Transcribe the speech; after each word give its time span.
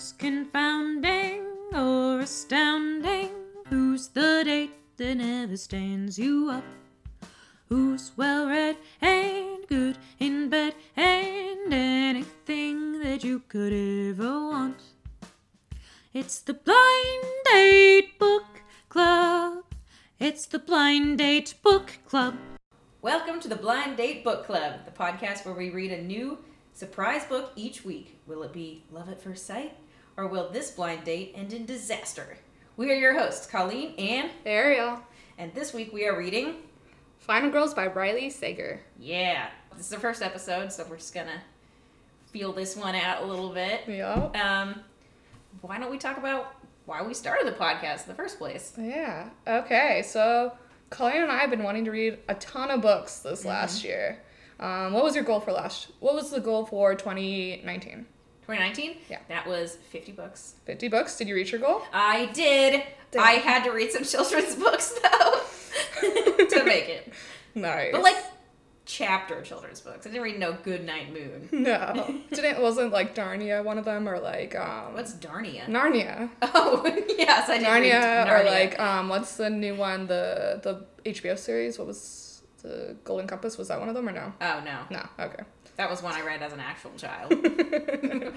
Confounding 0.00 1.44
or 1.74 2.20
astounding? 2.20 3.28
Who's 3.68 4.08
the 4.08 4.42
date 4.46 4.72
that 4.96 5.16
never 5.16 5.58
stands 5.58 6.18
you 6.18 6.48
up? 6.50 6.64
Who's 7.68 8.10
well 8.16 8.48
read 8.48 8.78
and 9.02 9.58
good 9.68 9.98
in 10.18 10.48
bed 10.48 10.74
and 10.96 11.70
anything 11.74 13.00
that 13.02 13.22
you 13.22 13.40
could 13.40 13.74
ever 13.74 14.48
want? 14.48 14.80
It's 16.14 16.38
the 16.38 16.54
Blind 16.54 17.24
Date 17.52 18.18
Book 18.18 18.62
Club. 18.88 19.64
It's 20.18 20.46
the 20.46 20.60
Blind 20.60 21.18
Date 21.18 21.52
Book 21.62 21.98
Club. 22.08 22.36
Welcome 23.02 23.38
to 23.40 23.48
the 23.48 23.56
Blind 23.56 23.98
Date 23.98 24.24
Book 24.24 24.46
Club, 24.46 24.86
the 24.86 24.92
podcast 24.92 25.44
where 25.44 25.54
we 25.54 25.68
read 25.68 25.92
a 25.92 26.00
new 26.00 26.38
surprise 26.72 27.26
book 27.26 27.52
each 27.54 27.84
week. 27.84 28.18
Will 28.26 28.42
it 28.42 28.54
be 28.54 28.84
love 28.90 29.10
at 29.10 29.20
first 29.22 29.46
sight, 29.46 29.76
or 30.20 30.26
will 30.26 30.50
this 30.50 30.70
blind 30.70 31.02
date 31.04 31.32
end 31.34 31.50
in 31.54 31.64
disaster? 31.64 32.36
We 32.76 32.90
are 32.92 32.94
your 32.94 33.18
hosts, 33.18 33.46
Colleen 33.46 33.94
and 33.96 34.30
Ariel. 34.44 35.00
and 35.38 35.54
this 35.54 35.72
week 35.72 35.94
we 35.94 36.06
are 36.06 36.14
reading. 36.14 36.56
Final 37.20 37.50
Girls 37.50 37.72
by 37.72 37.86
Riley 37.86 38.28
Sager. 38.28 38.82
Yeah, 38.98 39.48
this 39.72 39.86
is 39.86 39.88
the 39.88 39.98
first 39.98 40.20
episode, 40.20 40.74
so 40.74 40.84
we're 40.90 40.98
just 40.98 41.14
gonna 41.14 41.40
feel 42.26 42.52
this 42.52 42.76
one 42.76 42.94
out 42.94 43.22
a 43.22 43.24
little 43.26 43.48
bit. 43.48 43.88
Yup. 43.88 44.36
Um, 44.36 44.80
why 45.62 45.78
don't 45.78 45.90
we 45.90 45.96
talk 45.96 46.18
about 46.18 46.54
why 46.84 47.00
we 47.00 47.14
started 47.14 47.46
the 47.46 47.56
podcast 47.56 48.02
in 48.02 48.08
the 48.08 48.14
first 48.14 48.36
place? 48.36 48.74
Yeah. 48.78 49.30
Okay, 49.48 50.02
so 50.04 50.52
Colleen 50.90 51.22
and 51.22 51.32
I 51.32 51.38
have 51.38 51.48
been 51.48 51.62
wanting 51.62 51.86
to 51.86 51.90
read 51.90 52.18
a 52.28 52.34
ton 52.34 52.70
of 52.70 52.82
books 52.82 53.20
this 53.20 53.46
last 53.46 53.84
year. 53.84 54.18
Um, 54.58 54.92
what 54.92 55.02
was 55.02 55.14
your 55.14 55.24
goal 55.24 55.40
for 55.40 55.52
last? 55.52 55.92
What 56.00 56.14
was 56.14 56.30
the 56.30 56.40
goal 56.40 56.66
for 56.66 56.94
2019? 56.94 58.04
2019. 58.56 58.96
Yeah. 59.08 59.18
that 59.28 59.46
was 59.46 59.76
50 59.90 60.12
books. 60.12 60.54
50 60.66 60.88
books. 60.88 61.16
Did 61.16 61.28
you 61.28 61.34
reach 61.34 61.52
your 61.52 61.60
goal? 61.60 61.82
I 61.92 62.26
did. 62.26 62.82
Damn. 63.10 63.22
I 63.22 63.32
had 63.32 63.64
to 63.64 63.70
read 63.70 63.90
some 63.92 64.04
children's 64.14 64.54
books 64.56 64.98
though 65.02 65.40
to 66.46 66.64
make 66.64 66.88
it. 66.88 67.12
Nice. 67.52 67.88
But 67.90 68.02
like 68.02 68.16
chapter 68.84 69.42
children's 69.42 69.80
books. 69.80 70.06
I 70.06 70.10
didn't 70.10 70.22
read 70.22 70.38
no 70.38 70.52
Good 70.62 70.84
Night 70.84 71.12
Moon. 71.12 71.48
no, 71.50 72.20
didn't 72.32 72.60
wasn't 72.62 72.92
like 72.92 73.14
Narnia 73.16 73.64
one 73.64 73.76
of 73.76 73.84
them 73.84 74.08
or 74.08 74.20
like 74.20 74.54
um 74.54 74.94
What's 74.94 75.14
Darnia? 75.14 75.66
Narnia. 75.66 76.30
Oh 76.42 76.82
yes, 77.18 77.48
I 77.48 77.58
did 77.58 77.66
Narnia, 77.66 78.00
Narnia. 78.26 78.40
or 78.40 78.44
like 78.48 78.78
um 78.78 79.08
what's 79.08 79.36
the 79.36 79.50
new 79.50 79.74
one 79.74 80.06
the 80.06 80.60
the 80.62 81.10
HBO 81.10 81.36
series? 81.36 81.76
What 81.76 81.88
was 81.88 82.42
the 82.62 82.96
Golden 83.02 83.26
Compass? 83.26 83.58
Was 83.58 83.66
that 83.66 83.80
one 83.80 83.88
of 83.88 83.96
them 83.96 84.08
or 84.08 84.12
no? 84.12 84.32
Oh 84.40 84.62
no, 84.64 84.82
No. 84.90 85.04
Okay. 85.18 85.42
That 85.76 85.88
was 85.90 86.02
one 86.02 86.14
I 86.14 86.22
read 86.22 86.42
as 86.42 86.52
an 86.52 86.60
actual 86.60 86.92
child. 86.96 87.32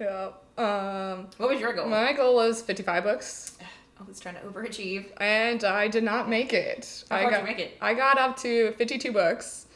Yeah. 0.00 0.30
Um, 0.58 1.28
what 1.36 1.50
was 1.50 1.60
your 1.60 1.72
goal? 1.72 1.86
my 1.86 2.12
goal 2.12 2.34
was 2.34 2.60
55 2.62 3.04
books, 3.04 3.56
I 4.00 4.02
was 4.02 4.18
trying 4.18 4.34
to 4.34 4.40
overachieve. 4.40 5.06
and 5.20 5.62
I 5.62 5.86
did 5.88 6.02
not 6.02 6.28
make 6.28 6.52
it. 6.52 7.04
How 7.10 7.18
I 7.18 7.30
got, 7.30 7.40
you 7.40 7.46
make 7.46 7.58
it? 7.60 7.76
I 7.80 7.94
got 7.94 8.18
up 8.18 8.36
to 8.38 8.72
52 8.72 9.12
books, 9.12 9.66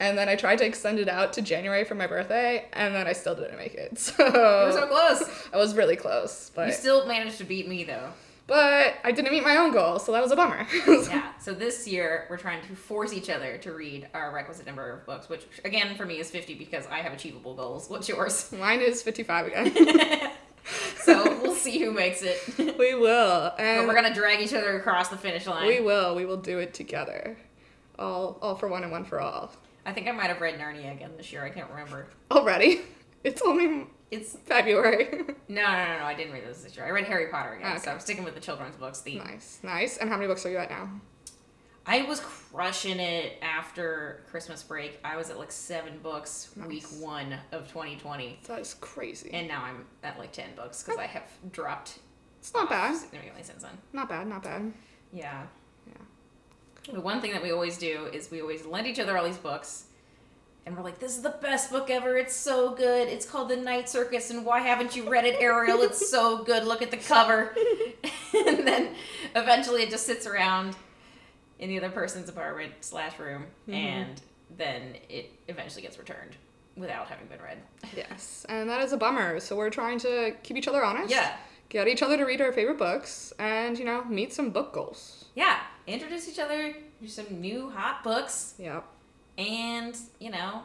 and 0.00 0.18
then 0.18 0.28
I 0.28 0.34
tried 0.34 0.56
to 0.58 0.66
extend 0.66 0.98
it 0.98 1.08
out 1.08 1.32
to 1.34 1.42
January 1.42 1.84
for 1.84 1.94
my 1.94 2.08
birthday, 2.08 2.66
and 2.72 2.92
then 2.94 3.06
I 3.06 3.12
still 3.12 3.36
didn't 3.36 3.58
make 3.58 3.74
it. 3.74 3.96
So, 3.98 4.24
You 4.26 4.32
were 4.32 4.72
so 4.72 4.86
close. 4.88 5.48
I 5.52 5.56
was 5.56 5.74
really 5.76 5.96
close, 5.96 6.50
but 6.54 6.66
You 6.66 6.72
still 6.72 7.06
managed 7.06 7.38
to 7.38 7.44
beat 7.44 7.68
me 7.68 7.84
though. 7.84 8.10
But 8.50 8.96
I 9.04 9.12
didn't 9.12 9.30
meet 9.30 9.44
my 9.44 9.58
own 9.58 9.70
goal, 9.72 10.00
so 10.00 10.10
that 10.10 10.20
was 10.20 10.32
a 10.32 10.36
bummer. 10.36 10.66
Yeah. 11.08 11.32
So 11.38 11.54
this 11.54 11.86
year 11.86 12.26
we're 12.28 12.36
trying 12.36 12.66
to 12.66 12.74
force 12.74 13.12
each 13.12 13.30
other 13.30 13.56
to 13.58 13.72
read 13.72 14.08
our 14.12 14.32
requisite 14.34 14.66
number 14.66 14.90
of 14.90 15.06
books, 15.06 15.28
which 15.28 15.46
again 15.64 15.94
for 15.96 16.04
me 16.04 16.18
is 16.18 16.32
50 16.32 16.54
because 16.54 16.84
I 16.88 16.98
have 16.98 17.12
achievable 17.12 17.54
goals. 17.54 17.88
What's 17.88 18.08
yours? 18.08 18.50
Mine 18.58 18.80
is 18.80 19.02
55 19.02 19.46
again. 19.46 20.32
so 21.04 21.40
we'll 21.40 21.54
see 21.54 21.78
who 21.78 21.92
makes 21.92 22.22
it. 22.22 22.38
we 22.76 22.94
will, 22.96 23.52
But 23.56 23.60
and 23.60 23.86
we're 23.86 23.94
gonna 23.94 24.12
drag 24.12 24.40
each 24.40 24.52
other 24.52 24.76
across 24.80 25.08
the 25.08 25.16
finish 25.16 25.46
line. 25.46 25.68
we 25.68 25.80
will. 25.80 26.16
We 26.16 26.26
will 26.26 26.36
do 26.36 26.58
it 26.58 26.74
together. 26.74 27.36
All, 28.00 28.36
all 28.42 28.56
for 28.56 28.66
one 28.66 28.82
and 28.82 28.90
one 28.90 29.04
for 29.04 29.20
all. 29.20 29.52
I 29.86 29.92
think 29.92 30.08
I 30.08 30.10
might 30.12 30.26
have 30.26 30.40
read 30.40 30.58
Narnia 30.58 30.92
again 30.92 31.12
this 31.16 31.32
year. 31.32 31.44
I 31.44 31.50
can't 31.50 31.70
remember. 31.70 32.08
Already, 32.32 32.80
it's 33.22 33.42
only 33.42 33.86
It's 34.10 34.36
February. 34.44 35.22
no, 35.48 35.62
no, 35.62 35.84
no, 35.84 35.98
no. 35.98 36.04
I 36.04 36.14
didn't 36.14 36.32
read 36.32 36.44
this 36.46 36.62
this 36.62 36.76
year. 36.76 36.84
I 36.84 36.90
read 36.90 37.04
Harry 37.04 37.28
Potter 37.28 37.54
again, 37.54 37.72
Ah, 37.76 37.78
so. 37.78 37.92
I'm 37.92 38.00
sticking 38.00 38.24
with 38.24 38.34
the 38.34 38.40
children's 38.40 38.76
books 38.76 39.00
theme. 39.00 39.18
Nice, 39.18 39.60
nice. 39.62 39.96
And 39.98 40.10
how 40.10 40.16
many 40.16 40.26
books 40.26 40.44
are 40.46 40.50
you 40.50 40.56
at 40.58 40.70
now? 40.70 40.88
I 41.86 42.02
was 42.02 42.20
crushing 42.20 43.00
it 43.00 43.38
after 43.42 44.22
Christmas 44.30 44.62
break. 44.62 44.98
I 45.04 45.16
was 45.16 45.30
at 45.30 45.38
like 45.38 45.50
seven 45.50 45.98
books 46.02 46.50
week 46.68 46.84
one 47.00 47.34
of 47.52 47.68
2020, 47.68 48.38
That 48.46 48.60
is 48.60 48.74
crazy. 48.74 49.30
and 49.32 49.48
now 49.48 49.62
I'm 49.64 49.86
at 50.02 50.18
like 50.18 50.30
10 50.32 50.50
books 50.56 50.82
because 50.82 50.98
I 50.98 51.06
have 51.06 51.24
dropped 51.52 51.98
it's 52.38 52.52
not 52.52 52.68
bad. 52.68 52.96
significantly 52.96 53.42
since 53.42 53.62
then. 53.62 53.76
Not 53.92 54.08
bad. 54.08 54.26
Not 54.26 54.42
bad. 54.42 54.72
Yeah. 55.12 55.42
Yeah. 55.86 56.92
The 56.94 57.00
one 57.00 57.20
thing 57.20 57.32
that 57.32 57.42
we 57.42 57.50
always 57.52 57.76
do 57.78 58.08
is 58.12 58.30
we 58.30 58.40
always 58.40 58.64
lend 58.66 58.86
each 58.86 58.98
other 59.00 59.16
all 59.16 59.24
these 59.24 59.36
books. 59.38 59.84
And 60.66 60.76
we're 60.76 60.82
like, 60.82 60.98
this 60.98 61.16
is 61.16 61.22
the 61.22 61.34
best 61.40 61.70
book 61.70 61.90
ever. 61.90 62.16
It's 62.16 62.36
so 62.36 62.74
good. 62.74 63.08
It's 63.08 63.26
called 63.26 63.48
The 63.48 63.56
Night 63.56 63.88
Circus. 63.88 64.30
And 64.30 64.44
why 64.44 64.60
haven't 64.60 64.94
you 64.94 65.08
read 65.08 65.24
it, 65.24 65.40
Ariel? 65.40 65.80
It's 65.82 66.10
so 66.10 66.44
good. 66.44 66.64
Look 66.64 66.82
at 66.82 66.90
the 66.90 66.96
cover. 66.96 67.54
and 68.46 68.66
then 68.66 68.94
eventually 69.34 69.82
it 69.82 69.90
just 69.90 70.06
sits 70.06 70.26
around 70.26 70.76
in 71.58 71.70
the 71.70 71.78
other 71.78 71.90
person's 71.90 72.28
apartment 72.28 72.72
slash 72.80 73.18
room. 73.18 73.46
Mm-hmm. 73.62 73.74
And 73.74 74.20
then 74.56 74.96
it 75.08 75.32
eventually 75.48 75.82
gets 75.82 75.98
returned 75.98 76.36
without 76.76 77.08
having 77.08 77.26
been 77.26 77.40
read. 77.40 77.58
Yes, 77.96 78.46
and 78.48 78.68
that 78.68 78.82
is 78.82 78.92
a 78.92 78.96
bummer. 78.96 79.40
So 79.40 79.56
we're 79.56 79.70
trying 79.70 79.98
to 80.00 80.34
keep 80.42 80.56
each 80.56 80.68
other 80.68 80.84
honest. 80.84 81.10
Yeah. 81.10 81.36
Get 81.68 81.86
each 81.86 82.02
other 82.02 82.16
to 82.16 82.24
read 82.24 82.40
our 82.40 82.52
favorite 82.52 82.78
books, 82.78 83.32
and 83.38 83.78
you 83.78 83.84
know, 83.84 84.04
meet 84.04 84.32
some 84.32 84.50
book 84.50 84.72
goals. 84.72 85.26
Yeah. 85.34 85.58
Introduce 85.86 86.28
each 86.28 86.38
other 86.38 86.74
to 87.00 87.08
some 87.08 87.40
new 87.40 87.70
hot 87.70 88.02
books. 88.02 88.54
Yep. 88.58 88.84
And 89.40 89.96
you 90.18 90.30
know 90.30 90.62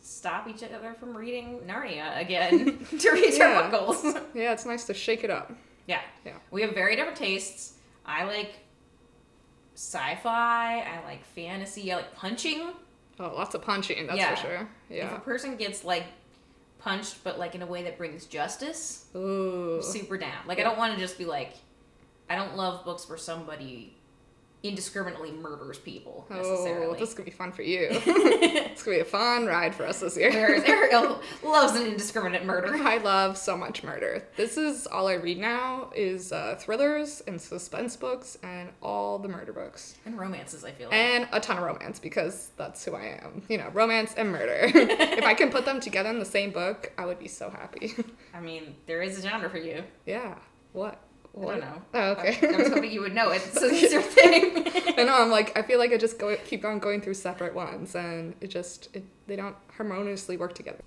stop 0.00 0.48
each 0.48 0.62
other 0.62 0.94
from 0.98 1.16
reading 1.16 1.60
Narnia 1.66 2.18
again 2.20 2.78
to 2.98 3.10
reach 3.12 3.36
Yeah. 3.38 3.60
our 3.62 3.70
goals. 3.70 4.02
Yeah, 4.34 4.52
it's 4.52 4.66
nice 4.66 4.84
to 4.86 4.94
shake 4.94 5.22
it 5.24 5.30
up. 5.30 5.52
yeah, 5.86 6.00
Yeah. 6.24 6.32
we 6.50 6.62
have 6.62 6.74
very 6.74 6.96
different 6.96 7.16
tastes. 7.18 7.74
I 8.04 8.24
like 8.24 8.52
sci-fi. 9.74 10.80
I 10.80 11.04
like 11.06 11.24
fantasy. 11.24 11.92
I 11.92 11.96
like 11.96 12.14
punching. 12.14 12.68
Oh, 13.20 13.32
lots 13.34 13.54
of 13.54 13.62
punching. 13.62 14.06
That's 14.06 14.18
Yeah. 14.18 14.34
for 14.34 14.40
sure. 14.42 14.68
Yeah. 14.90 15.06
If 15.06 15.18
a 15.18 15.20
person 15.20 15.56
gets 15.56 15.84
like 15.84 16.04
punched, 16.78 17.22
but 17.24 17.38
like 17.38 17.54
in 17.54 17.62
a 17.62 17.66
way 17.66 17.82
that 17.84 17.96
brings 17.96 18.26
justice, 18.26 19.06
Ooh. 19.16 19.76
I'm 19.76 19.82
super 19.82 20.18
down. 20.18 20.46
Like 20.46 20.58
I 20.58 20.62
don't 20.62 20.78
want 20.78 20.94
to 20.94 21.00
just 21.00 21.16
be 21.18 21.24
like, 21.24 21.54
I 22.28 22.36
don't 22.36 22.56
love 22.56 22.84
books 22.84 23.08
where 23.08 23.18
somebody 23.18 23.96
indiscriminately 24.64 25.30
murders 25.30 25.78
people 25.78 26.26
Oh, 26.30 26.96
this 26.98 27.12
could 27.12 27.26
be 27.26 27.30
fun 27.30 27.52
for 27.52 27.62
you. 27.62 27.88
it's 27.90 28.82
gonna 28.82 28.96
be 28.96 29.00
a 29.00 29.04
fun 29.04 29.46
ride 29.46 29.74
for 29.74 29.86
us 29.86 30.00
this 30.00 30.16
year. 30.16 30.32
Whereas 30.32 30.64
Ariel 30.64 31.20
loves 31.42 31.78
an 31.78 31.86
indiscriminate 31.86 32.44
murder. 32.44 32.74
I 32.74 32.96
love 32.96 33.36
so 33.36 33.56
much 33.56 33.82
murder. 33.82 34.26
This 34.36 34.56
is 34.56 34.86
all 34.86 35.06
I 35.06 35.14
read 35.14 35.38
now 35.38 35.90
is 35.94 36.32
uh, 36.32 36.56
thrillers 36.58 37.20
and 37.26 37.40
suspense 37.40 37.96
books 37.96 38.38
and 38.42 38.70
all 38.82 39.18
the 39.18 39.28
murder 39.28 39.52
books. 39.52 39.96
And 40.06 40.18
romances, 40.18 40.64
I 40.64 40.72
feel 40.72 40.88
like. 40.88 40.96
And 40.96 41.28
a 41.32 41.40
ton 41.40 41.58
of 41.58 41.64
romance 41.64 41.98
because 41.98 42.50
that's 42.56 42.84
who 42.84 42.94
I 42.94 43.18
am. 43.22 43.42
You 43.48 43.58
know, 43.58 43.68
romance 43.72 44.14
and 44.16 44.32
murder. 44.32 44.62
if 44.74 45.24
I 45.24 45.34
can 45.34 45.50
put 45.50 45.66
them 45.66 45.78
together 45.80 46.08
in 46.08 46.18
the 46.18 46.24
same 46.24 46.50
book, 46.50 46.90
I 46.96 47.04
would 47.04 47.18
be 47.18 47.28
so 47.28 47.50
happy. 47.50 47.92
I 48.32 48.40
mean, 48.40 48.76
there 48.86 49.02
is 49.02 49.18
a 49.18 49.22
genre 49.22 49.50
for 49.50 49.58
you. 49.58 49.84
yeah. 50.06 50.36
What? 50.72 51.00
I 51.36 51.44
don't 51.44 51.60
know. 51.60 51.82
Oh, 51.94 52.10
okay. 52.12 52.38
I, 52.42 52.54
I 52.54 52.56
was 52.58 52.68
hoping 52.68 52.90
you 52.92 53.00
would 53.00 53.14
know 53.14 53.30
it. 53.30 53.42
So 53.54 53.66
it's 53.66 53.92
your 53.92 54.02
thing. 54.02 54.66
I 54.98 55.02
know. 55.04 55.14
I'm 55.20 55.30
like, 55.30 55.56
I 55.58 55.62
feel 55.62 55.78
like 55.78 55.92
I 55.92 55.96
just 55.96 56.18
go 56.18 56.36
keep 56.44 56.64
on 56.64 56.78
going 56.78 57.00
through 57.00 57.14
separate 57.14 57.54
ones, 57.54 57.94
and 57.96 58.34
it 58.40 58.48
just 58.48 58.88
it, 58.94 59.04
they 59.26 59.36
don't 59.36 59.56
harmoniously 59.76 60.36
work 60.36 60.54
together. 60.54 60.78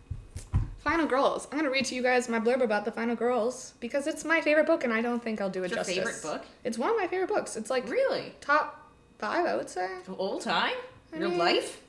Final 0.79 1.05
Girls. 1.05 1.47
I'm 1.51 1.57
gonna 1.57 1.69
read 1.69 1.85
to 1.85 1.95
you 1.95 2.01
guys 2.01 2.29
my 2.29 2.39
blurb 2.39 2.61
about 2.61 2.85
the 2.85 2.91
Final 2.93 3.15
Girls 3.15 3.73
because 3.81 4.07
it's 4.07 4.23
my 4.23 4.39
favorite 4.39 4.65
book, 4.67 4.83
and 4.85 4.93
I 4.93 5.01
don't 5.01 5.21
think 5.21 5.41
I'll 5.41 5.49
do 5.49 5.63
it 5.63 5.65
It's 5.65 5.75
your 5.75 5.83
justice. 5.83 5.97
favorite 6.21 6.21
book? 6.39 6.45
It's 6.63 6.77
one 6.77 6.89
of 6.91 6.95
my 6.97 7.07
favorite 7.07 7.27
books. 7.29 7.57
It's 7.57 7.69
like 7.69 7.89
really? 7.89 8.33
top 8.39 8.89
five, 9.19 9.45
I 9.45 9.55
would 9.57 9.69
say. 9.69 9.89
Old 10.17 10.41
time? 10.41 10.75
I 11.13 11.17
Real 11.17 11.29
mean- 11.29 11.37
life? 11.39 11.81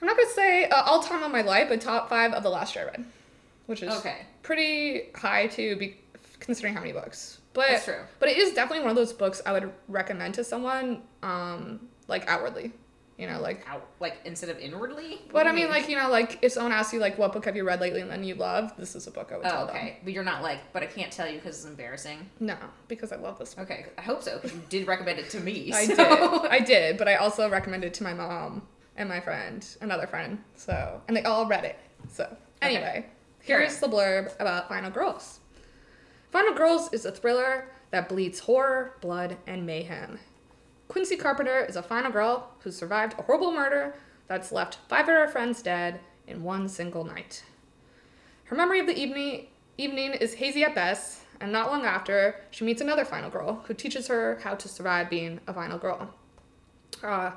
I'm 0.00 0.06
not 0.06 0.16
gonna 0.16 0.28
say 0.30 0.66
uh, 0.68 0.82
all 0.84 1.02
time 1.02 1.22
of 1.24 1.32
my 1.32 1.40
life, 1.42 1.68
but 1.68 1.80
top 1.80 2.08
five 2.08 2.32
of 2.34 2.42
the 2.42 2.50
last 2.50 2.74
year 2.76 2.84
I 2.84 2.90
read, 2.98 3.06
which 3.64 3.82
is 3.82 3.92
Okay. 3.96 4.18
pretty 4.42 5.08
high 5.16 5.46
to 5.48 5.74
be 5.76 5.96
considering 6.38 6.74
how 6.74 6.80
many 6.80 6.92
books. 6.92 7.38
But 7.56 7.68
That's 7.68 7.84
true. 7.86 8.00
but 8.20 8.28
it 8.28 8.36
is 8.36 8.52
definitely 8.52 8.82
one 8.82 8.90
of 8.90 8.96
those 8.96 9.12
books 9.14 9.40
I 9.46 9.52
would 9.52 9.72
recommend 9.88 10.34
to 10.34 10.44
someone, 10.44 11.02
um, 11.22 11.88
like 12.06 12.28
outwardly, 12.28 12.70
you 13.18 13.26
know, 13.26 13.40
like. 13.40 13.66
Out, 13.66 13.86
like 13.98 14.18
instead 14.26 14.50
of 14.50 14.58
inwardly? 14.58 15.12
What 15.30 15.32
But 15.32 15.46
I 15.46 15.50
you 15.50 15.56
mean, 15.56 15.68
like 15.70 15.88
you 15.88 15.96
know, 15.96 16.10
like 16.10 16.38
if 16.42 16.52
someone 16.52 16.72
asks 16.72 16.92
you 16.92 17.00
like, 17.00 17.16
"What 17.16 17.32
book 17.32 17.46
have 17.46 17.56
you 17.56 17.64
read 17.64 17.80
lately?" 17.80 18.02
and 18.02 18.10
then 18.10 18.22
you 18.24 18.34
love, 18.34 18.74
this 18.76 18.94
is 18.94 19.06
a 19.06 19.10
book 19.10 19.30
I 19.32 19.38
would 19.38 19.46
Oh, 19.46 19.50
tell 19.50 19.68
okay. 19.70 19.98
But 20.04 20.12
you're 20.12 20.22
not 20.22 20.42
like, 20.42 20.70
but 20.74 20.82
I 20.82 20.86
can't 20.86 21.10
tell 21.10 21.26
you 21.26 21.38
because 21.38 21.56
it's 21.56 21.64
embarrassing. 21.64 22.28
No, 22.40 22.56
because 22.88 23.10
I 23.10 23.16
love 23.16 23.38
this 23.38 23.54
book. 23.54 23.70
Okay, 23.70 23.86
I 23.96 24.02
hope 24.02 24.22
so 24.22 24.38
you 24.44 24.62
did 24.68 24.86
recommend 24.86 25.18
it 25.18 25.30
to 25.30 25.40
me. 25.40 25.72
I 25.72 25.86
so- 25.86 25.94
did, 26.42 26.50
I 26.52 26.58
did, 26.60 26.98
but 26.98 27.08
I 27.08 27.14
also 27.14 27.48
recommended 27.48 27.86
it 27.88 27.94
to 27.94 28.02
my 28.04 28.12
mom 28.12 28.68
and 28.98 29.08
my 29.08 29.20
friend, 29.20 29.66
another 29.80 30.06
friend. 30.06 30.42
So, 30.56 31.00
and 31.08 31.16
they 31.16 31.22
all 31.24 31.46
read 31.46 31.64
it. 31.64 31.78
So, 32.08 32.36
anyway, 32.60 33.06
Here's 33.40 33.78
the 33.80 33.86
blurb 33.88 34.34
about 34.40 34.68
Final 34.68 34.90
Girls. 34.90 35.40
Final 36.30 36.54
Girls 36.54 36.92
is 36.92 37.04
a 37.04 37.12
thriller 37.12 37.68
that 37.90 38.08
bleeds 38.08 38.40
horror, 38.40 38.94
blood, 39.00 39.36
and 39.46 39.64
mayhem. 39.64 40.18
Quincy 40.88 41.16
Carpenter 41.16 41.64
is 41.64 41.76
a 41.76 41.82
final 41.82 42.10
girl 42.10 42.50
who 42.60 42.70
survived 42.70 43.18
a 43.18 43.22
horrible 43.22 43.52
murder 43.52 43.94
that's 44.28 44.52
left 44.52 44.78
five 44.88 45.08
of 45.08 45.14
her 45.14 45.28
friends 45.28 45.62
dead 45.62 46.00
in 46.26 46.42
one 46.42 46.68
single 46.68 47.04
night. 47.04 47.44
Her 48.44 48.56
memory 48.56 48.80
of 48.80 48.86
the 48.86 48.96
evening, 48.96 49.46
evening 49.78 50.12
is 50.12 50.34
hazy 50.34 50.62
at 50.64 50.74
best, 50.74 51.22
and 51.40 51.52
not 51.52 51.70
long 51.70 51.84
after, 51.84 52.40
she 52.50 52.64
meets 52.64 52.80
another 52.80 53.04
final 53.04 53.30
girl 53.30 53.62
who 53.66 53.74
teaches 53.74 54.08
her 54.08 54.38
how 54.42 54.54
to 54.54 54.68
survive 54.68 55.10
being 55.10 55.40
a 55.46 55.54
final 55.54 55.78
girl. 55.78 56.14
Uh, 57.02 57.32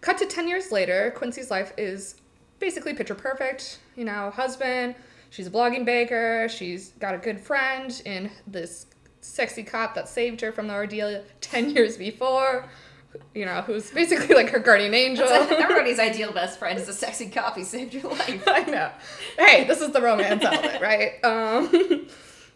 cut 0.00 0.18
to 0.18 0.26
10 0.26 0.48
years 0.48 0.70
later, 0.70 1.12
Quincy's 1.16 1.50
life 1.50 1.72
is 1.76 2.16
basically 2.58 2.94
picture 2.94 3.14
perfect. 3.14 3.78
You 3.96 4.04
know, 4.04 4.30
husband, 4.30 4.94
she's 5.30 5.46
a 5.46 5.50
blogging 5.50 5.84
baker, 5.84 6.48
she's 6.48 6.90
got 7.00 7.14
a 7.14 7.18
good 7.18 7.40
friend 7.40 8.00
in 8.04 8.30
this 8.46 8.86
sexy 9.20 9.62
cop 9.62 9.94
that 9.94 10.08
saved 10.08 10.40
her 10.40 10.52
from 10.52 10.68
the 10.68 10.74
ordeal 10.74 11.22
10 11.40 11.70
years 11.74 11.96
before. 11.96 12.68
You 13.34 13.46
know, 13.46 13.62
who's 13.62 13.90
basically 13.90 14.34
like 14.34 14.50
her 14.50 14.58
guardian 14.58 14.92
angel. 14.92 15.26
Everybody's 15.30 15.98
ideal 15.98 16.30
best 16.30 16.58
friend 16.58 16.78
is 16.78 16.88
a 16.88 16.92
sexy 16.92 17.30
cop 17.30 17.54
who 17.56 17.64
saved 17.64 17.94
your 17.94 18.10
life. 18.10 18.44
I 18.46 18.64
know. 18.64 18.90
Hey, 19.38 19.64
this 19.64 19.80
is 19.80 19.92
the 19.92 20.02
romance 20.02 20.44
element, 20.44 20.82
right? 20.82 21.24
Um, 21.24 22.06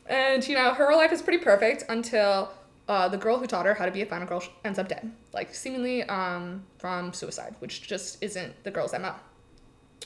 and 0.07 0.47
you 0.47 0.55
know, 0.55 0.75
her 0.75 0.95
life 0.95 1.11
is 1.11 1.23
pretty 1.23 1.43
perfect 1.43 1.85
until 1.89 2.53
uh, 2.87 3.09
the 3.09 3.17
girl 3.17 3.39
who 3.39 3.47
taught 3.47 3.65
her 3.65 3.75
how 3.75 3.87
to 3.87 3.91
be 3.91 4.03
a 4.03 4.07
final 4.07 4.27
girl 4.27 4.43
ends 4.65 4.79
up 4.79 4.89
dead, 4.89 5.11
like 5.33 5.55
seemingly 5.55 6.03
um, 6.05 6.63
from 6.79 7.15
suicide, 7.15 7.55
which 7.61 7.89
just 7.89 8.23
isn't 8.23 8.53
the 8.63 8.71
girl's 8.71 8.93
MO. 8.93 9.15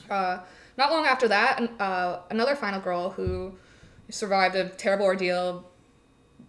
Uh, 0.09 0.39
not 0.77 0.91
long 0.91 1.05
after 1.05 1.27
that, 1.27 1.59
an- 1.59 1.69
uh, 1.79 2.19
another 2.29 2.55
final 2.55 2.79
girl 2.79 3.09
who 3.11 3.53
survived 4.09 4.55
a 4.55 4.69
terrible 4.69 5.05
ordeal, 5.05 5.65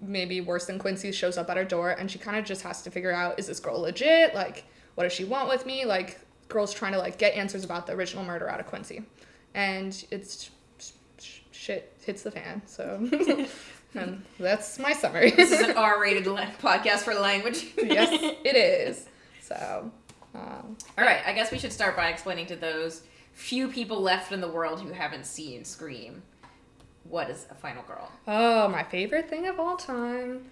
maybe 0.00 0.40
worse 0.40 0.66
than 0.66 0.78
Quincy, 0.78 1.10
shows 1.12 1.36
up 1.38 1.48
at 1.50 1.56
her 1.56 1.64
door, 1.64 1.90
and 1.90 2.10
she 2.10 2.18
kind 2.18 2.36
of 2.36 2.44
just 2.44 2.62
has 2.62 2.82
to 2.82 2.90
figure 2.90 3.12
out: 3.12 3.38
is 3.38 3.46
this 3.46 3.60
girl 3.60 3.80
legit? 3.80 4.34
Like, 4.34 4.64
what 4.94 5.04
does 5.04 5.12
she 5.12 5.24
want 5.24 5.48
with 5.48 5.66
me? 5.66 5.84
Like, 5.84 6.20
girls 6.48 6.72
trying 6.72 6.92
to 6.92 6.98
like 6.98 7.18
get 7.18 7.34
answers 7.34 7.64
about 7.64 7.86
the 7.86 7.94
original 7.94 8.24
murder 8.24 8.48
out 8.48 8.60
of 8.60 8.66
Quincy, 8.66 9.02
and 9.54 10.04
it's 10.10 10.50
shit 11.50 11.92
hits 12.04 12.22
the 12.22 12.30
fan. 12.30 12.62
So, 12.66 13.08
that's 14.38 14.78
my 14.78 14.92
summary. 14.92 15.30
This 15.32 15.50
is 15.52 15.60
an 15.60 15.76
R-rated 15.76 16.24
podcast 16.24 16.98
for 17.00 17.14
language. 17.14 17.66
yes, 17.76 18.08
it 18.44 18.56
is. 18.56 19.06
So, 19.40 19.90
um, 20.34 20.76
All 20.98 21.04
right, 21.06 21.20
I 21.24 21.32
guess 21.32 21.50
we 21.50 21.58
should 21.58 21.72
start 21.72 21.96
by 21.96 22.08
explaining 22.10 22.44
to 22.48 22.56
those 22.56 23.00
few 23.38 23.68
people 23.68 24.00
left 24.00 24.32
in 24.32 24.40
the 24.40 24.48
world 24.48 24.80
who 24.80 24.90
haven't 24.92 25.24
seen 25.24 25.64
Scream 25.64 26.22
what 27.04 27.30
is 27.30 27.46
a 27.50 27.54
final 27.54 27.82
girl. 27.84 28.10
Oh, 28.26 28.68
my 28.68 28.82
favorite 28.82 29.30
thing 29.30 29.46
of 29.46 29.58
all 29.60 29.76
time. 29.76 30.44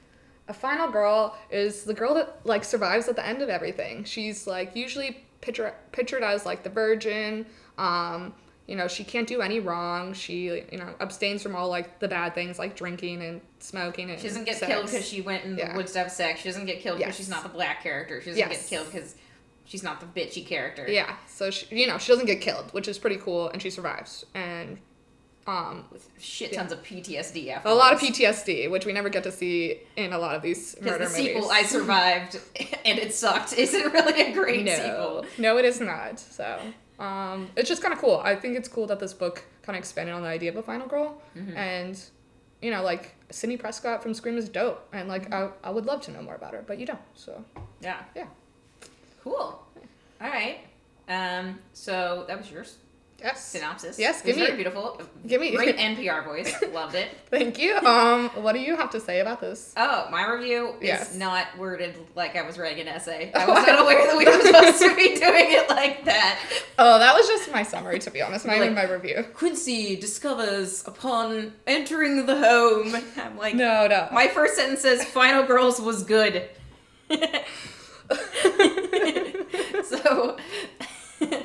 A 0.48 0.54
final 0.54 0.88
girl 0.90 1.36
is 1.50 1.82
the 1.84 1.92
girl 1.92 2.14
that 2.14 2.38
like 2.44 2.62
survives 2.64 3.08
at 3.08 3.16
the 3.16 3.26
end 3.26 3.42
of 3.42 3.48
everything. 3.50 4.04
She's 4.04 4.46
like 4.46 4.74
usually 4.76 5.24
picture, 5.42 5.74
pictured 5.92 6.22
as 6.22 6.46
like 6.46 6.62
the 6.62 6.70
virgin. 6.70 7.44
Um, 7.76 8.32
you 8.68 8.74
know, 8.76 8.86
she 8.88 9.04
can't 9.04 9.26
do 9.28 9.42
any 9.42 9.58
wrong. 9.60 10.14
She 10.14 10.44
you 10.72 10.78
know 10.78 10.94
abstains 11.00 11.42
from 11.42 11.54
all 11.56 11.68
like 11.68 11.98
the 11.98 12.08
bad 12.08 12.34
things 12.34 12.58
like 12.58 12.74
drinking 12.76 13.20
and 13.22 13.40
smoking 13.58 14.10
and 14.10 14.18
She 14.20 14.28
doesn't 14.28 14.44
get 14.44 14.56
sex. 14.56 14.72
killed 14.72 14.86
because 14.86 15.06
she 15.06 15.20
went 15.20 15.44
in 15.44 15.58
Yeah. 15.58 15.72
the 15.72 15.76
woods 15.76 15.92
to 15.92 15.98
have 15.98 16.12
sex. 16.12 16.40
She 16.40 16.48
doesn't 16.48 16.66
get 16.66 16.80
killed 16.80 16.98
because 16.98 17.10
Yes. 17.10 17.16
she's 17.18 17.28
not 17.28 17.42
the 17.42 17.48
black 17.50 17.82
character. 17.82 18.20
She 18.22 18.30
doesn't 18.30 18.38
Yes. 18.48 18.60
get 18.62 18.68
killed 18.70 18.86
because 18.92 19.16
she's 19.66 19.82
not 19.82 20.00
the 20.00 20.06
bitchy 20.20 20.46
character. 20.46 20.86
Yeah, 20.88 21.16
so 21.26 21.50
she, 21.50 21.66
you 21.76 21.86
know 21.86 21.98
she 21.98 22.10
doesn't 22.12 22.26
get 22.26 22.40
killed, 22.40 22.72
which 22.72 22.88
is 22.88 22.98
pretty 22.98 23.16
cool, 23.16 23.48
and 23.50 23.60
she 23.60 23.68
survives. 23.70 24.24
And 24.34 24.78
um, 25.46 25.84
With 25.92 26.08
shit 26.18 26.52
tons 26.54 26.72
of 26.72 26.82
PTSD 26.82 27.50
after 27.52 27.68
a 27.68 27.74
lot 27.74 27.92
of 27.92 28.00
PTSD, 28.00 28.68
which 28.70 28.84
we 28.84 28.92
never 28.92 29.08
get 29.08 29.22
to 29.24 29.30
see 29.30 29.78
in 29.96 30.12
a 30.12 30.18
lot 30.18 30.34
of 30.34 30.42
these 30.42 30.74
murder 30.80 31.04
the 31.04 31.10
movies. 31.10 31.14
sequel, 31.16 31.50
I 31.52 31.62
survived 31.62 32.40
and 32.84 32.98
it 32.98 33.14
sucked, 33.14 33.52
isn't 33.56 33.92
really 33.92 34.22
a 34.22 34.32
great 34.32 34.64
no, 34.64 34.74
sequel. 34.74 35.26
no, 35.38 35.56
it 35.58 35.64
is 35.64 35.80
not. 35.80 36.18
So 36.18 36.58
um, 36.98 37.48
it's 37.56 37.68
just 37.68 37.80
kind 37.80 37.94
of 37.94 38.00
cool. 38.00 38.20
I 38.24 38.34
think 38.34 38.56
it's 38.56 38.66
cool 38.68 38.88
that 38.88 38.98
this 38.98 39.12
book 39.14 39.44
kind 39.62 39.76
of 39.76 39.80
expanded 39.80 40.14
on 40.16 40.22
the 40.22 40.28
idea 40.28 40.50
of 40.50 40.56
a 40.56 40.62
final 40.62 40.88
girl, 40.88 41.20
Mm-hmm. 41.36 41.56
and 41.56 42.00
you 42.62 42.70
know, 42.72 42.82
like 42.82 43.14
Sidney 43.30 43.56
Prescott 43.58 44.02
from 44.02 44.14
Scream 44.14 44.36
is 44.38 44.48
dope, 44.48 44.88
and 44.92 45.08
like 45.08 45.30
Mm-hmm. 45.30 45.50
I, 45.64 45.68
I 45.68 45.70
would 45.70 45.86
love 45.86 46.00
to 46.02 46.10
know 46.10 46.22
more 46.22 46.34
about 46.34 46.54
her, 46.54 46.64
but 46.66 46.78
you 46.80 46.86
don't. 46.86 46.98
So 47.14 47.44
Yeah. 47.80 47.98
yeah, 48.16 48.26
Cool. 49.26 49.34
All 50.20 50.28
right. 50.28 50.58
Um. 51.08 51.58
So 51.72 52.24
that 52.28 52.38
was 52.38 52.50
yours 52.50 52.76
yes, 53.18 53.44
synopsis. 53.44 53.98
Yes, 53.98 54.20
It 54.20 54.26
was 54.26 54.34
give 54.34 54.36
me- 54.36 54.42
very 54.46 54.56
beautiful. 54.56 55.00
give 55.26 55.40
me- 55.40 55.56
great 55.56 55.76
NPR 55.78 56.22
voice. 56.24 56.54
Loved 56.72 56.94
it. 56.94 57.08
Thank 57.30 57.58
you. 57.58 57.74
Um, 57.78 58.28
what 58.42 58.52
do 58.52 58.60
you 58.60 58.76
have 58.76 58.90
to 58.90 59.00
say 59.00 59.20
about 59.20 59.40
this? 59.40 59.72
Oh, 59.76 60.06
my 60.10 60.26
review 60.30 60.74
Yes. 60.82 61.12
is 61.12 61.16
not 61.18 61.46
worded 61.58 61.96
like 62.14 62.36
I 62.36 62.42
was 62.42 62.58
writing 62.58 62.82
an 62.82 62.88
essay. 62.88 63.32
I 63.34 63.46
was 63.46 63.66
not 63.66 63.80
aware 63.80 64.06
that 64.06 64.16
we 64.16 64.24
were 64.26 64.42
supposed 64.42 64.78
to 64.80 64.94
be 64.94 65.14
doing 65.18 65.50
it 65.52 65.68
like 65.70 66.04
that. 66.04 66.38
Oh, 66.78 66.98
that 66.98 67.14
was 67.14 67.26
just 67.26 67.50
my 67.50 67.62
summary, 67.62 67.98
to 68.00 68.10
be 68.10 68.20
honest, 68.22 68.44
not 68.46 68.56
even 68.58 68.74
my 68.74 68.84
review. 68.84 69.24
Quincy 69.34 69.96
discovers 69.96 70.86
upon 70.86 71.52
entering 71.66 72.26
the 72.26 72.36
home. 72.38 72.94
I'm 73.16 73.36
like, 73.38 73.54
No, 73.54 73.86
no. 73.88 74.08
my 74.12 74.28
first 74.28 74.56
sentence 74.56 74.80
says, 74.82 75.04
"Final 75.04 75.42
Girls 75.44 75.80
was 75.80 76.02
good." 76.04 76.48
So 79.84 80.36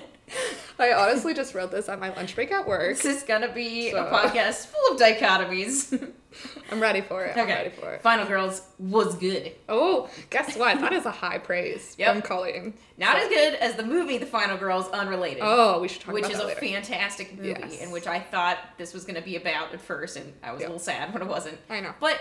I 0.80 0.94
honestly 0.94 1.34
just 1.34 1.54
wrote 1.54 1.72
this 1.72 1.90
at 1.90 2.00
my 2.00 2.10
lunch 2.16 2.34
break 2.36 2.52
at 2.52 2.68
work. 2.68 2.96
this 2.98 3.06
is 3.06 3.24
gonna 3.24 3.52
be 3.54 3.90
a 3.90 3.94
podcast 4.06 4.68
full 4.68 4.94
of 4.96 5.00
dichotomies. 5.00 6.12
I'm 6.72 6.80
ready 6.80 7.02
for 7.02 7.26
it. 7.26 7.36
I'm 7.36 7.44
okay, 7.44 7.54
ready 7.54 7.70
for 7.72 7.92
it. 7.94 8.02
Final 8.02 8.26
Girls 8.26 8.62
was 8.80 9.16
good. 9.16 9.52
Oh, 9.68 10.10
guess 10.30 10.56
what? 10.56 10.80
That 10.80 10.94
is 10.94 11.06
a 11.06 11.12
high 11.12 11.38
praise 11.38 11.96
Yep. 12.00 12.14
from 12.14 12.22
Colleen. 12.22 12.74
Not 12.98 13.18
So- 13.18 13.24
as 13.24 13.30
good 13.30 13.54
as 13.56 13.76
the 13.76 13.84
movie 13.84 14.18
The 14.18 14.26
Final 14.26 14.58
Girls 14.58 14.88
Unrelated. 14.90 15.44
Oh, 15.44 15.82
we 15.82 15.90
should 15.90 16.02
talk 16.02 16.14
which 16.14 16.30
is 16.30 16.40
a 16.40 16.46
later. 16.48 16.60
fantastic 16.62 17.36
movie, 17.36 17.50
Yes. 17.50 17.82
in 17.82 17.92
which 17.92 18.08
I 18.08 18.20
thought 18.22 18.58
this 18.78 18.94
was 18.94 19.04
going 19.04 19.16
to 19.16 19.22
be 19.22 19.36
about 19.36 19.74
at 19.74 19.82
first, 19.82 20.16
and 20.16 20.32
I 20.42 20.54
was 20.54 20.62
Yep. 20.62 20.70
a 20.70 20.72
little 20.72 20.84
sad 20.84 21.14
when 21.14 21.22
it 21.22 21.28
wasn't. 21.28 21.58
I 21.70 21.82
know. 21.82 21.94
But 22.00 22.18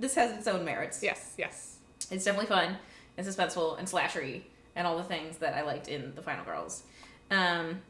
this 0.00 0.14
has 0.14 0.32
its 0.36 0.48
own 0.48 0.64
merits. 0.64 1.02
Yes, 1.02 1.34
yes. 1.36 1.76
It's 2.10 2.24
definitely 2.24 2.48
fun 2.48 2.78
and 3.18 3.26
suspenseful 3.26 3.78
and 3.78 3.86
slashery 3.86 4.44
and 4.76 4.86
all 4.86 4.96
the 4.96 5.04
things 5.04 5.38
that 5.38 5.54
I 5.54 5.62
liked 5.62 5.88
in 5.88 6.14
The 6.14 6.22
Final 6.22 6.44
Girls. 6.44 6.82
Um, 7.30 7.80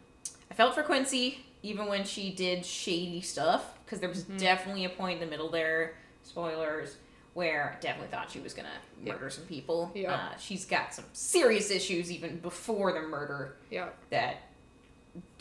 I 0.51 0.55
felt 0.55 0.75
for 0.75 0.83
Quincy 0.83 1.45
even 1.63 1.87
when 1.87 2.05
she 2.05 2.31
did 2.33 2.67
shady 2.67 3.21
stuff 3.21 3.79
because 3.85 4.01
there 4.01 4.09
was 4.09 4.25
Mm-hmm. 4.25 4.37
definitely 4.39 4.85
a 4.85 4.89
point 4.89 5.21
in 5.23 5.25
the 5.25 5.31
middle 5.31 5.49
there, 5.49 5.95
spoilers, 6.25 6.97
where 7.35 7.77
I 7.79 7.81
definitely 7.81 8.09
thought 8.09 8.31
she 8.31 8.41
was 8.41 8.53
gonna 8.53 8.69
murder 9.05 9.31
some 9.31 9.45
people. 9.45 9.91
Yeah. 9.95 10.13
Uh, 10.13 10.37
she's 10.39 10.65
got 10.65 10.93
some 10.93 11.05
serious 11.13 11.71
issues 11.71 12.11
even 12.11 12.39
before 12.39 12.93
the 12.93 13.01
murder 13.03 13.57
Yeah. 13.71 13.89
that 14.11 14.37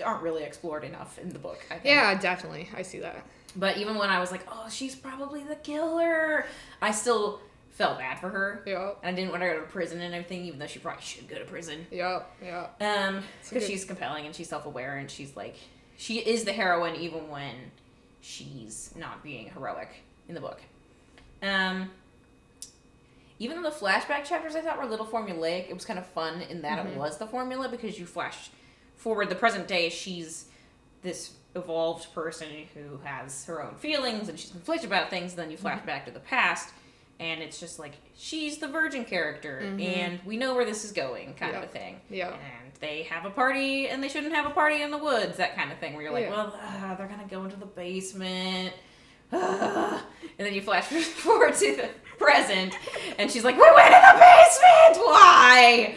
aren't 0.04 0.22
really 0.22 0.44
explored 0.44 0.84
enough 0.84 1.18
in 1.18 1.30
the 1.30 1.40
book. 1.40 1.60
I 1.70 1.76
think. 1.76 1.86
Yeah, 1.86 2.14
definitely. 2.20 2.70
I 2.76 2.82
see 2.84 3.00
that. 3.00 3.26
But 3.56 3.78
even 3.78 3.96
when 3.96 4.10
I 4.10 4.20
was 4.20 4.32
like, 4.32 4.46
oh, 4.50 4.68
she's 4.70 4.96
probably 4.96 5.44
the 5.44 5.56
killer, 5.56 6.46
I 6.82 6.92
still 6.92 7.42
felt 7.72 7.98
bad 7.98 8.20
for 8.20 8.30
her. 8.30 8.64
Yeah. 8.66 8.92
And 9.02 9.14
I 9.14 9.20
didn't 9.20 9.32
want 9.32 9.44
her 9.44 9.54
to 9.54 9.60
go 9.60 9.66
to 9.66 9.72
prison 9.72 10.02
and 10.02 10.14
everything, 10.14 10.46
even 10.46 10.60
though 10.60 10.68
she 10.68 10.80
probably 10.80 11.02
should 11.02 11.28
go 11.28 11.38
to 11.38 11.46
prison. 11.46 11.88
Yeah. 11.92 12.22
Yeah. 12.44 12.68
Um, 12.80 13.24
because 13.50 13.66
she's 13.66 13.86
compelling 13.86 14.26
and 14.26 14.36
she's 14.36 14.50
self-aware 14.50 14.98
and 14.98 15.10
she's 15.10 15.36
like, 15.36 15.56
she 15.98 16.20
is 16.20 16.44
the 16.44 16.52
heroine 16.52 16.96
even 16.96 17.30
when 17.30 17.56
she's 18.22 18.94
not 18.98 19.24
being 19.24 19.50
heroic 19.50 19.90
in 20.28 20.36
the 20.36 20.42
book. 20.42 20.62
Um, 21.42 21.90
even 23.40 23.62
though 23.62 23.70
the 23.70 23.76
flashback 23.76 24.26
chapters 24.26 24.56
I 24.56 24.62
thought 24.62 24.78
were 24.78 24.84
a 24.84 24.90
little 24.90 25.08
formulaic, 25.08 25.70
it 25.70 25.74
was 25.74 25.86
kind 25.86 25.98
of 25.98 26.06
fun 26.06 26.42
in 26.42 26.62
that 26.62 26.86
it 26.86 26.96
was 26.96 27.18
the 27.18 27.26
formula 27.26 27.68
because 27.70 27.98
you 27.98 28.06
flash 28.06 28.52
forward 28.96 29.30
the 29.30 29.36
present 29.36 29.68
day. 29.68 29.90
She's 29.90 30.46
this 31.02 31.34
evolved 31.56 32.14
person 32.14 32.48
who 32.76 33.00
has 33.04 33.46
her 33.46 33.64
own 33.64 33.76
feelings 33.76 34.30
and 34.30 34.40
she's 34.40 34.52
conflicted 34.52 34.88
about 34.88 35.10
things. 35.10 35.32
And 35.32 35.40
then 35.40 35.52
you 35.52 35.58
flash 35.58 35.84
back 35.86 36.06
to 36.06 36.12
the 36.12 36.20
past, 36.20 36.70
and 37.22 37.42
it's 37.42 37.60
just 37.60 37.78
like 37.80 37.94
she's 38.18 38.58
the 38.58 38.68
virgin 38.68 39.06
character, 39.06 39.60
and 39.60 40.20
we 40.26 40.36
know 40.36 40.56
where 40.56 40.66
this 40.66 40.84
is 40.84 40.92
going, 40.92 41.36
kind 41.36 41.56
of 41.56 41.64
a 41.64 41.68
thing. 41.68 42.02
Yeah. 42.10 42.30
And 42.34 42.74
they 42.82 43.04
have 43.04 43.26
a 43.26 43.30
party, 43.30 43.88
and 43.88 44.04
they 44.04 44.10
shouldn't 44.10 44.34
have 44.34 44.46
a 44.48 44.50
party 44.50 44.82
in 44.82 44.90
the 44.92 44.98
woods, 44.98 45.38
that 45.38 45.56
kind 45.56 45.72
of 45.72 45.78
thing. 45.78 45.94
Where 45.94 46.02
you're 46.04 46.12
like, 46.12 46.26
Yeah. 46.26 46.32
well, 46.32 46.60
uh, 46.62 46.96
they're 46.96 47.08
gonna 47.08 47.28
go 47.30 47.44
into 47.46 47.56
the 47.58 47.66
basement. 47.68 48.74
Ah. 49.32 50.04
and 50.38 50.46
then 50.48 50.54
you 50.54 50.62
flash 50.62 50.86
forward 50.88 51.54
to 51.56 51.76
the 51.76 51.90
present, 52.18 52.74
and 53.20 53.30
she's 53.32 53.44
like, 53.44 53.56
"We 53.56 53.62
went 53.76 53.94
in 53.94 54.02
the 54.02 54.20
basement. 54.20 55.06
Why?" 55.06 55.96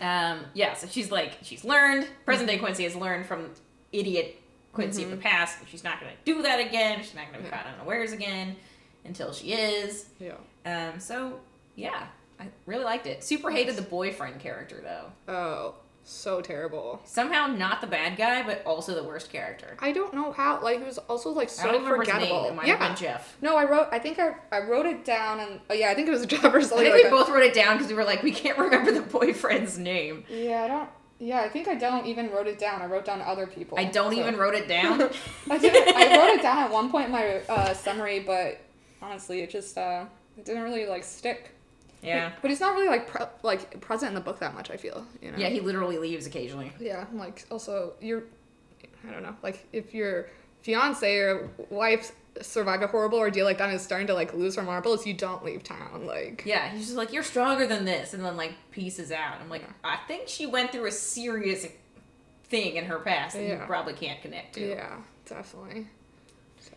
Um, 0.00 0.46
yeah, 0.54 0.74
so 0.74 0.86
she's 0.88 1.10
like, 1.10 1.38
she's 1.42 1.64
learned. 1.64 2.08
Present 2.24 2.48
day 2.48 2.58
Quincy 2.58 2.84
has 2.84 2.96
learned 2.96 3.26
from 3.26 3.50
idiot 3.92 4.40
Quincy 4.72 5.04
of 5.04 5.10
the 5.10 5.16
past. 5.16 5.58
She's 5.68 5.84
not 5.84 6.00
gonna 6.00 6.12
do 6.24 6.42
that 6.42 6.58
again. 6.60 7.00
She's 7.02 7.14
not 7.14 7.26
gonna 7.26 7.38
be 7.42 7.48
Yeah. 7.48 7.56
caught 7.62 7.66
unawares 7.78 8.12
again 8.12 8.56
until 9.04 9.32
she 9.32 9.52
is. 9.52 10.06
Yeah. 10.18 10.32
Um, 10.64 10.98
so 10.98 11.40
yeah, 11.76 12.06
I 12.40 12.46
really 12.66 12.84
liked 12.84 13.06
it. 13.06 13.24
Super 13.24 13.50
hated 13.50 13.76
the 13.76 13.82
boyfriend 13.82 14.40
character 14.40 14.80
though. 14.82 15.32
Oh. 15.32 15.74
So 16.04 16.40
terrible. 16.40 17.00
Somehow 17.04 17.46
not 17.46 17.80
the 17.80 17.86
bad 17.86 18.16
guy, 18.16 18.42
but 18.42 18.64
also 18.66 18.92
the 18.92 19.04
worst 19.04 19.30
character. 19.30 19.76
I 19.78 19.92
don't 19.92 20.12
know 20.12 20.32
how. 20.32 20.60
Like 20.60 20.78
he 20.78 20.84
was 20.84 20.98
also 20.98 21.30
like 21.30 21.48
I 21.60 21.64
don't 21.70 21.74
so 21.74 21.78
his 21.78 21.88
forgettable. 21.88 22.42
name. 22.42 22.52
It 22.52 22.56
might 22.56 22.66
yeah. 22.66 22.76
have 22.76 22.88
been 22.88 23.06
Jeff. 23.06 23.36
No, 23.40 23.56
I 23.56 23.64
wrote. 23.70 23.86
I 23.92 24.00
think 24.00 24.18
I 24.18 24.34
I 24.50 24.62
wrote 24.62 24.86
it 24.86 25.04
down 25.04 25.38
and 25.38 25.60
oh 25.70 25.74
yeah, 25.74 25.90
I 25.90 25.94
think 25.94 26.08
it 26.08 26.10
was 26.10 26.26
Jeff 26.26 26.42
or 26.42 26.58
I 26.58 26.62
something 26.62 26.78
think 26.78 26.94
like 26.94 26.94
we 26.94 27.02
that. 27.04 27.10
both 27.10 27.28
wrote 27.28 27.44
it 27.44 27.54
down 27.54 27.76
because 27.76 27.88
we 27.88 27.94
were 27.94 28.04
like, 28.04 28.24
we 28.24 28.32
can't 28.32 28.58
remember 28.58 28.90
the 28.90 29.02
boyfriend's 29.02 29.78
name. 29.78 30.24
Yeah, 30.28 30.64
I 30.64 30.68
don't. 30.68 30.88
Yeah, 31.20 31.40
I 31.42 31.48
think 31.48 31.68
I 31.68 31.76
don't 31.76 32.04
even 32.06 32.32
wrote 32.32 32.48
it 32.48 32.58
down. 32.58 32.82
I 32.82 32.86
wrote 32.86 33.04
down 33.04 33.20
other 33.22 33.46
people. 33.46 33.78
I 33.78 33.84
don't 33.84 34.12
so- 34.12 34.18
even 34.18 34.36
wrote 34.36 34.56
it 34.56 34.66
down. 34.66 35.02
I. 35.50 35.54
I 35.54 36.18
wrote 36.18 36.34
it 36.36 36.42
down 36.42 36.58
at 36.58 36.72
one 36.72 36.90
point 36.90 37.06
in 37.06 37.12
my 37.12 37.42
uh, 37.48 37.74
summary, 37.74 38.18
but 38.18 38.60
honestly, 39.00 39.40
it 39.42 39.50
just 39.50 39.78
uh, 39.78 40.06
it 40.38 40.44
didn't 40.44 40.62
really 40.62 40.86
like 40.86 41.04
stick. 41.04 41.50
yeah. 42.02 42.32
But 42.40 42.50
he's 42.50 42.60
not 42.60 42.74
really 42.74 42.88
like 42.88 43.06
pre- 43.08 43.26
like 43.42 43.80
present 43.80 44.10
in 44.10 44.14
the 44.14 44.20
book 44.20 44.38
that 44.40 44.54
much. 44.54 44.70
I 44.70 44.76
feel. 44.76 45.06
You 45.20 45.32
know. 45.32 45.38
Yeah, 45.38 45.48
he 45.48 45.60
literally 45.60 45.98
leaves 45.98 46.26
occasionally. 46.26 46.72
Yeah. 46.80 47.04
I'm 47.10 47.18
Like 47.18 47.44
also, 47.50 47.94
you're. 48.00 48.24
I 49.08 49.12
don't 49.12 49.22
know. 49.22 49.34
Like 49.42 49.66
if 49.72 49.92
your 49.94 50.28
fiance 50.62 51.16
or 51.18 51.50
wife 51.70 52.12
survive 52.40 52.80
a 52.80 52.86
horrible 52.86 53.18
ordeal 53.18 53.44
like 53.44 53.58
that 53.58 53.66
and 53.68 53.74
is 53.76 53.82
starting 53.82 54.06
to 54.06 54.14
like 54.14 54.32
lose 54.32 54.54
her 54.56 54.62
marbles, 54.62 55.06
you 55.06 55.12
don't 55.14 55.44
leave 55.44 55.62
town. 55.62 56.06
Like. 56.06 56.44
Yeah, 56.46 56.70
he's 56.70 56.86
just 56.86 56.96
like, 56.96 57.12
you're 57.12 57.22
stronger 57.22 57.66
than 57.66 57.84
this, 57.84 58.14
and 58.14 58.24
then 58.24 58.36
like 58.36 58.52
pieces 58.70 59.10
out. 59.12 59.40
I'm 59.40 59.50
like, 59.50 59.62
Yeah. 59.62 59.72
I 59.84 59.98
think 60.08 60.28
she 60.28 60.46
went 60.46 60.72
through 60.72 60.86
a 60.86 60.92
serious 60.92 61.66
thing 62.44 62.76
in 62.76 62.84
her 62.86 62.98
past 63.00 63.34
that 63.36 63.42
you 63.44 63.60
probably 63.66 63.92
can't 63.94 64.20
connect 64.22 64.54
to. 64.54 64.68
Yeah, 64.70 64.96
definitely. 65.26 65.88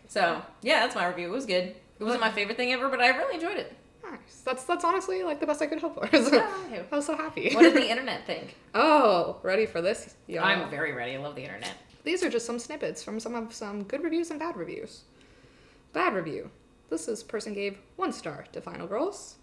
So 0.08 0.42
yeah, 0.62 0.80
that's 0.80 0.94
my 0.94 1.06
review. 1.06 1.28
It 1.28 1.32
was 1.32 1.46
good. 1.46 1.74
It 1.98 2.04
wasn't 2.04 2.20
my 2.20 2.30
favorite 2.30 2.56
thing 2.56 2.72
ever, 2.72 2.88
but 2.88 3.00
I 3.00 3.08
really 3.08 3.34
enjoyed 3.36 3.56
it. 3.56 3.74
Nice. 4.04 4.42
That's 4.44 4.64
that's 4.64 4.84
honestly 4.84 5.22
like 5.24 5.40
the 5.40 5.46
best 5.46 5.60
I 5.62 5.66
could 5.66 5.80
hope 5.80 5.94
for. 5.94 6.06
So, 6.16 6.36
Yeah. 6.36 6.82
I 6.92 6.96
was 6.96 7.06
so 7.06 7.16
happy. 7.16 7.52
What 7.54 7.62
did 7.62 7.74
the 7.74 7.88
internet 7.90 8.26
think? 8.26 8.56
oh, 8.74 9.38
ready 9.42 9.66
for 9.66 9.80
this? 9.82 10.14
Yeah. 10.26 10.44
I'm 10.44 10.70
very 10.70 10.92
ready. 10.92 11.14
I 11.16 11.18
love 11.18 11.34
the 11.34 11.42
internet. 11.42 11.72
These 12.04 12.22
are 12.22 12.30
just 12.30 12.46
some 12.46 12.58
snippets 12.60 13.02
from 13.02 13.18
some 13.18 13.34
of 13.34 13.52
some 13.52 13.82
good 13.82 14.02
reviews 14.04 14.30
and 14.30 14.38
bad 14.38 14.56
reviews. 14.56 15.02
Bad 15.92 16.14
review. 16.14 16.50
This 16.88 17.08
is 17.08 17.22
person 17.24 17.52
gave 17.52 17.78
one 17.96 18.12
star 18.12 18.44
to 18.52 18.60
Final 18.60 18.86
Girls 18.86 19.36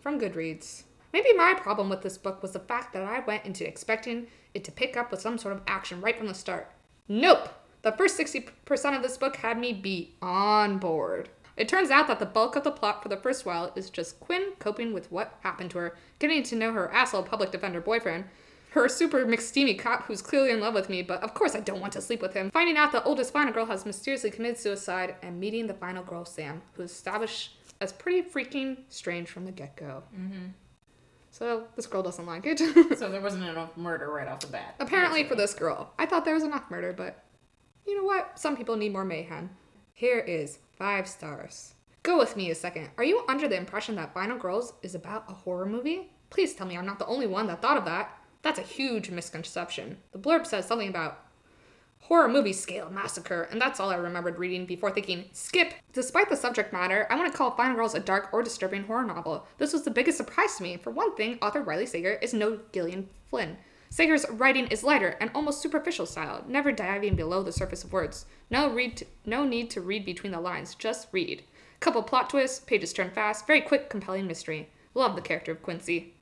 from 0.00 0.20
Goodreads. 0.20 0.82
Maybe 1.14 1.32
my 1.32 1.54
problem 1.54 1.88
with 1.88 2.02
this 2.02 2.18
book 2.18 2.42
was 2.42 2.52
the 2.52 2.58
fact 2.60 2.92
that 2.92 3.02
I 3.04 3.20
went 3.20 3.46
into 3.46 3.66
expecting 3.66 4.26
it 4.52 4.62
to 4.64 4.72
pick 4.72 4.96
up 4.96 5.10
with 5.10 5.22
some 5.22 5.38
sort 5.38 5.54
of 5.54 5.62
action 5.66 6.02
right 6.02 6.18
from 6.18 6.26
the 6.26 6.34
start. 6.34 6.70
Nope. 7.08 7.48
The 7.80 7.92
first 7.92 8.18
60% 8.18 8.50
of 8.96 9.02
this 9.02 9.16
book 9.16 9.36
had 9.36 9.58
me 9.58 9.72
beat 9.72 10.16
on 10.20 10.76
board. 10.78 11.30
It 11.56 11.68
turns 11.68 11.90
out 11.90 12.06
that 12.08 12.18
the 12.18 12.26
bulk 12.26 12.54
of 12.56 12.64
the 12.64 12.70
plot 12.70 13.02
for 13.02 13.08
the 13.08 13.16
first 13.16 13.46
while 13.46 13.72
is 13.74 13.88
just 13.88 14.20
Quinn 14.20 14.52
coping 14.58 14.92
with 14.92 15.10
what 15.10 15.38
happened 15.40 15.70
to 15.72 15.78
her, 15.78 15.96
getting 16.18 16.42
to 16.44 16.56
know 16.56 16.72
her 16.72 16.92
asshole 16.92 17.22
public 17.22 17.50
defender 17.50 17.80
boyfriend, 17.80 18.24
her 18.70 18.88
super 18.90 19.24
McSteamy 19.24 19.78
cop 19.78 20.04
who's 20.04 20.20
clearly 20.20 20.50
in 20.50 20.60
love 20.60 20.74
with 20.74 20.90
me, 20.90 21.00
but 21.00 21.22
of 21.22 21.32
course 21.32 21.54
I 21.54 21.60
don't 21.60 21.80
want 21.80 21.94
to 21.94 22.02
sleep 22.02 22.20
with 22.20 22.34
him. 22.34 22.50
Finding 22.50 22.76
out 22.76 22.92
the 22.92 23.02
oldest 23.04 23.32
final 23.32 23.52
girl 23.52 23.66
has 23.66 23.86
mysteriously 23.86 24.30
committed 24.30 24.58
suicide, 24.58 25.14
and 25.22 25.40
meeting 25.40 25.66
the 25.66 25.74
final 25.74 26.02
girl, 26.02 26.26
Sam, 26.26 26.60
who 26.74 26.82
is 26.82 26.90
established 26.90 27.56
as 27.80 27.92
pretty 27.92 28.28
freaking 28.28 28.78
strange 28.90 29.30
from 29.30 29.46
the 29.46 29.52
get 29.52 29.76
go. 29.76 30.02
Mm-hmm. 30.14 30.48
So 31.30 31.64
this 31.74 31.86
girl 31.86 32.02
doesn't 32.02 32.26
like 32.26 32.44
it. 32.46 32.60
So 32.98 33.10
there 33.10 33.20
wasn't 33.20 33.44
enough 33.44 33.76
murder 33.76 34.10
right 34.10 34.28
off 34.28 34.40
the 34.40 34.46
bat. 34.46 34.74
Apparently 34.78 35.24
for 35.24 35.34
this 35.34 35.54
girl. 35.54 35.92
I 35.98 36.06
thought 36.06 36.24
there 36.24 36.34
was 36.34 36.44
enough 36.44 36.70
murder, 36.70 36.92
but 36.92 37.24
you 37.86 37.96
know 37.96 38.04
what? 38.04 38.38
Some 38.38 38.56
people 38.56 38.76
need 38.76 38.92
more 38.92 39.04
mayhem. 39.04 39.50
Here 39.92 40.18
is 40.18 40.58
five 40.76 41.08
stars. 41.08 41.74
Go 42.02 42.18
with 42.18 42.36
me 42.36 42.50
a 42.50 42.54
second. 42.54 42.90
Are 42.98 43.04
you 43.04 43.24
under 43.28 43.48
the 43.48 43.56
impression 43.56 43.96
that 43.96 44.14
Final 44.14 44.38
Girls 44.38 44.74
is 44.82 44.94
about 44.94 45.24
a 45.28 45.34
horror 45.34 45.66
movie? 45.66 46.12
Please 46.30 46.54
tell 46.54 46.66
me 46.66 46.76
I'm 46.76 46.86
not 46.86 46.98
the 46.98 47.06
only 47.06 47.26
one 47.26 47.46
that 47.48 47.62
thought 47.62 47.76
of 47.76 47.84
that. 47.86 48.16
That's 48.42 48.58
a 48.58 48.62
huge 48.62 49.10
misconception. 49.10 49.98
The 50.12 50.18
blurb 50.18 50.46
says 50.46 50.66
something 50.66 50.88
about 50.88 51.26
horror 52.00 52.28
movie 52.28 52.52
scale 52.52 52.88
massacre, 52.90 53.48
and 53.50 53.60
that's 53.60 53.80
all 53.80 53.90
I 53.90 53.96
remembered 53.96 54.38
reading 54.38 54.66
before 54.66 54.92
thinking, 54.92 55.24
skip. 55.32 55.74
Despite 55.92 56.28
the 56.28 56.36
subject 56.36 56.72
matter, 56.72 57.06
I 57.10 57.16
want 57.16 57.32
to 57.32 57.36
call 57.36 57.56
Final 57.56 57.74
Girls 57.74 57.94
a 57.94 58.00
dark 58.00 58.28
or 58.32 58.42
disturbing 58.42 58.84
horror 58.84 59.04
novel. 59.04 59.46
This 59.58 59.72
was 59.72 59.82
the 59.82 59.90
biggest 59.90 60.18
surprise 60.18 60.56
to 60.56 60.62
me. 60.62 60.76
For 60.76 60.90
one 60.90 61.16
thing, 61.16 61.38
author 61.42 61.62
Riley 61.62 61.86
Sager 61.86 62.18
is 62.22 62.32
no 62.32 62.60
Gillian 62.72 63.08
Flynn. 63.28 63.56
Sager's 63.96 64.26
writing 64.28 64.66
is 64.66 64.84
lighter 64.84 65.16
and 65.22 65.30
almost 65.34 65.62
superficial 65.62 66.04
style, 66.04 66.44
never 66.46 66.70
diving 66.70 67.16
below 67.16 67.42
the 67.42 67.50
surface 67.50 67.82
of 67.82 67.94
words. 67.94 68.26
No 68.50 68.70
read, 68.70 68.98
t- 68.98 69.06
no 69.24 69.46
need 69.46 69.70
to 69.70 69.80
read 69.80 70.04
between 70.04 70.32
the 70.32 70.38
lines, 70.38 70.74
just 70.74 71.08
read. 71.12 71.44
Couple 71.80 72.02
plot 72.02 72.28
twists, 72.28 72.60
pages 72.60 72.92
turn 72.92 73.08
fast, 73.08 73.46
very 73.46 73.62
quick, 73.62 73.88
compelling 73.88 74.26
mystery. 74.26 74.68
Love 74.92 75.16
the 75.16 75.22
character 75.22 75.50
of 75.50 75.62
Quincy. 75.62 76.12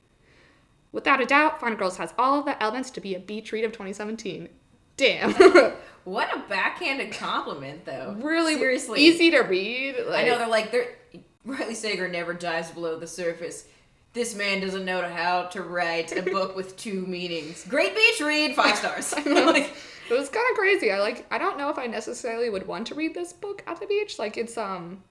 Without 0.93 1.19
a 1.19 1.25
doubt, 1.25 1.59
Final 1.59 1.77
Girls 1.77 1.97
has 1.97 2.13
all 2.17 2.39
of 2.39 2.45
the 2.45 2.63
elements 2.63 2.91
to 2.91 3.01
be 3.01 3.13
a 3.13 3.19
beach 3.19 3.51
read 3.51 3.65
of 3.65 3.73
2017. 3.73 4.47
Damn. 4.95 5.35
What 6.05 6.31
a 6.33 6.47
backhanded 6.47 7.13
compliment, 7.13 7.83
though. 7.83 8.15
really 8.21 8.55
seriously 8.57 9.01
easy 9.01 9.31
to 9.31 9.39
read. 9.39 9.95
I 10.11 10.23
know 10.23 10.37
they're 10.37 10.47
like 10.47 10.71
they're 10.71 10.95
Riley 11.45 11.73
Sager 11.73 12.07
never 12.07 12.35
dives 12.35 12.69
below 12.69 12.99
the 12.99 13.07
surface. 13.07 13.67
This 14.15 14.33
man 14.33 14.61
doesn't 14.61 14.85
know 14.85 15.01
how 15.07 15.43
to 15.47 15.61
write 15.61 16.11
a 16.17 16.21
book 16.23 16.55
with 16.55 16.77
two 16.77 17.05
meanings. 17.05 17.65
Great 17.67 17.93
beach 17.93 18.21
read, 18.21 18.55
five 18.55 18.77
stars. 18.77 19.11
like, 19.25 19.75
it 20.09 20.13
was 20.17 20.29
kind 20.29 20.45
of 20.51 20.57
crazy. 20.57 20.89
I 20.91 20.99
like. 20.99 21.25
I 21.29 21.37
don't 21.37 21.57
know 21.57 21.69
if 21.69 21.77
I 21.77 21.85
necessarily 21.87 22.49
would 22.49 22.65
want 22.65 22.87
to 22.87 22.95
read 22.95 23.13
this 23.13 23.33
book 23.33 23.61
at 23.67 23.79
the 23.79 23.85
beach. 23.85 24.17
Like 24.17 24.37
it's 24.37 24.57
um, 24.57 25.03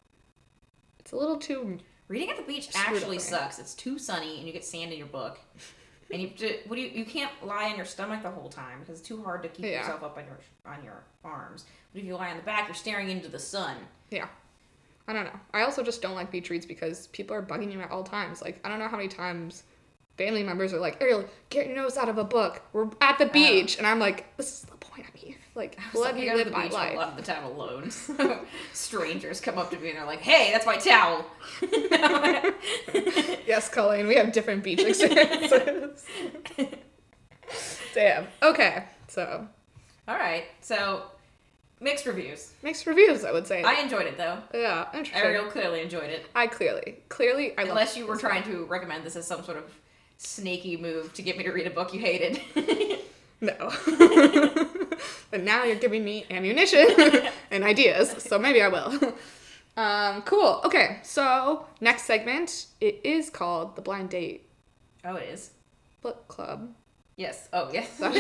it's 0.99 1.13
a 1.13 1.17
little 1.17 1.37
too. 1.37 1.79
reading 2.09 2.31
at 2.31 2.39
the 2.39 2.43
beach 2.45 2.71
actually 2.75 3.19
sucks. 3.19 3.59
It's 3.59 3.75
too 3.75 3.99
sunny 3.99 4.39
and 4.39 4.47
you 4.47 4.53
get 4.55 4.65
sand 4.65 4.91
in 4.91 4.99
your 4.99 5.07
book. 5.09 5.39
And 6.11 6.23
you 6.23 6.31
what 6.67 6.77
do 6.77 6.83
you 6.83 6.89
you 6.89 7.05
can't 7.05 7.31
lie 7.43 7.71
on 7.71 7.77
your 7.77 7.85
stomach 7.87 8.23
the 8.23 8.31
whole 8.31 8.49
time 8.49 8.81
because 8.81 9.01
it's 9.01 9.09
too 9.09 9.23
hard 9.23 9.43
to 9.43 9.49
keep 9.51 9.67
Yeah. 9.67 9.81
yourself 9.81 10.03
up 10.03 10.17
on 10.17 10.25
your 10.25 10.39
on 10.65 10.83
your 10.83 11.05
arms. 11.25 11.67
But 11.93 12.01
if 12.01 12.07
you 12.07 12.15
lie 12.17 12.31
on 12.31 12.37
the 12.37 12.43
back, 12.43 12.69
you're 12.69 12.75
staring 12.75 13.11
into 13.11 13.29
the 13.29 13.39
sun. 13.39 13.77
Yeah. 14.11 14.29
I 15.07 15.13
don't 15.13 15.25
know. 15.25 15.39
I 15.53 15.63
also 15.63 15.83
just 15.83 16.01
don't 16.03 16.15
like 16.15 16.31
beach 16.31 16.49
reads 16.51 16.65
because 16.67 17.09
people 17.09 17.37
are 17.37 17.43
bugging 17.43 17.73
you 17.73 17.81
at 17.81 17.91
all 17.91 18.05
times. 18.05 18.41
Like 18.43 18.61
I 18.65 18.69
don't 18.69 18.79
know 18.79 18.89
how 18.89 18.97
many 18.97 19.09
times 19.09 19.65
family 20.17 20.43
members 20.45 20.73
are 20.73 20.79
like, 20.81 21.01
Ariel, 21.03 21.25
get 21.51 21.67
your 21.67 21.77
nose 21.77 21.97
out 21.97 22.09
of 22.09 22.19
a 22.19 22.25
book. 22.25 22.63
We're 22.73 22.89
at 23.01 23.19
the 23.19 23.27
beach, 23.27 23.79
and 23.79 23.87
I'm 23.87 23.99
like, 23.99 24.37
this 24.37 24.53
is 24.53 24.61
the 24.63 24.77
point. 24.77 25.07
I 25.07 25.25
mean, 25.27 25.35
like, 25.55 25.79
let 25.95 26.15
me 26.15 26.23
I 26.31 26.33
go 26.33 26.39
to 26.39 26.45
live 26.45 26.53
my 26.53 26.63
beach 26.65 26.73
a 26.73 26.75
life. 26.75 26.97
lot 26.97 27.09
of 27.09 27.17
the 27.17 27.23
time 27.23 27.45
alone. 27.45 27.91
So 27.91 28.41
strangers 28.73 29.41
come 29.41 29.59
up 29.59 29.71
to 29.73 29.79
me 29.79 29.91
and 29.91 29.99
they're 29.99 30.07
like, 30.07 30.21
"Hey, 30.21 30.53
that's 30.53 30.67
my 30.67 30.77
towel." 30.77 31.27
Yes, 33.47 33.69
Colleen, 33.69 34.07
we 34.07 34.15
have 34.15 34.33
different 34.33 34.65
beach 34.65 34.81
experiences. 34.81 36.05
Damn. 37.93 38.27
Okay, 38.43 38.85
so 39.09 39.47
All 40.09 40.17
right, 40.17 40.45
so 40.61 41.03
mixed 41.85 42.07
reviews. 42.07 42.53
mixed 42.63 42.87
reviews, 42.87 43.25
I 43.25 43.31
would 43.31 43.47
say. 43.47 43.63
I 43.63 43.81
enjoyed 43.81 44.07
it 44.07 44.17
though. 44.17 44.39
yeah, 44.53 44.89
interesting. 44.93 45.23
Ariel 45.25 45.47
clearly 45.47 45.83
enjoyed 45.83 46.11
it. 46.11 46.27
I 46.35 46.49
clearly, 46.49 46.97
clearly, 47.09 47.57
I 47.57 47.63
Unless 47.63 47.97
you 47.97 48.07
were 48.07 48.17
trying 48.17 48.43
to 48.45 48.65
recommend 48.65 49.05
this 49.05 49.15
as 49.15 49.27
some 49.27 49.45
sort 49.45 49.59
of 49.59 49.65
snaky 50.17 50.77
move 50.77 51.13
to 51.15 51.23
get 51.23 51.39
me 51.39 51.45
to 51.45 51.53
read 51.53 51.67
a 51.67 51.71
book 51.71 51.95
you 51.95 52.01
hated. 52.01 52.41
No. 53.41 53.53
but 55.31 55.43
now 55.43 55.65
you're 55.65 55.77
giving 55.77 56.03
me 56.03 56.25
ammunition 56.31 56.87
and 57.51 57.63
ideas, 57.63 58.11
so 58.23 58.39
maybe 58.39 58.63
I 58.63 58.69
will. 58.69 59.15
Um, 59.77 60.23
cool. 60.23 60.61
Okay, 60.65 61.01
so 61.03 61.67
next 61.81 62.05
segment, 62.05 62.67
it 62.81 63.01
is 63.05 63.29
called 63.29 63.77
the 63.77 63.83
Blind 63.83 64.11
Date 64.11 64.49
oh, 65.05 65.17
it 65.17 65.29
is. 65.29 65.51
Book 66.03 66.27
Club. 66.29 66.73
Yes. 67.17 67.49
Oh, 67.53 67.71
yes. 67.73 67.99
Going- 68.01 68.17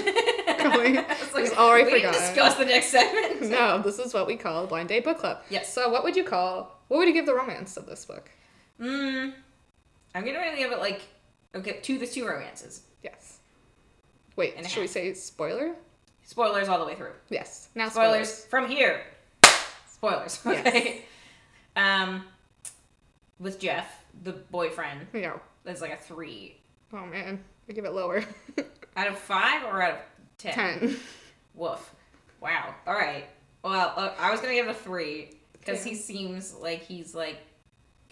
I 0.99 1.17
was 1.35 1.49
Just 1.49 1.57
already 1.59 1.85
we 1.93 2.01
didn't 2.01 2.13
discuss 2.13 2.55
the 2.55 2.65
next 2.65 2.87
segment. 2.89 3.43
No, 3.51 3.83
this 3.83 3.99
is 3.99 4.15
what 4.15 4.27
we 4.27 4.37
call 4.37 4.63
the 4.63 4.69
Blind 4.69 4.89
Date 4.89 5.05
Book 5.05 5.19
Club. 5.19 5.43
Yes. 5.51 5.73
So 5.73 5.89
what 5.91 6.05
would 6.05 6.17
you 6.17 6.25
call, 6.25 6.81
what 6.89 6.99
would 6.99 7.09
you 7.09 7.15
give 7.15 7.27
the 7.27 7.35
romance 7.35 7.77
of 7.77 7.87
this 7.87 8.05
book? 8.05 8.31
Mm, 8.81 9.33
I'm 10.15 10.25
gonna 10.25 10.39
really 10.39 10.59
give 10.59 10.73
it 10.73 10.79
like 10.79 11.03
okay, 11.55 11.79
two. 11.83 11.99
There's 11.99 12.13
two 12.13 12.27
romances. 12.27 12.83
Yes. 13.03 13.39
Wait, 14.37 14.55
And 14.57 14.69
should 14.69 14.81
we 14.81 14.87
say 14.89 15.13
spoiler? 15.15 15.75
Spoilers 16.25 16.69
all 16.69 16.79
the 16.79 16.87
way 16.87 16.95
through. 16.95 17.13
Yes. 17.31 17.69
Now 17.75 17.89
Spoilers, 17.89 18.29
spoilers. 18.29 18.45
from 18.47 18.69
here. 18.69 19.03
Spoilers. 19.93 20.41
Yes. 20.47 20.67
Okay. 20.67 21.03
Um, 21.77 22.25
with 23.39 23.59
Jeff, 23.61 24.05
the 24.23 24.33
boyfriend, 24.33 25.07
Yeah. 25.13 25.35
there's 25.65 25.81
like 25.81 25.93
a 25.93 25.97
three 25.97 26.57
Oh 26.93 27.05
man, 27.07 27.43
I 27.69 27.73
give 27.73 27.85
it 27.85 27.93
lower. 27.93 28.23
out 28.97 29.09
of 29.09 29.19
five 29.19 29.65
or 29.65 29.83
out 29.83 29.93
of 29.93 29.99
ten. 30.39 30.53
Ten. 30.55 30.97
Woof. 31.55 31.95
Wow. 32.41 32.75
All 32.87 32.95
right. 32.95 33.27
Well, 33.63 33.93
uh, 33.97 34.13
I 34.19 34.31
was 34.31 34.41
gonna 34.41 34.55
give 34.55 34.67
it 34.67 34.71
a 34.71 34.75
three 34.75 35.31
because 35.59 35.83
he 35.85 35.95
seems 35.95 36.55
like 36.55 36.83
he's 36.83 37.15
like 37.15 37.39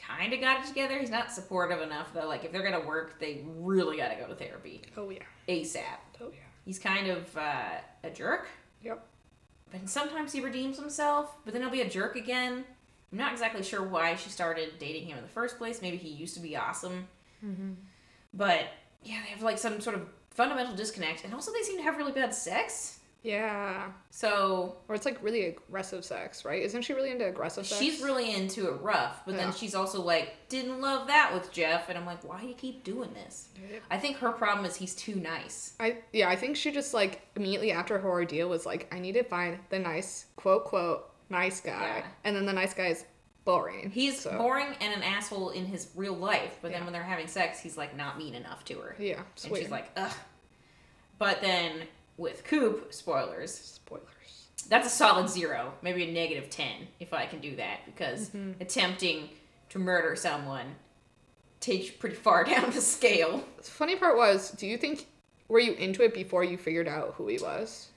kind 0.00 0.32
of 0.32 0.40
got 0.40 0.64
it 0.64 0.68
together. 0.68 0.98
He's 0.98 1.10
not 1.10 1.30
supportive 1.32 1.80
enough 1.80 2.12
though. 2.14 2.26
Like 2.26 2.44
if 2.44 2.52
they're 2.52 2.62
gonna 2.62 2.86
work, 2.86 3.18
they 3.20 3.42
really 3.58 3.96
got 3.98 4.08
to 4.08 4.16
go 4.16 4.26
to 4.26 4.34
therapy 4.34 4.82
Oh 4.96 5.10
yeah. 5.10 5.22
ASAP. 5.48 5.82
Oh 6.20 6.28
yeah. 6.32 6.38
He's 6.64 6.78
kind 6.78 7.08
of 7.08 7.36
uh, 7.36 7.78
a 8.04 8.10
jerk, 8.10 8.48
Yep. 8.84 9.04
but 9.70 9.88
sometimes 9.88 10.32
he 10.32 10.40
redeems 10.40 10.78
himself. 10.78 11.34
But 11.44 11.52
then 11.52 11.62
he'll 11.62 11.70
be 11.70 11.80
a 11.82 11.88
jerk 11.88 12.14
again. 12.16 12.64
I'm 13.12 13.18
not 13.18 13.32
exactly 13.32 13.62
sure 13.62 13.82
why 13.82 14.14
she 14.14 14.30
started 14.30 14.78
dating 14.78 15.06
him 15.08 15.18
in 15.18 15.24
the 15.24 15.28
first 15.28 15.58
place. 15.58 15.82
Maybe 15.82 15.96
he 15.98 16.08
used 16.08 16.34
to 16.34 16.40
be 16.40 16.56
awesome. 16.56 17.06
Mm-hmm. 17.44 17.72
But 18.32 18.66
yeah, 19.02 19.18
they 19.24 19.30
have 19.30 19.42
like 19.42 19.58
some 19.58 19.80
sort 19.80 19.96
of 19.96 20.06
fundamental 20.34 20.74
disconnect, 20.74 21.24
and 21.24 21.34
also 21.34 21.52
they 21.52 21.62
seem 21.62 21.76
to 21.78 21.82
have 21.82 21.96
really 21.96 22.12
bad 22.12 22.34
sex. 22.34 22.98
Yeah. 23.24 23.92
So 24.10 24.78
Or 24.88 24.96
it's 24.96 25.04
like 25.06 25.22
really 25.22 25.44
aggressive 25.46 26.04
sex, 26.04 26.44
right? 26.44 26.60
Isn't 26.60 26.82
she 26.82 26.92
really 26.92 27.12
into 27.12 27.24
aggressive 27.28 27.64
sex? 27.66 27.80
she's 27.80 28.02
really 28.02 28.34
into 28.34 28.66
it 28.68 28.80
rough, 28.80 29.24
but 29.24 29.34
Yeah. 29.36 29.44
then 29.44 29.52
she's 29.52 29.76
also 29.76 30.02
like, 30.02 30.48
didn't 30.48 30.80
love 30.80 31.06
that 31.06 31.32
with 31.32 31.52
Jeff, 31.52 31.88
and 31.88 31.96
I'm 31.96 32.04
like, 32.04 32.28
why 32.28 32.40
do 32.40 32.48
you 32.48 32.54
keep 32.54 32.82
doing 32.82 33.14
this? 33.14 33.46
I 33.90 33.98
think 33.98 34.16
her 34.16 34.32
problem 34.32 34.66
is 34.66 34.74
he's 34.74 34.96
too 34.96 35.14
nice. 35.14 35.74
I 35.78 35.98
yeah, 36.12 36.28
I 36.30 36.34
think 36.36 36.56
she 36.56 36.72
just 36.72 36.94
like 36.94 37.22
immediately 37.36 37.70
after 37.70 37.96
her 38.00 38.10
ordeal 38.10 38.48
was 38.48 38.66
like, 38.66 38.92
I 38.92 38.98
need 38.98 39.12
to 39.12 39.22
find 39.22 39.58
the 39.70 39.78
nice 39.78 40.26
quote 40.34 40.64
quote 40.64 41.08
nice 41.30 41.60
guy, 41.60 41.98
Yeah. 41.98 42.06
and 42.24 42.34
then 42.36 42.44
the 42.44 42.52
nice 42.52 42.74
guy 42.74 42.88
is 42.88 43.04
boring. 43.44 43.90
He's 43.90 44.20
so, 44.20 44.36
boring 44.38 44.74
and 44.80 44.92
an 44.94 45.02
asshole 45.02 45.50
in 45.50 45.66
his 45.66 45.88
real 45.94 46.14
life, 46.14 46.58
but 46.62 46.72
then 46.72 46.84
when 46.84 46.92
they're 46.92 47.02
having 47.02 47.26
sex, 47.26 47.60
he's 47.60 47.76
like 47.76 47.96
not 47.96 48.18
mean 48.18 48.34
enough 48.34 48.64
to 48.66 48.74
her. 48.78 48.96
Yeah, 48.98 49.20
and 49.44 49.56
she's 49.56 49.70
like, 49.70 49.90
ugh. 49.96 50.12
But 51.18 51.40
then 51.40 51.82
with 52.16 52.44
Coop, 52.44 52.92
spoilers, 52.92 53.52
spoilers. 53.52 54.48
that's 54.68 54.86
a 54.86 54.90
solid 54.90 55.28
zero, 55.28 55.72
maybe 55.82 56.08
a 56.08 56.12
negative 56.12 56.50
10 56.50 56.66
if 57.00 57.12
I 57.12 57.26
can 57.26 57.40
do 57.40 57.56
that, 57.56 57.80
because 57.86 58.30
Mm-hmm. 58.30 58.60
attempting 58.60 59.28
to 59.70 59.78
murder 59.78 60.14
someone 60.16 60.74
takes 61.60 61.86
you 61.86 61.92
pretty 61.92 62.16
far 62.16 62.44
down 62.52 62.70
the 62.70 62.80
scale. 62.80 63.44
The 63.56 63.62
funny 63.64 63.96
part 63.96 64.16
was, 64.16 64.50
do 64.52 64.66
you 64.66 64.76
think 64.76 65.06
were 65.48 65.60
you 65.60 65.72
into 65.74 66.02
it 66.02 66.14
before 66.14 66.44
you 66.44 66.56
figured 66.56 66.88
out 66.88 67.14
who 67.16 67.26
he 67.28 67.38
was? 67.38 67.88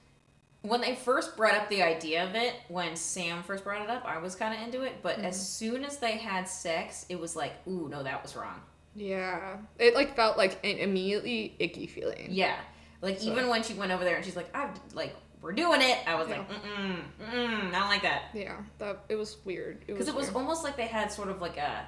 When 0.66 0.80
they 0.80 0.94
first 0.94 1.36
brought 1.36 1.54
up 1.54 1.68
the 1.68 1.82
idea 1.82 2.24
of 2.28 2.34
it, 2.34 2.54
when 2.68 2.96
Sam 2.96 3.42
first 3.42 3.64
brought 3.64 3.82
it 3.82 3.90
up, 3.90 4.04
I 4.04 4.18
was 4.18 4.34
kind 4.34 4.54
of 4.54 4.60
into 4.66 4.82
it, 4.82 4.94
but 5.02 5.16
Mm-hmm. 5.16 5.26
as 5.26 5.48
soon 5.48 5.84
as 5.84 5.98
they 5.98 6.12
had 6.12 6.48
sex, 6.48 7.06
it 7.08 7.18
was 7.20 7.36
like, 7.36 7.52
ooh, 7.68 7.88
no, 7.88 8.02
that 8.02 8.22
was 8.22 8.34
wrong. 8.36 8.60
Yeah, 8.94 9.58
it 9.78 9.94
like 9.94 10.16
felt 10.16 10.36
like 10.38 10.58
an 10.64 10.78
immediately 10.78 11.54
icky 11.58 11.86
feeling. 11.86 12.28
Yeah. 12.30 12.56
Like, 13.02 13.18
So- 13.20 13.30
even 13.30 13.48
when 13.48 13.62
she 13.62 13.74
went 13.74 13.92
over 13.92 14.04
there 14.04 14.16
and 14.16 14.24
she's 14.24 14.36
like, 14.36 14.48
I've, 14.56 14.70
like, 14.94 15.14
we're 15.42 15.52
doing 15.52 15.82
it, 15.82 15.98
I 16.06 16.14
was 16.16 16.28
Yeah. 16.28 16.38
like, 16.38 16.48
mm-mm, 16.50 16.96
mm-mm, 17.20 17.68
I 17.68 17.78
don't 17.78 17.88
like 17.88 18.02
that. 18.02 18.22
Yeah, 18.34 18.56
that 18.78 19.04
it 19.08 19.16
was 19.16 19.36
weird. 19.44 19.82
It 19.82 19.88
Because 19.88 20.06
was 20.06 20.08
it 20.08 20.14
was 20.14 20.34
almost 20.34 20.64
like 20.64 20.76
they 20.76 20.86
had 20.86 21.12
sort 21.12 21.28
of 21.28 21.40
like 21.40 21.56
a. 21.58 21.86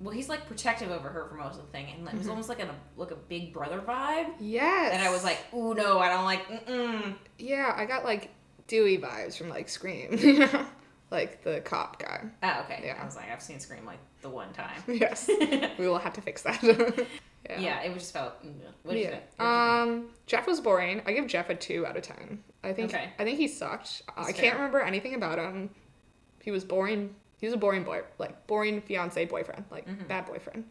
Well, 0.00 0.12
he's 0.12 0.28
like 0.28 0.46
protective 0.46 0.90
over 0.90 1.08
her 1.08 1.26
for 1.28 1.36
most 1.36 1.58
of 1.58 1.66
the 1.66 1.72
thing, 1.72 1.86
and 1.96 2.06
it 2.08 2.14
was 2.18 2.28
almost 2.28 2.48
like 2.48 2.60
a 2.60 2.68
like 2.96 3.10
a 3.12 3.16
big 3.16 3.52
brother 3.52 3.80
vibe. 3.80 4.32
yes. 4.40 4.92
And 4.92 5.02
I 5.02 5.10
was 5.10 5.24
like, 5.24 5.38
ooh, 5.54 5.72
no, 5.74 5.98
I 5.98 6.08
don't 6.08 6.24
like. 6.24 6.46
Mm-mm. 6.48 7.14
yeah, 7.38 7.72
I 7.76 7.84
got 7.86 8.04
like 8.04 8.30
Dewey 8.66 8.98
vibes 8.98 9.36
from 9.38 9.48
like 9.48 9.68
Scream, 9.68 10.08
you 10.18 10.40
know, 10.40 10.66
like 11.10 11.42
the 11.44 11.60
cop 11.60 12.00
guy. 12.00 12.24
Oh, 12.42 12.60
okay. 12.64 12.82
Yeah. 12.84 12.98
I 13.00 13.04
was 13.04 13.14
like, 13.16 13.30
I've 13.30 13.40
seen 13.42 13.60
Scream 13.60 13.86
like 13.86 14.00
the 14.20 14.28
one 14.28 14.52
time. 14.52 14.82
Yes, 14.88 15.28
we 15.78 15.86
will 15.88 15.98
have 15.98 16.12
to 16.14 16.20
fix 16.20 16.42
that. 16.42 16.62
yeah. 17.48 17.60
yeah. 17.60 17.80
it 17.82 17.94
just 17.94 18.12
felt. 18.12 18.42
mm, 18.44 18.52
What 18.82 18.96
you 18.96 19.02
yeah. 19.02 19.06
you 19.10 19.16
think? 19.38 19.40
Um, 19.40 20.06
Jeff 20.26 20.46
was 20.46 20.60
boring. 20.60 21.02
I 21.06 21.12
give 21.12 21.26
Jeff 21.28 21.50
a 21.50 21.54
two 21.54 21.86
out 21.86 21.96
of 21.96 22.02
ten. 22.02 22.42
I 22.62 22.72
think. 22.72 22.92
Okay. 22.92 23.10
I 23.18 23.24
think 23.24 23.38
he 23.38 23.46
sucked. 23.48 24.02
I 24.16 24.24
That's 24.26 24.38
can't 24.38 24.56
remember 24.56 24.80
anything 24.80 25.14
about 25.14 25.38
him. 25.38 25.70
He 26.42 26.50
was 26.50 26.64
boring. 26.64 27.14
He 27.44 27.46
was 27.46 27.52
a 27.52 27.58
boring 27.58 27.82
boy, 27.84 28.00
like 28.16 28.46
boring 28.46 28.80
fiance 28.80 29.22
boyfriend, 29.26 29.66
like 29.70 29.86
Mm-hmm. 29.86 30.06
bad 30.06 30.24
boyfriend. 30.24 30.64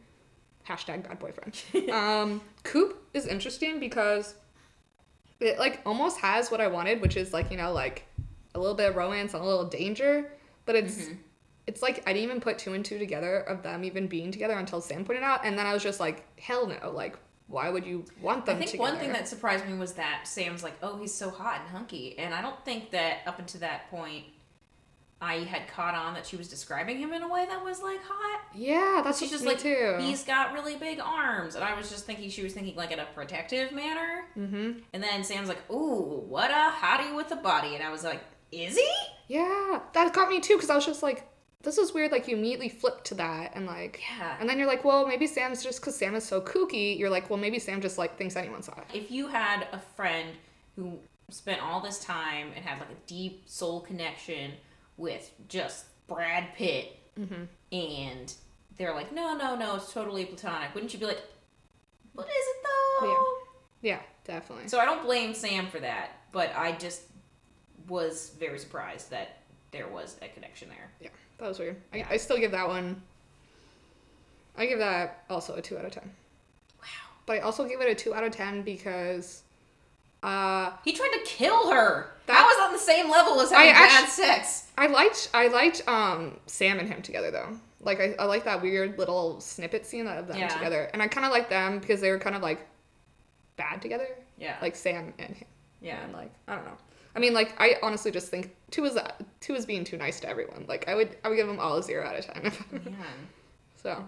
Hashtag 0.68 1.08
bad 1.08 1.20
boyfriend. 1.20 1.54
um, 1.92 2.42
Coop 2.64 3.00
is 3.14 3.28
interesting 3.28 3.80
because 3.80 4.34
it 5.40 5.60
like 5.60 5.82
almost 5.86 6.18
has 6.22 6.50
what 6.50 6.60
I 6.60 6.66
wanted, 6.66 7.00
which 7.00 7.16
is 7.16 7.32
like 7.32 7.52
you 7.52 7.58
know 7.58 7.72
like 7.72 8.08
a 8.56 8.60
little 8.60 8.74
bit 8.74 8.90
of 8.90 8.96
romance 8.96 9.36
and 9.36 9.44
a 9.44 9.46
little 9.46 9.66
danger, 9.66 10.32
but 10.66 10.76
it's. 10.76 10.96
Mm-hmm. 11.04 11.14
It's 11.68 11.84
like 11.84 12.04
I 12.08 12.12
didn't 12.12 12.24
even 12.24 12.42
put 12.42 12.58
two 12.58 12.74
and 12.74 12.84
two 12.84 12.98
together 12.98 13.38
of 13.38 13.62
them 13.62 13.84
even 13.86 14.08
being 14.08 14.32
together 14.32 14.56
until 14.56 14.82
Sam 14.82 15.06
pointed 15.06 15.24
out, 15.24 15.46
and 15.46 15.58
then 15.58 15.68
I 15.68 15.74
was 15.74 15.84
just 15.84 16.00
like, 16.00 16.26
hell 16.40 16.66
no! 16.68 16.90
Like, 16.92 17.18
why 17.48 17.70
would 17.70 17.86
you 17.86 18.04
want 18.20 18.48
them? 18.48 18.56
I 18.56 18.60
think 18.60 18.72
together? 18.72 18.90
one 18.90 19.00
thing 19.00 19.14
that 19.14 19.28
surprised 19.30 19.66
me 19.68 19.78
was 19.78 19.94
that 19.94 20.28
Sam's 20.28 20.64
like, 20.64 20.74
oh, 20.82 20.98
he's 20.98 21.14
so 21.14 21.30
hot 21.30 21.62
and 21.62 21.70
hunky. 21.70 22.18
And 22.18 22.34
I 22.34 22.42
don't 22.42 22.60
think 22.66 22.90
that 22.92 23.20
up 23.28 23.38
until 23.40 23.62
that 23.62 23.90
point, 23.92 24.26
I 25.24 25.44
had 25.46 25.68
caught 25.68 25.96
on 25.96 26.14
that 26.16 26.26
she 26.26 26.36
was 26.36 26.48
describing 26.48 26.98
him 26.98 27.14
in 27.14 27.22
a 27.24 27.28
way 27.28 27.46
that 27.48 27.64
was 27.64 27.82
like 27.82 28.00
hot. 28.04 28.42
Yeah, 28.54 29.02
that's 29.04 29.20
She's 29.20 29.32
just 29.32 29.46
like, 29.46 29.60
too. 29.60 29.98
he's 30.00 30.24
got 30.24 30.54
really 30.54 30.76
big 30.76 31.00
arms. 31.00 31.56
And 31.56 31.64
I 31.64 31.76
was 31.76 31.90
just 31.90 32.06
thinking, 32.06 32.30
she 32.30 32.44
was 32.44 32.54
thinking 32.54 32.76
like 32.76 32.92
in 32.92 33.00
a 33.00 33.06
protective 33.06 33.72
manner. 33.72 34.26
Mm-hmm. 34.38 34.80
And 34.94 35.02
then 35.04 35.24
Sam's 35.24 35.48
like, 35.50 35.62
ooh, 35.72 36.24
what 36.28 36.52
a 36.52 36.72
hottie 36.72 37.16
with 37.16 37.32
a 37.32 37.38
body. 37.38 37.76
And 37.76 37.84
I 37.84 37.90
was 37.90 38.04
like, 38.04 38.22
is 38.52 38.76
he? 38.78 38.92
Yeah, 39.28 39.80
that 39.94 40.14
got 40.14 40.30
me 40.30 40.40
too 40.40 40.56
because 40.56 40.70
I 40.70 40.76
was 40.76 40.86
just 40.86 41.02
like, 41.02 41.28
this 41.64 41.78
is 41.78 41.94
weird. 41.94 42.12
Like 42.12 42.28
you 42.28 42.36
immediately 42.36 42.70
flip 42.70 43.04
to 43.06 43.16
that 43.16 43.54
and 43.56 43.66
like, 43.66 44.02
Yeah. 44.20 44.36
and 44.40 44.50
then 44.50 44.58
you're 44.60 44.68
like, 44.68 44.84
well, 44.84 45.08
maybe 45.08 45.26
Sam's 45.28 45.64
just 45.64 45.80
because 45.80 45.96
Sam 45.96 46.14
is 46.16 46.26
so 46.26 46.42
kooky. 46.42 47.00
You're 47.00 47.10
like, 47.10 47.30
well, 47.30 47.40
maybe 47.40 47.58
Sam 47.60 47.80
just 47.82 47.98
like 47.98 48.18
thinks 48.18 48.36
anyone's 48.36 48.68
hot. 48.68 48.86
If 48.94 49.10
you 49.10 49.28
had 49.28 49.68
a 49.72 49.80
friend 49.80 50.30
who 50.76 51.00
spent 51.30 51.62
all 51.64 51.80
this 51.80 52.04
time 52.04 52.48
and 52.56 52.64
had 52.66 52.80
like 52.80 52.90
a 52.90 53.08
deep 53.08 53.44
soul 53.46 53.80
connection 53.82 54.52
with 54.98 55.32
just 55.48 55.86
Brad 56.08 56.54
Pitt, 56.56 57.00
Mm-hmm. 57.20 57.44
and 57.72 58.34
they're 58.78 58.94
like, 58.96 59.12
no, 59.14 59.38
no, 59.38 59.56
no, 59.56 59.76
it's 59.76 59.94
totally 59.94 60.26
platonic, 60.26 60.74
wouldn't 60.74 60.92
you 60.94 61.00
be 61.00 61.06
like, 61.06 61.22
what 62.14 62.26
is 62.26 62.34
it 62.34 62.66
though? 63.02 63.08
Yeah. 63.82 63.92
Yeah, 63.92 64.00
definitely. 64.26 64.68
So 64.68 64.80
I 64.80 64.86
don't 64.86 65.04
blame 65.04 65.34
Sam 65.36 65.68
for 65.68 65.80
that, 65.80 66.10
but 66.32 66.52
I 66.56 66.72
just 66.72 67.02
was 67.88 68.32
very 68.40 68.58
surprised 68.58 69.12
that 69.12 69.38
there 69.72 69.88
was 69.88 70.16
a 70.24 70.28
connection 70.30 70.70
there. 70.70 70.90
yeah, 71.02 71.10
that 71.38 71.48
was 71.50 71.60
weird. 71.60 71.76
I, 71.94 72.06
I 72.12 72.18
still 72.18 72.38
give 72.38 72.52
that 72.52 72.68
one. 72.68 73.02
I 74.58 74.66
give 74.66 74.80
that 74.80 75.26
also 75.30 75.56
a 75.56 75.62
two 75.62 75.78
out 75.78 75.86
of 75.86 75.92
ten. 75.92 76.10
Wow. 76.80 76.88
But 77.26 77.38
I 77.38 77.40
also 77.42 77.68
give 77.68 77.82
it 77.82 77.90
a 77.92 77.96
two 77.96 78.14
out 78.16 78.24
of 78.24 78.32
ten 78.32 78.62
because, 78.64 79.44
uh, 80.24 80.72
He 80.86 80.94
tried 80.94 81.12
to 81.14 81.20
kill 81.26 81.72
her. 81.72 82.13
That- 82.26 82.34
That 82.36 82.46
was 82.46 82.68
on 82.68 82.74
the 82.74 82.80
same 82.80 83.10
level 83.10 83.40
as 83.42 83.52
having 83.52 83.70
I 83.70 83.74
bad 83.74 84.10
sex. 84.10 84.72
I 84.78 84.88
liked 84.88 85.30
I 85.34 85.48
liked 85.48 85.88
um 85.88 86.40
Sam 86.48 86.80
and 86.80 86.88
him 86.88 87.02
together 87.02 87.32
though. 87.32 87.58
Like 87.82 88.00
I, 88.00 88.16
I 88.18 88.26
like 88.26 88.46
that 88.46 88.62
weird 88.62 88.98
little 88.98 89.40
snippet 89.42 89.86
scene 89.86 90.08
of 90.08 90.28
them 90.28 90.38
Yeah. 90.38 90.48
together, 90.48 90.90
and 90.94 91.02
I 91.02 91.08
kind 91.08 91.26
of 91.26 91.32
like 91.34 91.50
them 91.50 91.80
because 91.80 92.00
they 92.02 92.12
were 92.12 92.20
kind 92.20 92.36
of 92.36 92.42
like 92.42 92.66
bad 93.58 93.82
together, 93.82 94.08
Yeah. 94.38 94.56
like 94.62 94.76
Sam 94.76 95.14
and 95.20 95.36
him. 95.36 95.48
yeah. 95.82 96.02
And 96.04 96.14
like 96.14 96.32
I 96.48 96.56
don't 96.56 96.66
know. 96.66 96.78
I 97.16 97.20
mean, 97.20 97.34
like 97.34 97.54
I 97.62 97.76
honestly 97.84 98.10
just 98.10 98.30
think 98.30 98.56
two 98.72 98.86
is 98.86 98.98
two 99.42 99.54
is 99.54 99.66
being 99.66 99.84
too 99.84 99.98
nice 99.98 100.20
to 100.22 100.30
everyone. 100.30 100.66
Like 100.68 100.88
I 100.88 100.96
would 100.96 101.18
I 101.26 101.30
would 101.30 101.36
give 101.36 101.48
them 101.48 101.60
all 101.60 101.78
a 101.78 101.84
zero 101.84 102.08
out 102.08 102.18
of 102.18 102.26
ten. 102.26 102.44
Man. 102.72 102.96
so 103.76 103.92
I 103.92 104.02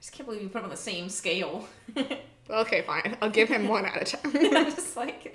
just 0.00 0.12
can't 0.12 0.26
believe 0.26 0.42
you 0.42 0.48
put 0.48 0.54
them 0.58 0.64
on 0.64 0.70
the 0.70 0.76
same 0.76 1.08
scale. 1.08 1.66
okay, 2.50 2.82
fine. 2.82 3.16
I'll 3.20 3.30
give 3.30 3.48
him 3.48 3.68
one 3.68 3.84
out 3.86 4.00
of 4.02 4.08
ten. 4.08 4.20
I'm 4.56 4.64
just 4.66 4.96
like, 4.96 5.34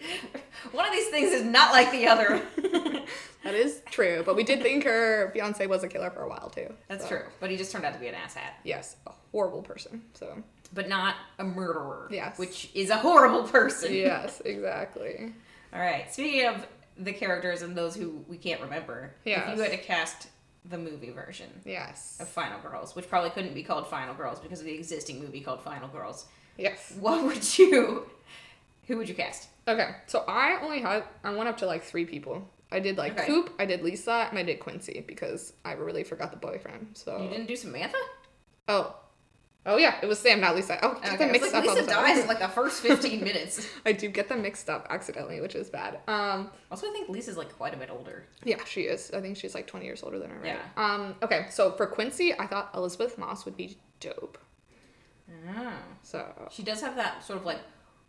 one 0.72 0.86
of 0.88 0.92
these 0.94 1.08
things 1.10 1.32
is 1.32 1.44
not 1.44 1.72
like 1.72 1.92
the 1.92 2.08
other. 2.08 2.42
that 3.44 3.54
is 3.54 3.82
true, 3.92 4.24
but 4.26 4.36
we 4.36 4.44
did 4.44 4.62
think 4.62 4.84
her 4.84 5.30
fiance 5.34 5.66
was 5.68 5.84
a 5.84 5.88
killer 5.88 6.10
for 6.10 6.22
a 6.24 6.30
while 6.30 6.50
too. 6.50 6.74
That's 6.88 7.04
so, 7.04 7.10
true. 7.10 7.26
But 7.40 7.50
he 7.52 7.58
just 7.58 7.72
turned 7.72 7.86
out 7.86 7.94
to 7.94 8.00
be 8.00 8.08
an 8.08 8.16
asshat. 8.16 8.52
Yes, 8.64 8.96
a 9.08 9.12
horrible 9.32 9.62
person. 9.62 10.02
So 10.14 10.42
But 10.74 10.88
not 10.90 11.16
a 11.40 11.44
murderer. 11.44 12.08
Yes. 12.12 12.38
Which 12.38 12.70
is 12.74 12.90
a 12.90 12.98
horrible 12.98 13.44
person. 13.44 13.94
yes, 13.94 14.42
exactly. 14.46 15.34
All 15.74 15.80
right. 15.80 16.12
Speaking 16.14 16.46
of 16.48 16.68
the 16.98 17.14
characters 17.14 17.62
and 17.64 17.76
those 17.76 17.96
who 17.96 18.24
we 18.28 18.38
can't 18.38 18.62
remember, 18.62 19.16
yes. 19.26 19.50
if 19.52 19.58
you 19.58 19.64
had 19.64 19.72
to 19.72 19.78
cast 19.78 20.28
the 20.66 20.78
movie 20.78 21.10
version 21.10 21.50
Yes. 21.66 22.18
of 22.22 22.30
Final 22.30 22.60
Girls, 22.62 22.96
which 22.96 23.10
probably 23.10 23.32
couldn't 23.32 23.54
be 23.54 23.64
called 23.64 23.88
Final 23.88 24.14
Girls 24.14 24.40
because 24.40 24.60
of 24.60 24.66
the 24.66 24.74
existing 24.74 25.20
movie 25.20 25.42
called 25.42 25.62
Final 25.62 25.90
Girls, 25.90 26.26
Yes. 26.58 26.94
what 27.00 27.24
would 27.24 27.58
you? 27.58 28.06
Who 28.88 28.98
would 28.98 29.08
you 29.10 29.16
cast? 29.16 29.50
Okay, 29.68 29.90
so 30.08 30.26
I 30.28 30.60
only 30.62 30.82
had 30.82 31.04
I 31.24 31.34
went 31.34 31.48
up 31.48 31.58
to 31.60 31.66
like 31.66 31.84
three 31.84 32.06
people. 32.06 32.48
I 32.72 32.80
did 32.80 32.98
like 32.98 33.14
Okay. 33.14 33.28
Coop, 33.28 33.54
I 33.60 33.66
did 33.66 33.82
Lisa, 33.82 34.28
and 34.30 34.38
I 34.38 34.44
did 34.44 34.60
Quincy 34.60 35.04
because 35.08 35.54
I 35.64 35.74
really 35.74 36.04
forgot 36.04 36.32
the 36.32 36.38
boyfriend. 36.38 36.88
So 36.96 37.22
You 37.22 37.30
didn't 37.30 37.46
do 37.48 37.56
Samantha? 37.56 37.98
oh, 38.68 38.96
oh 39.66 39.78
yeah, 39.78 39.96
it 40.02 40.08
was 40.08 40.20
Sam, 40.20 40.42
not 40.42 40.56
Lisa. 40.56 40.80
Oh, 40.84 40.96
get 40.96 41.14
Okay. 41.14 41.18
them 41.18 41.30
I 41.30 41.32
was 41.32 41.42
mixed 41.42 41.54
like, 41.54 41.64
up 41.64 41.70
all 41.70 41.76
Lisa 41.76 41.88
dies 41.88 42.20
in 42.24 42.28
like 42.28 42.40
the 42.40 42.48
first 42.50 42.82
15 42.82 43.24
minutes. 43.24 43.68
I 43.86 43.92
do 43.94 44.10
get 44.10 44.28
them 44.28 44.42
mixed 44.42 44.70
up 44.70 44.88
accidentally, 44.90 45.40
which 45.40 45.56
is 45.56 45.70
bad. 45.70 46.00
Um, 46.08 46.50
Also, 46.72 46.90
I 46.90 46.92
think 46.92 47.08
Lisa's 47.10 47.38
like 47.38 47.56
quite 47.56 47.74
a 47.74 47.78
bit 47.78 47.90
older. 47.92 48.26
yeah, 48.44 48.58
she 48.66 48.82
is. 48.82 49.12
I 49.14 49.22
think 49.22 49.38
she's 49.38 49.54
like 49.56 49.68
twenty 49.68 49.86
years 49.86 50.04
older 50.04 50.20
than 50.20 50.30
her. 50.32 50.40
Right? 50.40 50.58
Yeah. 50.58 50.60
Um. 50.76 51.16
Okay, 51.22 51.46
so 51.52 51.72
for 51.74 51.86
Quincy, 51.86 52.34
I 52.38 52.48
thought 52.48 52.72
Elizabeth 52.76 53.18
Moss 53.18 53.46
would 53.46 53.56
be 53.56 53.78
dope. 54.02 54.38
Oh. 55.58 55.74
So 56.04 56.50
She 56.52 56.64
does 56.64 56.82
have 56.82 56.96
that 56.98 57.24
sort 57.24 57.40
of 57.40 57.46
like 57.46 57.60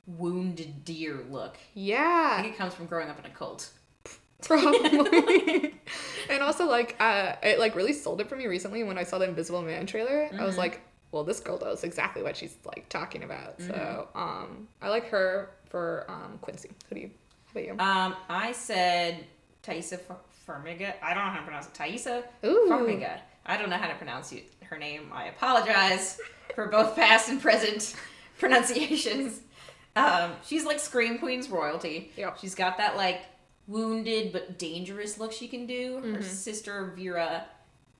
wounded 0.06 0.84
deer 0.84 1.24
look. 1.30 1.54
I 1.56 1.58
yeah, 1.74 2.42
think 2.42 2.54
it 2.54 2.58
comes 2.58 2.74
from 2.74 2.86
growing 2.86 3.08
up 3.08 3.18
in 3.18 3.24
a 3.30 3.34
cult. 3.34 3.70
probably. 4.42 5.74
and 6.30 6.42
also 6.42 6.66
like 6.68 6.96
uh, 7.00 7.36
it 7.42 7.58
like 7.58 7.74
really 7.74 7.92
sold 7.92 8.20
it 8.20 8.28
for 8.28 8.36
me 8.36 8.46
recently 8.46 8.82
when 8.84 8.98
I 8.98 9.04
saw 9.04 9.18
the 9.18 9.28
Invisible 9.28 9.62
Man 9.62 9.86
trailer. 9.86 10.26
I 10.32 10.34
Mm-hmm. 10.34 10.44
was 10.44 10.58
like, 10.58 10.80
well, 11.12 11.24
this 11.24 11.40
girl 11.40 11.58
knows 11.58 11.84
exactly 11.84 12.22
what 12.22 12.36
she's 12.36 12.56
like 12.66 12.88
talking 12.88 13.22
about. 13.22 13.60
So 13.60 13.72
Mm-hmm. 13.72 14.18
um, 14.18 14.68
I 14.82 14.88
like 14.88 15.08
her 15.10 15.50
for 15.70 16.04
um 16.08 16.38
Quincy. 16.40 16.70
Who 16.88 16.94
do 16.96 17.00
you? 17.02 17.10
How 17.46 17.60
about 17.60 17.64
you? 17.66 17.72
Um, 17.78 18.16
I 18.28 18.52
said 18.52 19.24
Taissa 19.62 19.98
Farmiga. 20.46 20.92
I 21.02 21.14
don't 21.14 21.24
know 21.24 21.30
how 21.30 21.38
to 21.38 21.42
pronounce 21.44 21.66
it. 21.66 21.74
Taissa 21.74 22.22
Ooh. 22.44 22.66
Farmiga. 22.70 23.20
I 23.46 23.56
don't 23.56 23.70
know 23.70 23.76
how 23.76 23.88
to 23.88 23.94
pronounce 23.94 24.32
you, 24.32 24.42
her 24.64 24.78
name. 24.78 25.10
I 25.12 25.26
apologize 25.26 26.18
for 26.54 26.66
both 26.68 26.96
past 26.96 27.28
and 27.28 27.40
present 27.40 27.94
pronunciations. 28.38 29.40
Um, 29.96 30.32
she's 30.44 30.64
like 30.64 30.80
Scream 30.80 31.18
Queen's 31.18 31.48
royalty. 31.48 32.10
Yep. 32.16 32.38
She's 32.40 32.54
got 32.54 32.78
that 32.78 32.96
like 32.96 33.22
wounded 33.66 34.32
but 34.32 34.58
dangerous 34.58 35.18
look 35.18 35.32
she 35.32 35.48
can 35.48 35.66
do. 35.66 35.96
Her 36.02 36.18
Mhm. 36.18 36.22
sister 36.24 36.92
Vera, 36.96 37.44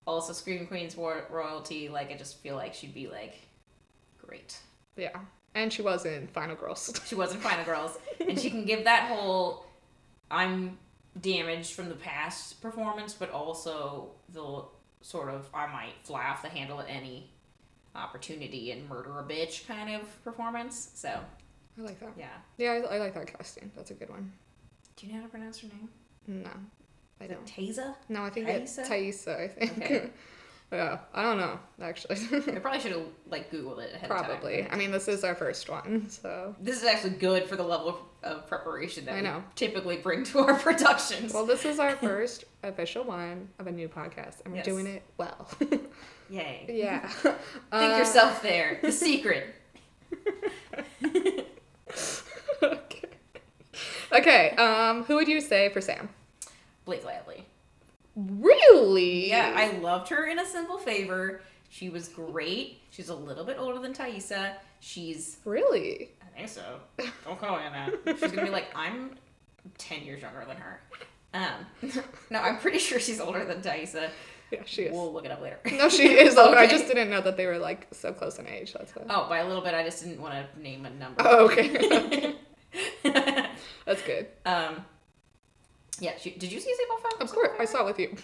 also 0.06 0.32
Scream 0.32 0.66
Queen's 0.66 0.96
ro- 0.96 1.22
royalty. 1.30 1.88
Like 1.88 2.10
I 2.10 2.16
just 2.16 2.38
feel 2.42 2.56
like 2.56 2.74
she'd 2.74 2.94
be 2.94 3.06
like 3.06 3.34
great. 4.18 4.58
Yeah. 4.96 5.16
And 5.54 5.72
she 5.72 5.82
was 5.82 6.04
in 6.04 6.26
Final 6.28 6.56
Girls. 6.56 6.92
She 7.06 7.14
was 7.14 7.32
in 7.32 7.40
Final 7.40 7.64
Girls, 7.64 7.96
and 8.26 8.38
she 8.40 8.50
can 8.50 8.64
give 8.64 8.84
that 8.84 9.08
whole 9.08 9.64
I'm 10.30 10.78
damaged 11.20 11.74
from 11.74 11.88
the 11.88 11.94
past 11.94 12.60
performance, 12.60 13.14
but 13.14 13.30
also 13.30 14.10
the 14.30 14.64
sort 15.04 15.28
of 15.28 15.46
I 15.52 15.66
might 15.66 15.92
fly 16.02 16.24
off 16.24 16.40
the 16.42 16.48
handle 16.48 16.80
at 16.80 16.86
any 16.88 17.28
opportunity 17.94 18.70
and 18.70 18.88
murder 18.88 19.18
a 19.18 19.22
bitch 19.22 19.66
kind 19.68 19.94
of 19.94 20.24
performance. 20.24 20.90
So 20.94 21.10
I 21.78 21.80
like 21.82 22.00
that. 22.00 22.12
yeah. 22.18 22.28
Yeah, 22.56 22.70
I, 22.90 22.96
I 22.96 22.98
like 22.98 23.14
that 23.14 23.36
casting. 23.36 23.70
That's 23.76 23.90
a 23.90 23.94
good 23.94 24.08
one. 24.08 24.32
Do 24.96 25.06
you 25.06 25.12
know 25.12 25.18
how 25.18 25.24
to 25.26 25.30
pronounce 25.30 25.60
her 25.60 25.68
name? 25.68 25.88
No, 26.26 26.50
I 27.20 27.26
don't. 27.26 27.44
Taza? 27.44 27.94
No, 28.08 28.24
I 28.24 28.30
think 28.30 28.48
it's? 28.48 28.76
Thaisa, 28.78 29.42
I 29.44 29.48
think. 29.48 29.78
Okay. 29.78 30.10
yeah, 30.72 30.98
I 31.14 31.22
don't 31.22 31.38
know, 31.38 31.58
actually. 31.80 32.16
I 32.32 32.58
probably 32.58 32.80
should 32.80 32.92
have 32.92 33.02
like 33.30 33.50
Googled 33.50 33.78
it 33.80 33.94
ahead 33.94 34.08
Probably. 34.10 34.60
of 34.60 34.66
time. 34.66 34.74
I 34.74 34.76
mean, 34.78 34.90
this 34.90 35.06
is 35.08 35.22
our 35.22 35.34
first 35.34 35.68
one, 35.70 36.08
so. 36.10 36.54
This 36.60 36.76
is 36.78 36.84
actually 36.84 37.10
good 37.10 37.44
for 37.48 37.54
the 37.56 37.62
level 37.62 37.88
of, 37.88 37.96
of 38.22 38.46
preparation 38.48 39.04
that 39.04 39.12
I 39.12 39.16
we 39.16 39.22
know. 39.22 39.44
typically 39.54 39.98
bring 39.98 40.24
to 40.24 40.40
our 40.40 40.54
productions. 40.58 41.32
Well, 41.32 41.46
this 41.46 41.64
is 41.64 41.78
our 41.78 41.94
first 41.96 42.44
official 42.64 43.04
one 43.04 43.48
of 43.58 43.66
a 43.68 43.70
new 43.72 43.88
podcast, 43.88 44.40
and 44.44 44.52
we're 44.52 44.56
Yes. 44.58 44.64
doing 44.66 44.86
it 44.86 45.02
well. 45.16 45.48
Yay. 46.30 46.66
yeah. 46.72 47.06
Think 47.08 47.36
Uh, 47.70 47.96
yourself 47.98 48.42
there. 48.42 48.78
The 48.82 48.90
secret. 48.90 49.54
okay. 52.62 53.08
Okay. 54.12 54.50
Um, 54.50 55.04
who 55.04 55.16
would 55.16 55.28
you 55.28 55.40
say 55.40 55.68
for 55.68 55.80
Sam? 55.80 56.08
Blake 56.84 57.04
Lively. 57.04 57.44
Really? 58.16 59.28
Yeah, 59.28 59.52
I 59.56 59.76
loved 59.78 60.08
her 60.10 60.26
in 60.26 60.38
A 60.38 60.46
Simple 60.46 60.78
Favor. 60.78 61.40
She 61.70 61.88
was 61.88 62.08
great. 62.08 62.80
She's 62.90 63.08
a 63.08 63.14
little 63.14 63.44
bit 63.44 63.56
older 63.58 63.80
than 63.80 63.92
Thaisa. 63.92 64.54
She's, 64.80 65.38
Really? 65.44 66.10
I 66.22 66.36
think 66.38 66.48
so. 66.48 66.80
Don't 67.24 67.38
call 67.40 67.58
me 67.58 67.64
on 67.64 67.72
that. 67.72 68.18
She's 68.18 68.30
gonna 68.30 68.44
be 68.44 68.50
like, 68.50 68.66
I'm 68.76 69.16
10 69.78 70.02
years 70.02 70.22
younger 70.22 70.44
than 70.46 70.56
her. 70.56 70.80
Um, 71.32 71.66
no, 72.30 72.38
I'm 72.40 72.58
pretty 72.58 72.78
sure 72.78 73.00
she's 73.00 73.20
older 73.20 73.44
than 73.44 73.60
Thaisa. 73.62 74.10
Yeah, 74.52 74.60
she 74.66 74.82
is. 74.82 74.92
We'll 74.92 75.12
look 75.12 75.24
it 75.24 75.30
up 75.32 75.40
later. 75.42 75.58
No, 75.76 75.88
she 75.88 76.06
is. 76.12 76.36
older. 76.36 76.56
I 76.58 76.66
just 76.68 76.86
didn't 76.86 77.10
know 77.10 77.20
that 77.22 77.36
they 77.36 77.46
were 77.46 77.58
like 77.58 77.88
so 77.92 78.12
close 78.12 78.38
in 78.38 78.46
age. 78.46 78.72
That's 78.74 78.92
why. 78.94 79.02
Oh, 79.10 79.28
by 79.28 79.38
a 79.38 79.46
little 79.48 79.62
bit, 79.62 79.74
I 79.74 79.82
just 79.82 80.04
didn't 80.04 80.20
want 80.20 80.34
to 80.34 80.60
name 80.62 80.86
a 80.86 80.90
number. 80.90 81.22
Oh, 81.24 81.46
okay. 81.50 82.34
That's 83.86 84.02
good. 84.02 84.28
um, 84.46 84.84
yeah, 86.00 86.12
she, 86.18 86.30
did 86.30 86.50
you 86.52 86.60
see 86.60 86.74
Simple 86.74 86.96
Favor? 86.96 87.22
Of 87.22 87.32
course, 87.32 87.50
I 87.58 87.64
saw 87.64 87.82
it 87.82 87.86
with 87.86 87.98
you. 87.98 88.16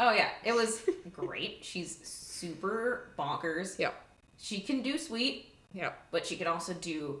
Oh 0.00 0.12
yeah, 0.12 0.28
it 0.44 0.52
was 0.54 0.82
great. 1.12 1.58
She's 1.62 1.96
super 2.06 3.10
bonkers. 3.18 3.78
Yep. 3.78 3.94
She 4.38 4.60
can 4.60 4.82
do 4.82 4.98
sweet, 4.98 5.54
Yep. 5.72 5.96
but 6.10 6.26
she 6.26 6.36
can 6.36 6.46
also 6.46 6.74
do 6.74 7.20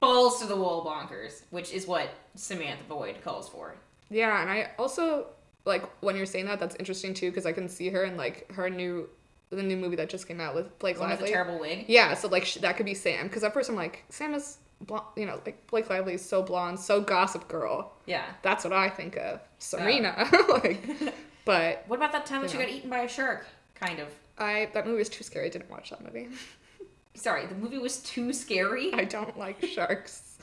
balls 0.00 0.40
to 0.40 0.46
the 0.46 0.56
wall 0.56 0.84
bonkers, 0.84 1.42
which 1.50 1.72
is 1.72 1.86
what 1.86 2.08
Samantha 2.34 2.84
Boyd 2.88 3.16
calls 3.22 3.48
for. 3.48 3.74
Yeah, 4.10 4.40
and 4.40 4.50
I 4.50 4.70
also 4.78 5.26
like 5.64 5.84
when 6.02 6.16
you're 6.16 6.26
saying 6.26 6.46
that. 6.46 6.60
That's 6.60 6.76
interesting 6.76 7.12
too 7.14 7.30
because 7.30 7.46
I 7.46 7.52
can 7.52 7.68
see 7.68 7.88
her 7.90 8.04
in 8.04 8.16
like 8.16 8.50
her 8.52 8.70
new 8.70 9.08
the 9.50 9.62
new 9.62 9.76
movie 9.76 9.96
that 9.96 10.08
just 10.08 10.26
came 10.26 10.40
out 10.40 10.54
with 10.54 10.78
Blake 10.78 10.98
One 10.98 11.10
with 11.10 11.20
the 11.20 11.26
terrible 11.26 11.58
wig. 11.58 11.84
Yeah, 11.88 12.14
so 12.14 12.28
like 12.28 12.44
sh- 12.44 12.56
that 12.56 12.76
could 12.76 12.86
be 12.86 12.94
Sam 12.94 13.26
because 13.26 13.42
at 13.44 13.52
first 13.52 13.68
I'm 13.68 13.76
like 13.76 14.04
Sam 14.08 14.32
is 14.34 14.58
blonde, 14.86 15.04
you 15.16 15.26
know, 15.26 15.40
like 15.44 15.66
Blake 15.68 15.88
Lively 15.90 16.14
is 16.14 16.24
so 16.24 16.42
blonde, 16.42 16.78
so 16.78 17.00
gossip 17.00 17.48
girl. 17.48 17.92
Yeah. 18.06 18.24
That's 18.42 18.64
what 18.64 18.72
I 18.72 18.88
think 18.88 19.16
of. 19.16 19.40
Serena, 19.58 20.28
like, 20.48 20.82
but 21.44 21.84
What 21.86 21.96
about 21.96 22.12
that 22.12 22.26
time 22.26 22.42
that 22.42 22.50
she 22.50 22.58
got 22.58 22.68
eaten 22.68 22.90
by 22.90 23.00
a 23.00 23.08
shark? 23.08 23.46
Kind 23.74 23.98
of. 23.98 24.08
I 24.38 24.68
that 24.74 24.86
movie 24.86 24.98
was 24.98 25.08
too 25.08 25.24
scary. 25.24 25.46
I 25.46 25.50
didn't 25.50 25.70
watch 25.70 25.90
that 25.90 26.02
movie. 26.02 26.28
Sorry, 27.14 27.46
the 27.46 27.54
movie 27.54 27.78
was 27.78 27.98
too 27.98 28.32
scary. 28.32 28.92
I 28.94 29.04
don't 29.04 29.38
like 29.38 29.62
sharks. 29.64 30.38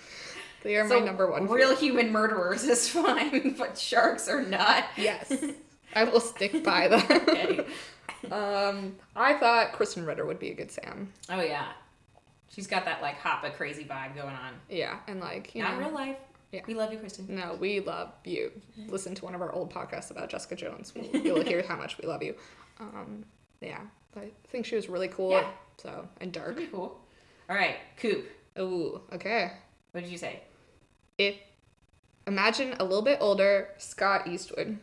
They 0.62 0.76
are 0.76 0.88
so 0.88 1.00
my 1.00 1.06
number 1.06 1.30
one. 1.32 1.48
Real 1.48 1.76
human 1.76 2.12
murderers 2.12 2.64
is 2.64 2.90
fine, 2.90 3.56
but 3.58 3.78
sharks 3.78 4.28
are 4.28 4.42
not. 4.42 4.86
Yes, 4.98 5.34
I 5.96 6.04
will 6.04 6.20
stick 6.20 6.64
by 6.64 6.88
that. 6.90 7.10
Okay. 7.12 7.66
Um, 8.30 8.98
I 9.16 9.34
thought 9.36 9.72
Krysten 9.72 10.06
Ritter 10.06 10.26
would 10.26 10.40
be 10.40 10.52
a 10.52 10.54
good 10.54 10.70
Sam. 10.72 11.12
Oh 11.30 11.42
yeah. 11.42 11.68
She's 12.50 12.68
got 12.68 12.86
that 12.86 13.02
like 13.02 13.18
hot 13.20 13.40
but 13.42 13.56
crazy 13.56 13.84
vibe 13.86 14.16
going 14.16 14.36
on. 14.36 14.54
Yeah, 14.70 14.98
and 15.08 15.20
like 15.20 15.54
you 15.56 15.62
Not 15.64 15.74
know, 15.80 15.86
real 15.86 15.94
life. 15.94 16.18
Yeah. 16.52 16.62
We 16.66 16.74
love 16.74 16.92
you, 16.92 16.98
Krysten. 16.98 17.30
no, 17.30 17.56
we 17.60 17.80
love 17.80 18.12
you. 18.26 18.52
Listen 18.88 19.14
to 19.16 19.24
one 19.26 19.36
of 19.36 19.42
our 19.42 19.52
old 19.54 19.72
podcasts 19.72 20.10
about 20.10 20.30
Jessica 20.30 20.56
Jones. 20.56 20.94
We'll- 20.96 21.22
You'll 21.22 21.44
hear 21.44 21.62
how 21.68 21.76
much 21.76 21.98
we 22.00 22.08
love 22.08 22.24
you. 22.24 22.34
Um, 22.80 23.24
yeah, 23.62 23.82
I 24.18 24.32
think 24.48 24.66
she 24.66 24.76
was 24.76 24.90
really 24.90 25.10
cool. 25.10 25.32
Yeah. 25.32 25.48
So 25.78 26.08
and 26.20 26.32
dark. 26.34 26.56
Pretty 26.56 26.72
cool. 26.72 27.00
All 27.50 27.56
right, 27.56 27.76
Coop. 27.98 28.26
Ooh, 28.58 29.02
okay. 29.14 29.52
What 29.92 30.02
did 30.02 30.10
you 30.10 30.18
say? 30.18 30.42
If 31.20 31.36
imagine 32.26 32.76
a 32.80 32.84
little 32.84 33.02
bit 33.04 33.20
older 33.22 33.70
Scott 33.78 34.28
Eastwood. 34.28 34.80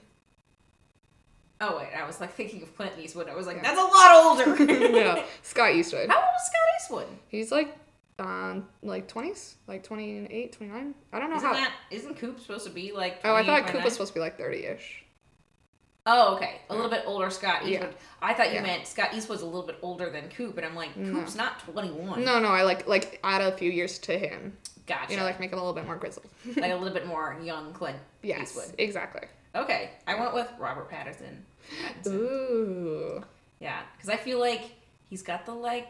Oh 1.61 1.79
wait, 1.79 1.89
I 1.97 2.07
was 2.07 2.21
like 2.21 2.35
thinking 2.35 2.63
of 2.63 2.77
Clint 2.77 2.93
Eastwood. 3.01 3.29
I 3.29 3.35
was 3.35 3.47
like, 3.47 3.57
Yeah. 3.57 3.63
that's 3.63 3.79
a 3.81 3.83
lot 3.83 4.25
older. 4.57 4.65
no, 4.93 5.25
Scott 5.43 5.75
Eastwood. 5.75 6.09
How 6.11 6.17
old 6.17 6.25
is 6.37 6.47
Scott 6.47 6.63
Eastwood? 7.05 7.19
He's 7.29 7.51
like 7.51 7.77
um 8.19 8.67
like 8.83 9.09
20s, 9.09 9.55
like 9.67 9.83
28, 9.83 10.53
29. 10.53 10.95
I 11.13 11.19
don't 11.21 11.31
know 11.31 11.37
Isn't 11.37 11.49
how. 11.49 11.55
that 11.55 11.73
isn't 11.91 12.17
Coop 12.19 12.41
supposed 12.41 12.65
to 12.67 12.71
be 12.73 12.93
like? 12.93 13.21
oh, 13.25 13.35
I 13.35 13.43
28, 13.43 13.47
thought 13.65 13.73
Coop 13.73 13.85
was 13.85 13.93
supposed 13.95 14.13
to 14.13 14.19
be 14.19 14.21
like 14.21 14.39
30ish. 14.39 14.81
Oh, 16.09 16.37
okay, 16.37 16.61
a 16.71 16.75
little 16.75 16.91
bit 16.91 17.03
older 17.05 17.29
Scott 17.31 17.67
Yeah. 17.67 17.79
Eastwood. 17.79 17.95
I 18.23 18.33
thought 18.33 18.49
you 18.51 18.55
Yeah. 18.57 18.63
meant 18.63 18.87
Scott 18.87 19.13
Eastwood's 19.13 19.43
a 19.43 19.47
little 19.47 19.67
bit 19.67 19.79
older 19.83 20.09
than 20.09 20.29
Coop, 20.29 20.57
and 20.57 20.65
I'm 20.65 20.77
like, 20.77 20.97
No. 20.97 21.13
Coop's 21.19 21.35
not 21.35 21.59
21. 21.61 22.25
No, 22.25 22.39
no, 22.39 22.49
I 22.49 22.63
like 22.63 22.87
like 22.87 23.19
add 23.25 23.41
a 23.43 23.51
few 23.57 23.71
years 23.71 23.99
to 24.01 24.17
him. 24.17 24.57
Gotcha. 24.87 25.11
You 25.13 25.19
know, 25.19 25.25
like 25.25 25.41
make 25.41 25.51
him 25.53 25.59
a 25.59 25.63
little 25.63 25.75
bit 25.75 25.85
more 25.85 25.97
grizzled. 25.97 26.27
like 26.57 26.71
a 26.71 26.77
little 26.77 26.95
bit 26.95 27.07
more 27.07 27.37
young 27.43 27.73
Clint 27.73 27.99
yes, 28.23 28.43
Eastwood. 28.43 28.75
exactly. 28.79 29.23
Okay, 29.57 29.91
I 30.07 30.15
went 30.19 30.35
with 30.35 30.49
Robert 30.59 30.89
Patterson. 30.91 31.45
Pattinson. 31.83 32.13
Ooh. 32.15 33.25
Yeah, 33.61 33.81
because 33.97 34.11
I 34.11 34.17
feel 34.17 34.39
like 34.39 34.63
he's 35.09 35.23
got 35.23 35.47
the 35.47 35.53
like, 35.53 35.89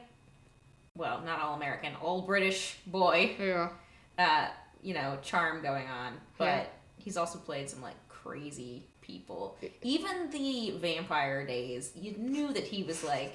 well, 0.95 1.21
not 1.23 1.41
all 1.41 1.55
American, 1.55 1.95
all 2.01 2.23
British 2.23 2.77
boy, 2.87 3.35
Yeah. 3.39 3.71
uh, 4.19 4.49
you 4.83 4.95
know, 4.95 5.19
charm 5.23 5.63
going 5.63 5.87
on, 5.89 6.15
but 6.39 6.45
Yeah. 6.45 6.67
he's 6.99 7.17
also 7.17 7.39
played 7.39 7.69
some 7.69 7.83
like 7.83 7.97
crazy 8.09 8.85
people. 9.01 9.59
Even 9.83 10.31
the 10.31 10.73
vampire 10.81 11.45
days, 11.47 11.93
you 11.97 12.13
knew 12.17 12.53
that 12.53 12.65
he 12.65 12.83
was 12.85 13.03
like, 13.05 13.35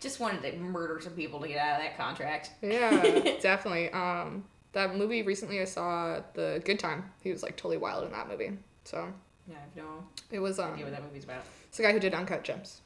just 0.00 0.18
wanted 0.20 0.42
to 0.42 0.58
murder 0.58 1.00
some 1.00 1.12
people 1.12 1.40
to 1.40 1.48
get 1.48 1.58
out 1.58 1.76
of 1.80 1.82
that 1.86 1.96
contract. 1.96 2.50
Yeah, 2.62 3.00
definitely. 3.42 3.90
Um, 3.90 4.44
that 4.72 4.94
movie 4.96 5.22
recently 5.22 5.60
I 5.60 5.64
saw 5.64 6.20
the 6.34 6.62
Good 6.64 6.78
Time. 6.78 7.10
He 7.22 7.30
was 7.30 7.42
like 7.42 7.56
totally 7.56 7.76
wild 7.76 8.04
in 8.04 8.12
that 8.12 8.28
movie. 8.28 8.52
So 8.90 9.06
Yeah, 9.46 9.54
I 9.56 9.60
have 9.60 9.76
no 9.76 10.04
it 10.30 10.38
was 10.40 10.58
um, 10.58 10.72
idea 10.72 10.84
what 10.86 10.92
that 10.94 11.02
movie's 11.04 11.24
about. 11.24 11.42
it's 11.68 11.76
the 11.76 11.82
guy 11.84 11.92
who 11.92 12.00
did 12.00 12.14
Uncut 12.14 12.42
Gems. 12.42 12.80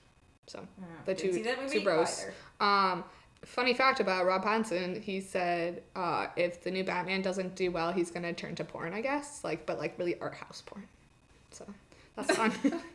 So 0.47 0.59
Uh, 0.61 0.85
The 1.07 1.15
two- 1.15 1.33
see 1.33 1.43
that 1.43 1.61
movie 1.63 1.79
two 1.79 1.85
bros. 1.85 2.23
either. 2.23 2.35
Um, 2.61 3.05
funny 3.45 3.73
fact 3.75 4.01
about 4.01 4.27
Rob 4.27 4.45
Pattinson, 4.45 5.01
he 5.03 5.21
said 5.21 5.83
uh, 5.97 6.27
if 6.37 6.63
the 6.63 6.71
new 6.71 6.85
Batman 6.85 7.23
doesn't 7.23 7.55
do 7.57 7.71
well, 7.71 7.93
he's 7.93 8.11
gonna 8.11 8.33
turn 8.35 8.55
to 8.57 8.65
porn, 8.65 8.93
I 8.93 9.01
guess. 9.01 9.43
Like, 9.43 9.65
but 9.67 9.79
like 9.79 9.99
really 9.99 10.19
art 10.21 10.35
house 10.35 10.63
porn. 10.67 10.87
So 11.51 11.65
that's 12.17 12.37
fun. 12.37 12.53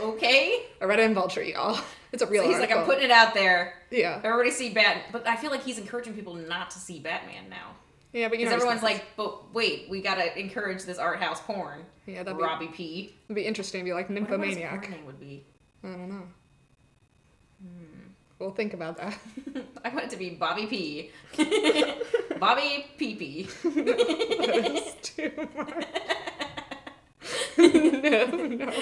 Okay, 0.00 0.62
I 0.80 0.86
read 0.86 0.98
it 0.98 1.02
in 1.04 1.14
Vulture, 1.14 1.42
y'all. 1.42 1.78
It's 2.10 2.22
a 2.22 2.26
real. 2.26 2.42
so 2.44 2.48
he's 2.48 2.58
like, 2.58 2.72
I'm 2.72 2.84
putting 2.86 3.04
it 3.04 3.10
out 3.10 3.34
there. 3.34 3.74
Yeah, 3.90 4.20
Everybody 4.24 4.50
see 4.50 4.70
Bat, 4.70 5.02
but 5.12 5.28
I 5.28 5.36
feel 5.36 5.50
like 5.50 5.62
he's 5.62 5.76
encouraging 5.78 6.14
people 6.14 6.34
not 6.34 6.70
to 6.70 6.78
see 6.78 6.98
Batman 6.98 7.50
now. 7.50 7.72
Yeah, 8.16 8.28
but 8.28 8.38
you 8.38 8.46
Because 8.46 8.50
know, 8.50 8.56
everyone's 8.68 8.82
like, 8.82 9.04
but 9.16 9.52
wait, 9.54 9.88
we 9.90 10.00
gotta 10.00 10.38
encourage 10.38 10.84
this 10.84 10.98
art 10.98 11.20
house 11.20 11.40
porn. 11.42 11.84
yeah, 12.06 12.22
that'd 12.22 12.38
be, 12.38 12.42
Robbie 12.42 12.68
P. 12.68 13.14
it'd 13.26 13.34
be 13.36 13.44
interesting 13.44 13.80
to 13.80 13.84
be 13.84 13.92
like 13.92 14.10
I 14.10 14.14
wonder 14.14 14.38
what 14.38 14.46
his 14.48 14.56
nymphomaniac. 14.56 14.90
name 14.90 15.06
would 15.06 15.20
be. 15.20 15.44
I 15.84 15.88
don't 15.88 16.08
know. 16.08 16.22
Hmm. 17.62 17.84
We'll 18.38 18.50
think 18.52 18.74
about 18.74 18.96
that. 18.98 19.18
I 19.84 19.88
want 19.90 20.04
it 20.04 20.10
to 20.10 20.16
be 20.16 20.30
Bobby 20.30 20.66
P. 20.66 21.10
Bobby 22.38 22.86
Pee 22.98 23.14
Pee. 23.14 23.42
that 23.64 24.72
is 24.74 24.94
too 25.02 25.48
much. 25.56 25.86
no, 27.58 28.26
no. 28.46 28.72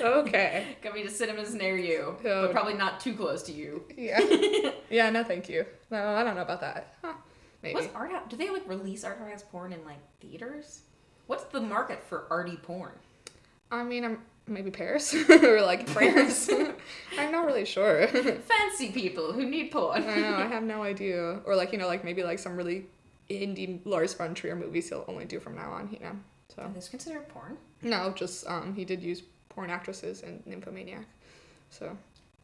Okay. 0.00 0.76
Got 0.82 0.94
me 0.94 1.02
to 1.02 1.10
cinemas 1.10 1.54
near 1.54 1.76
you, 1.76 2.16
Oh. 2.24 2.42
but 2.42 2.52
probably 2.52 2.74
not 2.74 3.00
too 3.00 3.14
close 3.14 3.42
to 3.44 3.52
you. 3.52 3.84
Yeah. 3.96 4.20
Yeah, 4.88 5.10
no, 5.10 5.24
thank 5.24 5.48
you. 5.48 5.66
No, 5.90 6.14
I 6.14 6.22
don't 6.22 6.36
know 6.36 6.42
about 6.42 6.60
that. 6.60 6.94
Huh. 7.02 7.14
Maybe. 7.60 7.74
What's 7.74 7.88
art 7.92 8.12
house? 8.12 8.22
Do 8.28 8.36
they 8.36 8.50
like 8.50 8.68
release 8.68 9.02
art 9.02 9.18
house 9.18 9.42
porn 9.42 9.72
in 9.72 9.84
like 9.84 9.98
theaters? 10.20 10.82
What's 11.26 11.42
the 11.44 11.60
market 11.60 12.04
for 12.04 12.26
arty 12.30 12.56
porn? 12.56 12.92
I 13.72 13.82
mean, 13.82 14.04
I'm 14.04 14.18
maybe 14.46 14.70
Paris 14.70 15.12
or 15.42 15.60
like 15.62 15.88
France. 15.88 16.48
I'm 17.18 17.32
not 17.32 17.46
really 17.46 17.64
sure. 17.64 18.06
Fancy 18.06 18.92
people 18.92 19.32
who 19.32 19.44
need 19.44 19.72
porn. 19.72 20.04
I 20.04 20.16
know. 20.20 20.36
I 20.36 20.46
have 20.46 20.62
no 20.62 20.84
idea. 20.84 21.40
Or 21.44 21.56
like 21.56 21.72
you 21.72 21.78
know, 21.78 21.88
like 21.88 22.04
maybe 22.04 22.22
like 22.22 22.38
some 22.38 22.56
really 22.56 22.86
indie 23.28 23.80
Lars 23.84 24.14
von 24.14 24.34
Trier 24.34 24.54
movies 24.54 24.88
he'll 24.88 25.04
only 25.08 25.24
do 25.24 25.40
from 25.40 25.56
now 25.56 25.70
on. 25.72 25.88
You 25.92 25.98
know. 25.98 26.12
So 26.54 26.62
Are 26.62 26.68
those 26.68 26.88
considered 26.88 27.28
porn? 27.28 27.56
no, 27.82 28.12
just 28.12 28.46
um, 28.46 28.72
he 28.76 28.84
did 28.84 29.02
use 29.02 29.22
porn 29.56 29.70
actresses 29.70 30.22
and 30.22 30.44
Nymphomaniac. 30.46 31.06
So 31.70 31.96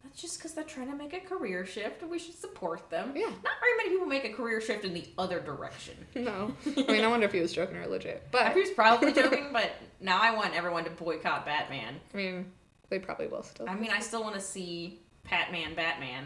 That's 0.03 0.21
just 0.21 0.37
because 0.37 0.53
they're 0.53 0.65
trying 0.65 0.89
to 0.89 0.97
make 0.97 1.13
a 1.13 1.21
career 1.21 1.65
shift, 1.65 2.01
and 2.01 2.11
we 2.11 2.19
should 2.19 2.35
support 2.35 2.89
them. 2.89 3.13
Yeah. 3.15 3.27
Not 3.27 3.37
very 3.61 3.77
many 3.77 3.89
people 3.91 4.07
make 4.07 4.25
a 4.25 4.33
career 4.33 4.59
shift 4.59 4.83
in 4.83 4.93
the 4.93 5.05
other 5.17 5.39
direction. 5.39 5.93
no, 6.15 6.53
I 6.65 6.91
mean 6.91 7.05
I 7.05 7.07
wonder 7.07 7.25
if 7.25 7.31
he 7.31 7.39
was 7.39 7.53
joking 7.53 7.77
or 7.77 7.87
legit, 7.87 8.27
but 8.31 8.53
was 8.53 8.71
probably 8.71 9.13
joking, 9.13 9.51
but 9.53 9.71
now 10.01 10.19
I 10.21 10.35
want 10.35 10.53
everyone 10.55 10.83
to 10.83 10.89
boycott 10.89 11.45
Batman. 11.45 12.01
I 12.13 12.17
mean 12.17 12.51
they 12.89 12.99
probably 12.99 13.27
will 13.27 13.43
still. 13.43 13.69
I 13.69 13.75
mean, 13.75 13.91
I 13.91 13.99
still 14.01 14.21
want 14.21 14.35
to 14.35 14.41
see 14.41 14.99
Batman, 15.29 15.73
Batman, 15.73 16.25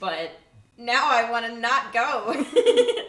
but 0.00 0.32
now 0.76 1.06
I 1.08 1.30
want 1.30 1.46
to 1.46 1.58
not 1.58 1.92
go. 1.92 2.44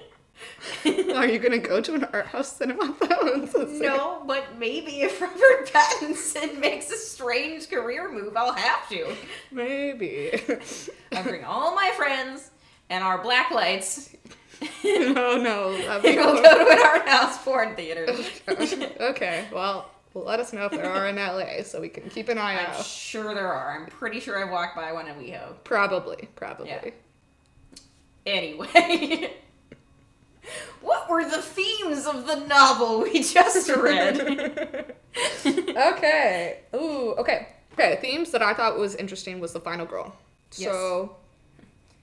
Are 1.15 1.25
you 1.27 1.39
gonna 1.39 1.57
go 1.57 1.81
to 1.81 1.93
an 1.95 2.05
art 2.13 2.27
house 2.27 2.55
cinema 2.55 2.95
though? 2.99 3.47
Like- 3.55 3.69
no, 3.69 4.23
but 4.25 4.57
maybe 4.57 5.01
if 5.01 5.19
Robert 5.21 5.67
Pattinson 5.73 6.59
makes 6.59 6.91
a 6.91 6.97
strange 6.97 7.69
career 7.69 8.11
move, 8.11 8.35
I'll 8.37 8.53
have 8.53 8.87
to. 8.89 9.15
Maybe. 9.51 10.31
I 11.11 11.21
bring 11.21 11.43
all 11.43 11.75
my 11.75 11.91
friends 11.95 12.51
and 12.89 13.03
our 13.03 13.17
black 13.21 13.51
lights, 13.51 14.15
oh, 14.61 14.67
no, 15.15 15.37
no. 15.37 15.71
and 15.73 16.03
we'll 16.03 16.35
go 16.35 16.41
to 16.41 16.71
an 16.71 16.79
art 16.85 17.07
house 17.07 17.37
porn 17.43 17.75
theater. 17.75 18.07
okay, 18.99 19.45
well, 19.53 19.89
let 20.13 20.39
us 20.39 20.53
know 20.53 20.65
if 20.65 20.71
there 20.71 20.85
are 20.89 21.07
in 21.07 21.15
LA 21.15 21.63
so 21.63 21.81
we 21.81 21.89
can 21.89 22.09
keep 22.09 22.29
an 22.29 22.37
eye 22.37 22.59
I'm 22.59 22.67
out. 22.71 22.85
sure 22.85 23.33
there 23.33 23.51
are. 23.51 23.71
I'm 23.79 23.87
pretty 23.87 24.19
sure 24.19 24.43
I've 24.43 24.51
walked 24.51 24.75
by 24.75 24.91
one 24.93 25.07
in 25.07 25.15
WeHo. 25.15 25.55
Probably, 25.63 26.29
probably. 26.35 26.69
Yeah. 26.69 26.89
Anyway. 28.25 29.33
What 30.81 31.09
were 31.09 31.23
the 31.23 31.41
themes 31.41 32.05
of 32.05 32.27
the 32.27 32.35
novel 32.47 33.01
we 33.03 33.23
just 33.23 33.69
read? 33.75 34.95
okay. 35.45 36.59
Ooh, 36.75 37.13
okay. 37.17 37.47
Okay, 37.73 37.97
themes 38.01 38.31
that 38.31 38.41
I 38.43 38.53
thought 38.53 38.77
was 38.77 38.95
interesting 38.95 39.39
was 39.39 39.53
the 39.53 39.59
final 39.59 39.85
girl. 39.85 40.15
So 40.51 41.15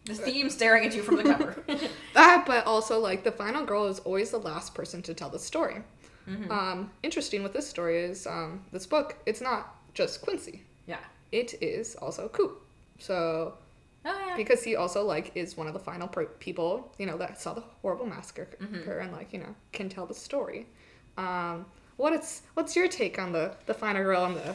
the 0.06 0.14
theme 0.14 0.50
staring 0.50 0.84
at 0.86 0.94
you 0.94 1.02
from 1.02 1.16
the 1.16 1.22
cover. 1.24 1.62
that, 2.14 2.44
but 2.46 2.66
also 2.66 2.98
like 2.98 3.22
the 3.22 3.30
final 3.30 3.64
girl 3.64 3.86
is 3.86 4.00
always 4.00 4.30
the 4.30 4.38
last 4.38 4.74
person 4.74 5.02
to 5.02 5.14
tell 5.14 5.28
the 5.30 5.38
story. 5.38 5.82
Um, 6.48 6.92
interesting 7.02 7.42
with 7.42 7.52
this 7.52 7.66
story 7.68 7.98
is 8.04 8.24
um, 8.24 8.62
this 8.70 8.86
book. 8.86 9.16
It's 9.26 9.40
not 9.40 9.74
just 9.94 10.22
Quincy. 10.22 10.62
yeah. 10.86 10.98
It 11.32 11.54
is 11.60 11.96
also 11.96 12.28
Coop. 12.28 12.62
So 13.00 13.54
Oh 14.04 14.18
yeah. 14.28 14.36
because 14.36 14.62
he 14.64 14.76
also 14.76 15.04
like 15.04 15.32
is 15.34 15.56
one 15.56 15.66
of 15.66 15.72
the 15.74 15.78
final 15.78 16.08
per- 16.08 16.24
people 16.26 16.90
you 16.98 17.04
know 17.06 17.18
that 17.18 17.40
saw 17.40 17.52
the 17.54 17.60
horrible 17.82 18.06
massacre 18.06 18.48
Mm-hmm. 18.60 18.74
occur 18.76 18.98
and 19.00 19.12
like 19.12 19.32
you 19.32 19.38
know 19.40 19.54
can 19.72 19.88
tell 19.88 20.06
the 20.06 20.14
story. 20.14 20.66
Um, 21.18 21.66
what 21.96 22.12
it's 22.14 22.42
what's 22.54 22.74
your 22.76 22.88
take 22.88 23.18
on 23.18 23.32
the 23.32 23.54
the 23.66 23.74
final 23.74 24.02
girl 24.02 24.24
and 24.24 24.36
the 24.36 24.54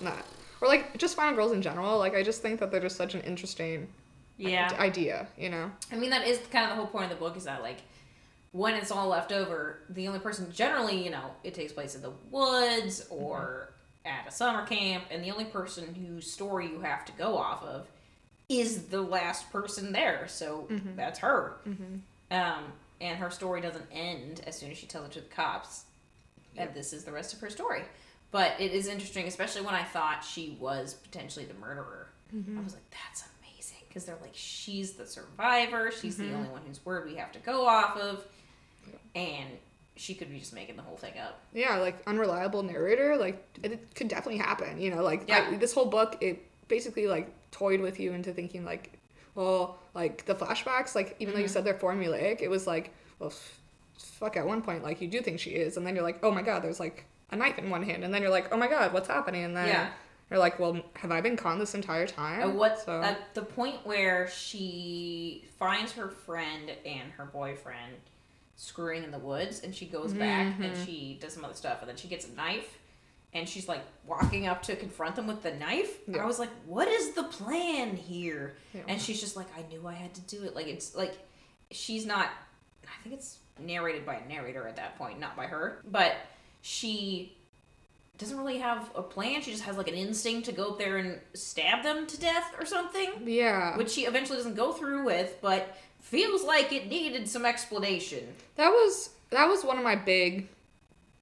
not 0.00 0.24
or 0.60 0.68
like 0.68 0.96
just 0.98 1.16
final 1.16 1.34
girls 1.34 1.52
in 1.52 1.62
general? 1.62 1.98
Like 1.98 2.14
I 2.14 2.22
just 2.22 2.42
think 2.42 2.60
that 2.60 2.70
they're 2.70 2.80
just 2.80 2.96
such 2.96 3.14
an 3.14 3.22
interesting 3.22 3.88
Yeah. 4.36 4.70
idea. 4.78 5.26
You 5.38 5.48
know. 5.50 5.70
I 5.90 5.96
mean, 5.96 6.10
that 6.10 6.26
is 6.26 6.38
kind 6.52 6.64
of 6.64 6.70
the 6.70 6.76
whole 6.76 6.86
point 6.86 7.04
of 7.04 7.10
the 7.10 7.16
book 7.16 7.36
is 7.36 7.44
that, 7.44 7.62
like, 7.62 7.78
when 8.52 8.74
it's 8.74 8.90
all 8.90 9.08
left 9.08 9.32
over, 9.32 9.80
the 9.88 10.06
only 10.08 10.20
person 10.20 10.50
generally, 10.52 11.02
you 11.02 11.10
know, 11.10 11.30
it 11.44 11.54
takes 11.54 11.72
place 11.72 11.94
in 11.94 12.02
the 12.02 12.12
woods 12.30 13.06
or 13.10 13.69
at 14.04 14.26
a 14.26 14.30
summer 14.30 14.66
camp, 14.66 15.04
and 15.10 15.22
the 15.22 15.30
only 15.30 15.44
person 15.44 15.94
whose 15.94 16.30
story 16.30 16.68
you 16.68 16.80
have 16.80 17.04
to 17.04 17.12
go 17.12 17.36
off 17.36 17.62
of 17.62 17.86
is 18.48 18.84
the 18.84 19.00
last 19.00 19.50
person 19.52 19.92
there. 19.92 20.26
So 20.28 20.66
mm-hmm. 20.70 20.96
that's 20.96 21.18
her. 21.20 21.56
Mm-hmm. 21.68 21.96
Um, 22.32 22.64
and 23.00 23.18
her 23.18 23.30
story 23.30 23.60
doesn't 23.60 23.86
end 23.92 24.42
as 24.46 24.58
soon 24.58 24.70
as 24.70 24.78
she 24.78 24.86
tells 24.86 25.06
it 25.06 25.12
to 25.12 25.20
the 25.20 25.28
cops. 25.28 25.84
And 26.56 26.74
this 26.74 26.92
is 26.92 27.04
the 27.04 27.12
rest 27.12 27.32
of 27.32 27.40
her 27.40 27.50
story. 27.50 27.82
But 28.32 28.52
it 28.58 28.72
is 28.72 28.86
interesting, 28.86 29.26
especially 29.26 29.62
when 29.62 29.74
I 29.74 29.84
thought 29.84 30.24
she 30.24 30.56
was 30.60 30.94
potentially 30.94 31.44
the 31.44 31.54
murderer. 31.54 32.08
Mm-hmm. 32.34 32.58
I 32.58 32.62
was 32.62 32.74
like, 32.74 32.90
that's 32.90 33.24
amazing. 33.40 33.78
Because 33.88 34.04
they're 34.04 34.18
like, 34.20 34.34
she's 34.34 34.92
the 34.92 35.06
survivor. 35.06 35.90
She's 35.90 36.16
the 36.16 36.32
only 36.32 36.48
one 36.48 36.62
whose 36.66 36.84
word 36.84 37.06
we 37.06 37.16
have 37.16 37.32
to 37.32 37.38
go 37.40 37.66
off 37.66 37.96
of. 37.96 38.24
And 39.14 39.48
she 39.96 40.14
could 40.14 40.30
be 40.30 40.38
just 40.38 40.54
making 40.54 40.76
the 40.76 40.82
whole 40.82 40.96
thing 40.96 41.12
up. 41.18 41.40
Yeah, 41.52 41.76
like 41.76 42.02
unreliable 42.06 42.62
narrator, 42.62 43.16
like 43.16 43.44
it, 43.62 43.94
could 43.94 44.08
definitely 44.08 44.38
happen. 44.38 44.80
You 44.80 44.94
know, 44.94 45.02
like 45.02 45.24
Yeah. 45.28 45.48
I, 45.50 45.56
this 45.56 45.74
whole 45.74 45.86
book, 45.86 46.16
it 46.20 46.42
basically 46.68 47.06
like 47.06 47.30
toyed 47.50 47.80
with 47.80 48.00
you 48.00 48.12
into 48.12 48.32
thinking 48.32 48.64
like, 48.64 48.98
well, 49.34 49.78
like 49.94 50.24
the 50.26 50.34
flashbacks, 50.34 50.94
like 50.94 51.16
even 51.18 51.34
though 51.34 51.40
you 51.40 51.48
said 51.48 51.64
they're 51.64 51.74
formulaic, 51.74 52.40
it 52.40 52.48
was 52.48 52.66
like, 52.66 52.94
well, 53.18 53.30
f- 53.30 53.58
fuck. 53.98 54.36
At 54.36 54.46
one 54.46 54.62
point, 54.62 54.82
like 54.82 55.00
you 55.00 55.08
do 55.08 55.20
think 55.20 55.38
she 55.40 55.50
is, 55.50 55.76
and 55.76 55.86
then 55.86 55.94
you're 55.94 56.04
like, 56.04 56.20
oh 56.24 56.30
my 56.30 56.42
god, 56.42 56.62
there's 56.62 56.80
like 56.80 57.04
a 57.30 57.36
knife 57.36 57.58
in 57.58 57.70
one 57.70 57.82
hand, 57.82 58.02
and 58.04 58.12
then 58.14 58.22
you're 58.22 58.30
like, 58.30 58.52
oh 58.52 58.56
my 58.56 58.68
god, 58.68 58.92
what's 58.92 59.08
happening? 59.08 59.44
And 59.44 59.56
then 59.56 59.68
Yeah. 59.68 59.90
you're 60.30 60.38
like, 60.38 60.58
well, 60.58 60.80
have 60.94 61.10
I 61.12 61.20
been 61.20 61.36
conned 61.36 61.60
this 61.60 61.74
entire 61.74 62.06
time? 62.06 62.42
Uh, 62.42 62.52
what 62.52 62.80
So 62.80 63.02
at 63.02 63.34
the 63.34 63.42
point 63.42 63.84
where 63.86 64.28
she 64.28 65.44
finds 65.58 65.92
her 65.92 66.08
friend 66.08 66.70
and 66.86 67.10
her 67.12 67.26
boyfriend 67.26 67.96
screwing 68.60 69.02
in 69.02 69.10
the 69.10 69.18
woods, 69.18 69.62
and 69.64 69.74
she 69.74 69.86
goes 69.86 70.12
back 70.12 70.54
and 70.60 70.74
mm-hmm. 70.74 70.84
she 70.84 71.18
does 71.18 71.32
some 71.32 71.42
other 71.46 71.54
stuff, 71.54 71.78
and 71.80 71.88
then 71.88 71.96
she 71.96 72.08
gets 72.08 72.28
a 72.28 72.32
knife, 72.32 72.78
and 73.32 73.48
she's 73.48 73.66
like 73.66 73.80
walking 74.06 74.46
up 74.46 74.62
to 74.64 74.76
confront 74.76 75.16
them 75.16 75.26
with 75.26 75.42
the 75.42 75.54
knife. 75.54 75.98
Yeah. 76.06 76.22
I 76.22 76.26
was 76.26 76.38
like, 76.38 76.50
"What 76.66 76.86
is 76.86 77.12
the 77.12 77.24
plan 77.24 77.96
here?" 77.96 78.54
Yeah. 78.74 78.82
And 78.86 79.00
she's 79.00 79.18
just 79.18 79.34
like, 79.34 79.46
"I 79.56 79.62
knew 79.70 79.86
I 79.86 79.94
had 79.94 80.12
to 80.12 80.20
do 80.22 80.44
it." 80.44 80.54
Like 80.54 80.66
it's 80.66 80.94
like 80.94 81.16
she's 81.70 82.04
not. 82.04 82.28
I 82.84 83.02
think 83.02 83.14
it's 83.14 83.38
narrated 83.58 84.04
by 84.04 84.16
a 84.16 84.28
narrator 84.28 84.68
at 84.68 84.76
that 84.76 84.98
point, 84.98 85.18
not 85.18 85.36
by 85.36 85.46
her, 85.46 85.80
but 85.90 86.16
she 86.60 87.34
doesn't 88.18 88.36
really 88.36 88.58
have 88.58 88.90
a 88.94 89.00
plan. 89.00 89.40
She 89.40 89.52
just 89.52 89.62
has 89.62 89.78
like 89.78 89.88
an 89.88 89.94
instinct 89.94 90.44
to 90.46 90.52
go 90.52 90.72
up 90.72 90.78
there 90.78 90.98
and 90.98 91.18
stab 91.32 91.82
them 91.82 92.06
to 92.06 92.20
death 92.20 92.54
or 92.58 92.66
something, 92.66 93.10
yeah, 93.24 93.78
which 93.78 93.90
she 93.90 94.02
eventually 94.02 94.36
doesn't 94.36 94.56
go 94.56 94.72
through 94.72 95.06
with, 95.06 95.38
but 95.40 95.74
feels 96.00 96.42
like 96.44 96.72
it 96.72 96.88
needed 96.88 97.28
some 97.28 97.44
explanation. 97.46 98.34
that 98.56 98.70
was 98.70 99.10
that 99.30 99.46
was 99.48 99.64
one 99.64 99.78
of 99.78 99.84
my 99.84 99.94
big 99.96 100.48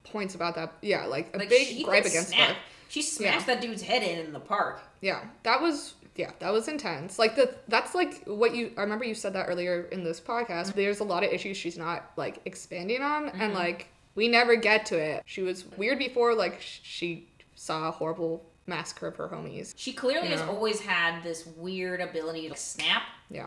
points 0.04 0.34
about 0.34 0.54
that. 0.54 0.72
Yeah, 0.80 1.04
like 1.04 1.34
a 1.34 1.38
Like 1.38 1.48
big 1.50 1.84
gripe 1.84 2.04
against 2.06 2.28
snap. 2.30 2.48
that. 2.48 2.56
She 2.88 3.02
smashed 3.02 3.46
that 3.46 3.60
dude's 3.60 3.82
head 3.82 4.02
in 4.02 4.24
in 4.26 4.32
the 4.32 4.40
park. 4.40 4.80
Yeah, 5.02 5.24
that 5.42 5.60
was 5.60 5.94
yeah, 6.16 6.30
that 6.38 6.52
was 6.52 6.68
intense. 6.68 7.18
Like 7.18 7.36
the 7.36 7.54
that's 7.68 7.94
like 7.94 8.24
what 8.24 8.54
you 8.54 8.72
I 8.78 8.80
remember 8.80 9.04
you 9.04 9.14
said 9.14 9.34
that 9.34 9.46
earlier 9.48 9.82
in 9.92 10.04
this 10.04 10.20
podcast. 10.20 10.74
There's 10.74 11.00
a 11.00 11.04
lot 11.04 11.22
of 11.22 11.30
issues 11.32 11.56
she's 11.56 11.76
not 11.78 12.10
like 12.16 12.40
expanding 12.46 13.02
on 13.02 13.28
and 13.28 13.52
like 13.52 13.88
we 14.14 14.26
never 14.28 14.56
get 14.56 14.86
to 14.86 14.98
it. 14.98 15.22
She 15.26 15.42
was 15.42 15.66
weird 15.76 15.98
before 15.98 16.34
like 16.34 16.60
she 16.60 17.28
saw 17.54 17.88
a 17.88 17.90
horrible 17.90 18.44
massacre 18.66 19.06
of 19.08 19.16
her 19.16 19.28
homies. 19.28 19.74
She 19.76 19.92
clearly 19.92 20.28
has 20.28 20.40
always 20.40 20.80
had 20.80 21.22
this 21.22 21.46
weird 21.56 22.00
ability 22.00 22.48
to 22.48 22.56
snap 22.56 23.02
Yeah. 23.30 23.46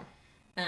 um, 0.58 0.66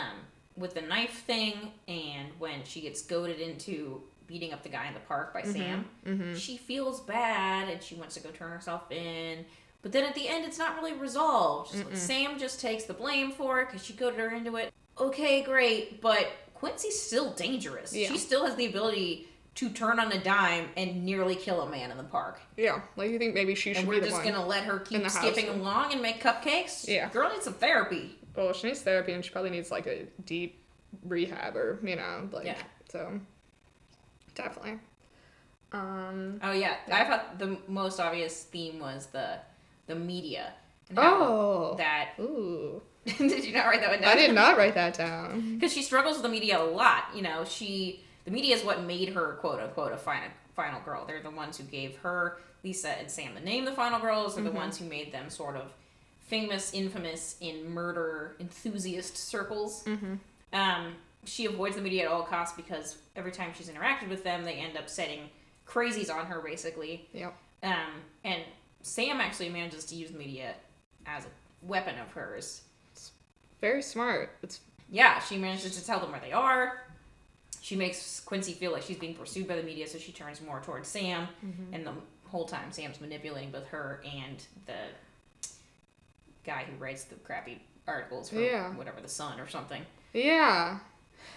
with 0.57 0.73
the 0.73 0.81
knife 0.81 1.23
thing, 1.23 1.71
and 1.87 2.29
when 2.39 2.63
she 2.63 2.81
gets 2.81 3.01
goaded 3.01 3.39
into 3.39 4.01
beating 4.27 4.53
up 4.53 4.63
the 4.63 4.69
guy 4.69 4.87
in 4.87 4.93
the 4.93 4.99
park 5.01 5.33
by 5.33 5.41
mm-hmm. 5.41 5.51
Sam, 5.51 5.85
mm-hmm. 6.05 6.35
she 6.35 6.57
feels 6.57 7.01
bad 7.01 7.69
and 7.69 7.81
she 7.81 7.95
wants 7.95 8.15
to 8.15 8.21
go 8.21 8.29
turn 8.29 8.51
herself 8.51 8.91
in. 8.91 9.45
But 9.81 9.91
then 9.91 10.05
at 10.05 10.15
the 10.15 10.27
end, 10.27 10.45
it's 10.45 10.57
not 10.57 10.75
really 10.75 10.93
resolved. 10.93 11.73
Just 11.73 11.85
like, 11.85 11.97
Sam 11.97 12.39
just 12.39 12.61
takes 12.61 12.85
the 12.85 12.93
blame 12.93 13.31
for 13.31 13.61
it 13.61 13.67
because 13.67 13.83
she 13.83 13.93
goaded 13.93 14.19
her 14.19 14.33
into 14.33 14.55
it. 14.55 14.73
Okay, 14.97 15.41
great, 15.41 16.01
but 16.01 16.31
Quincy's 16.53 17.01
still 17.01 17.31
dangerous. 17.33 17.93
Yeah. 17.93 18.07
She 18.07 18.17
still 18.17 18.45
has 18.45 18.55
the 18.55 18.65
ability 18.65 19.27
to 19.55 19.69
turn 19.69 19.99
on 19.99 20.11
a 20.11 20.23
dime 20.23 20.69
and 20.77 21.03
nearly 21.03 21.35
kill 21.35 21.61
a 21.61 21.69
man 21.69 21.91
in 21.91 21.97
the 21.97 22.03
park. 22.03 22.39
Yeah. 22.57 22.81
Like 22.95 23.11
you 23.11 23.19
think 23.19 23.33
maybe 23.33 23.53
she 23.55 23.71
And 23.71 23.79
should 23.79 23.87
we're 23.87 24.01
be 24.01 24.07
just 24.07 24.23
gonna 24.23 24.45
let 24.45 24.63
her 24.63 24.79
keep 24.79 24.99
the 24.99 25.03
house. 25.03 25.17
skipping 25.17 25.49
along 25.49 25.93
and 25.93 26.01
make 26.01 26.23
cupcakes? 26.23 26.87
Yeah. 26.87 27.09
Girl 27.09 27.29
needs 27.29 27.43
some 27.43 27.53
therapy. 27.53 28.17
Well, 28.35 28.53
she 28.53 28.67
needs 28.67 28.81
therapy 28.81 29.13
and 29.13 29.23
she 29.23 29.31
probably 29.31 29.51
needs 29.51 29.69
like 29.71 29.85
a 29.87 30.05
deep 30.25 30.59
rehab 31.03 31.55
or 31.55 31.79
you 31.83 31.95
know 31.95 32.29
like 32.31 32.45
Yeah. 32.45 32.57
so 32.89 33.19
definitely. 34.35 34.79
Um. 35.71 36.39
Oh 36.43 36.51
yeah, 36.51 36.75
I 36.91 37.03
thought 37.05 37.39
the 37.39 37.57
most 37.67 37.99
obvious 37.99 38.43
theme 38.43 38.79
was 38.79 39.07
the 39.07 39.39
the 39.87 39.95
media. 39.95 40.53
Oh. 40.95 41.75
that 41.77 42.09
Ooh. 42.19 42.81
did 43.05 43.43
you 43.43 43.53
not 43.53 43.65
write 43.65 43.81
that 43.81 43.89
one 43.89 44.01
down? 44.01 44.09
I 44.09 44.15
did 44.15 44.33
not 44.35 44.57
write 44.57 44.75
that 44.75 44.93
down. 44.97 45.55
because 45.55 45.73
she 45.73 45.81
struggles 45.81 46.15
with 46.17 46.23
the 46.23 46.29
media 46.29 46.61
a 46.61 46.63
lot. 46.63 47.05
You 47.15 47.21
know, 47.23 47.43
she 47.43 48.03
the 48.25 48.31
media 48.31 48.55
is 48.55 48.63
what 48.63 48.83
made 48.83 49.09
her 49.09 49.33
quote 49.41 49.59
unquote 49.59 49.91
a 49.93 49.97
final 49.97 50.29
final 50.55 50.79
girl. 50.81 51.05
They're 51.05 51.21
the 51.23 51.31
ones 51.31 51.57
who 51.57 51.63
gave 51.63 51.97
her 51.97 52.37
Lisa 52.63 52.89
and 52.99 53.09
Sam 53.09 53.33
the 53.33 53.41
name 53.41 53.65
the 53.65 53.71
final 53.71 53.99
girls. 53.99 54.35
They're 54.35 54.43
the 54.43 54.51
ones 54.51 54.77
who 54.77 54.85
made 54.85 55.11
them 55.11 55.29
sort 55.31 55.55
of 55.55 55.73
famous, 56.23 56.73
infamous 56.73 57.35
in 57.41 57.69
murder 57.69 58.35
enthusiast 58.39 59.17
circles. 59.17 59.83
Um, 60.51 60.95
she 61.25 61.45
avoids 61.45 61.75
the 61.75 61.81
media 61.81 62.03
at 62.03 62.11
all 62.11 62.23
costs 62.23 62.55
because 62.55 62.97
every 63.15 63.31
time 63.31 63.51
she's 63.55 63.69
interacted 63.69 64.09
with 64.09 64.23
them, 64.23 64.43
they 64.43 64.55
end 64.55 64.77
up 64.77 64.89
setting 64.89 65.29
crazies 65.67 66.13
on 66.13 66.25
her, 66.25 66.41
basically. 66.41 67.07
Yep. 67.13 67.35
Um, 67.63 68.01
and 68.23 68.41
Sam 68.81 69.21
actually 69.21 69.49
manages 69.49 69.85
to 69.85 69.95
use 69.95 70.11
media 70.11 70.53
as 71.05 71.25
a 71.25 71.29
weapon 71.61 71.95
of 71.99 72.11
hers. 72.11 72.61
It's 72.91 73.11
Very 73.61 73.81
smart. 73.81 74.31
It's 74.43 74.59
Yeah, 74.89 75.19
she 75.19 75.37
manages 75.37 75.77
to 75.79 75.85
tell 75.85 75.99
them 75.99 76.11
where 76.11 76.19
they 76.19 76.33
are. 76.33 76.81
She 77.61 77.77
makes 77.77 78.19
Quincy 78.19 78.51
feel 78.51 78.73
like 78.73 78.83
she's 78.83 78.97
being 78.97 79.15
pursued 79.15 79.47
by 79.47 79.55
the 79.55 79.63
media, 79.63 79.87
so 79.87 79.97
she 79.97 80.11
turns 80.11 80.41
more 80.41 80.59
towards 80.59 80.89
Sam. 80.89 81.29
Mm-hmm. 81.45 81.73
And 81.73 81.87
the 81.87 81.93
whole 82.27 82.45
time, 82.45 82.71
Sam's 82.71 82.99
manipulating 82.99 83.51
both 83.51 83.67
her 83.67 84.03
and 84.03 84.43
the 84.65 84.73
guy 86.45 86.65
who 86.69 86.75
writes 86.77 87.03
the 87.05 87.15
crappy 87.15 87.61
articles 87.87 88.29
for 88.29 88.39
Yeah. 88.39 88.71
whatever 88.75 89.01
the 89.01 89.07
Sun 89.09 89.39
or 89.39 89.47
something. 89.47 89.85
yeah. 90.13 90.79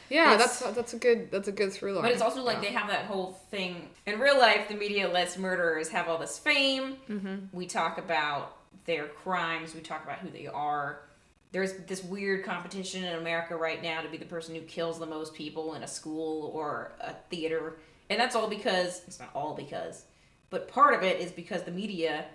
Yeah, 0.08 0.34
It's- 0.34 0.60
that's 0.60 0.74
that's 0.74 0.94
a 0.94 0.98
good 0.98 1.30
that's 1.30 1.46
a 1.48 1.52
good 1.52 1.72
through 1.72 1.92
line. 1.94 2.02
But 2.02 2.12
it's 2.12 2.22
also 2.22 2.42
like 2.42 2.56
yeah. 2.56 2.60
they 2.62 2.72
have 2.72 2.88
that 2.88 3.04
whole 3.06 3.32
thing 3.50 3.88
in 4.04 4.18
real 4.18 4.38
life. 4.38 4.68
The 4.68 4.74
media 4.74 5.08
lets 5.08 5.36
murderers 5.36 5.88
have 5.90 6.08
all 6.08 6.18
this 6.18 6.38
fame. 6.38 6.96
Mm-hmm. 7.08 7.36
We 7.56 7.66
talk 7.66 7.98
about 7.98 8.56
their 8.84 9.06
crimes. 9.06 9.74
We 9.74 9.80
talk 9.80 10.04
about 10.04 10.18
who 10.18 10.30
they 10.30 10.46
are. 10.48 11.00
There's 11.52 11.72
this 11.86 12.02
weird 12.04 12.44
competition 12.44 13.04
in 13.04 13.14
America 13.16 13.56
right 13.56 13.80
now 13.82 14.00
to 14.00 14.08
be 14.08 14.16
the 14.16 14.24
person 14.26 14.54
who 14.54 14.60
kills 14.62 14.98
the 14.98 15.06
most 15.06 15.34
people 15.34 15.74
in 15.74 15.82
a 15.82 15.88
school 15.88 16.50
or 16.54 16.92
a 17.00 17.14
theater, 17.30 17.76
and 18.10 18.20
that's 18.20 18.34
all 18.36 18.48
because 18.48 19.02
it's 19.06 19.18
not 19.20 19.30
all 19.34 19.54
because, 19.54 20.04
but 20.50 20.68
part 20.68 20.94
of 20.94 21.02
it 21.02 21.20
is 21.20 21.30
because 21.32 21.62
the 21.62 21.70
media 21.70 22.26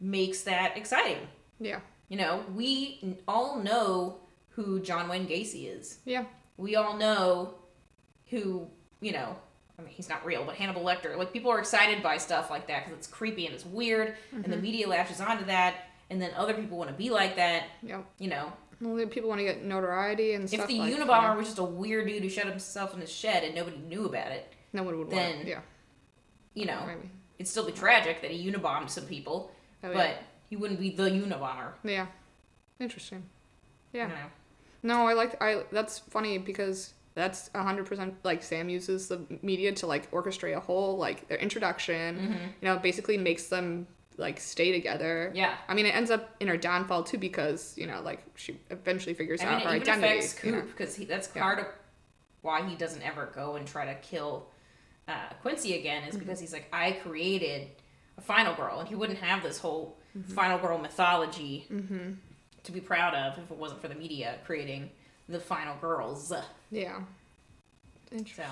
makes 0.00 0.42
that 0.42 0.76
exciting. 0.76 1.18
Yeah. 1.60 1.80
You 2.08 2.18
know, 2.18 2.44
we 2.54 3.16
all 3.26 3.58
know 3.60 4.18
who 4.50 4.80
John 4.80 5.08
Wayne 5.08 5.26
Gacy 5.26 5.68
is 5.76 5.98
Yeah. 6.04 6.24
we 6.56 6.76
all 6.76 6.96
know 6.96 7.54
who 8.30 8.68
you 9.00 9.12
know 9.12 9.36
i 9.78 9.82
mean 9.82 9.90
he's 9.92 10.08
not 10.08 10.24
real 10.24 10.44
but 10.44 10.54
hannibal 10.54 10.82
lecter 10.82 11.16
like 11.16 11.32
people 11.32 11.50
are 11.50 11.58
excited 11.58 12.02
by 12.02 12.16
stuff 12.16 12.48
like 12.50 12.66
that 12.68 12.84
because 12.84 12.96
it's 12.98 13.06
creepy 13.06 13.44
and 13.46 13.54
it's 13.54 13.66
weird 13.66 14.14
and 14.32 14.44
the 14.44 14.50
mm-hmm. 14.50 14.62
media 14.62 14.88
latches 14.88 15.20
onto 15.20 15.44
that 15.44 15.74
and 16.10 16.22
then 16.22 16.30
other 16.36 16.54
people 16.54 16.78
want 16.78 16.88
to 16.88 16.96
be 16.96 17.10
like 17.10 17.36
that 17.36 17.64
Yeah. 17.82 18.00
you 18.18 18.28
know 18.28 18.50
Only 18.84 19.04
people 19.06 19.28
want 19.28 19.40
to 19.40 19.44
get 19.44 19.62
notoriety 19.64 20.32
and 20.34 20.48
stuff. 20.48 20.60
if 20.62 20.66
the 20.68 20.78
like 20.78 20.94
unabomber 20.94 21.36
was 21.36 21.46
just 21.48 21.58
a 21.58 21.64
weird 21.64 22.06
dude 22.08 22.22
who 22.22 22.28
shut 22.30 22.46
himself 22.46 22.94
in 22.94 23.00
his 23.00 23.10
shed 23.12 23.44
and 23.44 23.54
nobody 23.54 23.76
knew 23.76 24.06
about 24.06 24.32
it 24.32 24.50
no 24.72 24.82
one 24.84 24.96
would 24.98 25.10
then- 25.10 25.36
want. 25.36 25.48
it. 25.48 25.50
Yeah. 25.50 25.60
you 26.54 26.64
know 26.66 26.82
Maybe. 26.86 27.10
it'd 27.38 27.48
still 27.48 27.66
be 27.66 27.72
tragic 27.72 28.22
that 28.22 28.30
he 28.30 28.50
unibombed 28.50 28.88
some 28.90 29.04
people 29.04 29.50
Oh, 29.82 29.88
but 29.92 29.96
yeah. 29.96 30.16
He 30.54 30.60
wouldn't 30.60 30.78
be 30.78 30.90
the 30.90 31.02
unabomber 31.10 31.72
Yeah. 31.82 32.06
Interesting. 32.78 33.24
Yeah. 33.92 34.04
you 34.08 34.14
know? 34.14 34.26
No, 34.84 35.08
I 35.08 35.14
like 35.14 35.42
I 35.42 35.64
that's 35.72 35.98
funny 35.98 36.38
because 36.38 36.94
that's 37.14 37.50
hundred 37.54 37.86
percent 37.86 38.14
like 38.22 38.42
Sam 38.42 38.68
uses 38.68 39.08
the 39.08 39.20
media 39.42 39.72
to 39.72 39.86
like 39.86 40.10
orchestrate 40.12 40.56
a 40.56 40.60
whole 40.60 40.96
like 40.96 41.26
their 41.28 41.38
introduction. 41.38 42.16
Mm-hmm. 42.16 42.32
You 42.60 42.68
know, 42.68 42.78
basically 42.78 43.16
makes 43.18 43.46
them 43.48 43.86
like 44.16 44.38
stay 44.38 44.70
together. 44.70 45.32
yeah 45.34 45.54
I 45.68 45.74
mean, 45.74 45.86
it 45.86 45.94
ends 45.94 46.10
up 46.12 46.36
in 46.38 46.46
her 46.48 46.56
downfall 46.56 47.02
too 47.04 47.18
because 47.18 47.74
you 47.76 47.86
know, 47.86 48.00
like 48.02 48.20
she 48.36 48.60
eventually 48.70 49.14
figures 49.14 49.40
I 49.40 49.46
out 49.46 49.58
mean, 49.58 49.66
her 49.68 49.74
it 49.76 49.82
even 49.82 49.88
identity. 49.94 50.18
affects 50.18 50.44
you 50.44 50.52
know? 50.52 50.60
Because 50.62 50.96
that's 50.96 51.30
Yeah. 51.34 51.42
part 51.42 51.58
of 51.60 51.66
why 52.42 52.68
he 52.68 52.76
doesn't 52.76 53.02
ever 53.02 53.30
go 53.34 53.56
and 53.56 53.66
try 53.66 53.86
to 53.86 53.94
kill 53.96 54.46
uh, 55.08 55.30
Quincy 55.42 55.78
again 55.78 56.02
Mm-hmm. 56.02 56.10
is 56.10 56.16
because 56.16 56.38
he's 56.40 56.52
like, 56.52 56.68
I 56.72 56.92
created 56.92 57.68
a 58.18 58.20
final 58.20 58.54
girl, 58.54 58.78
and 58.80 58.88
he 58.88 58.94
wouldn't 58.94 59.18
have 59.18 59.42
this 59.42 59.58
whole 59.58 59.96
Mm-hmm. 60.16 60.32
final 60.32 60.58
girl 60.58 60.78
mythology 60.78 61.66
to 62.62 62.72
be 62.72 62.80
proud 62.80 63.14
of 63.14 63.36
if 63.36 63.50
it 63.50 63.56
wasn't 63.56 63.80
for 63.82 63.88
the 63.88 63.94
media 63.96 64.36
creating 64.46 64.88
the 65.28 65.40
final 65.40 65.74
girls. 65.80 66.32
Yeah. 66.70 67.00
Interesting. 68.12 68.44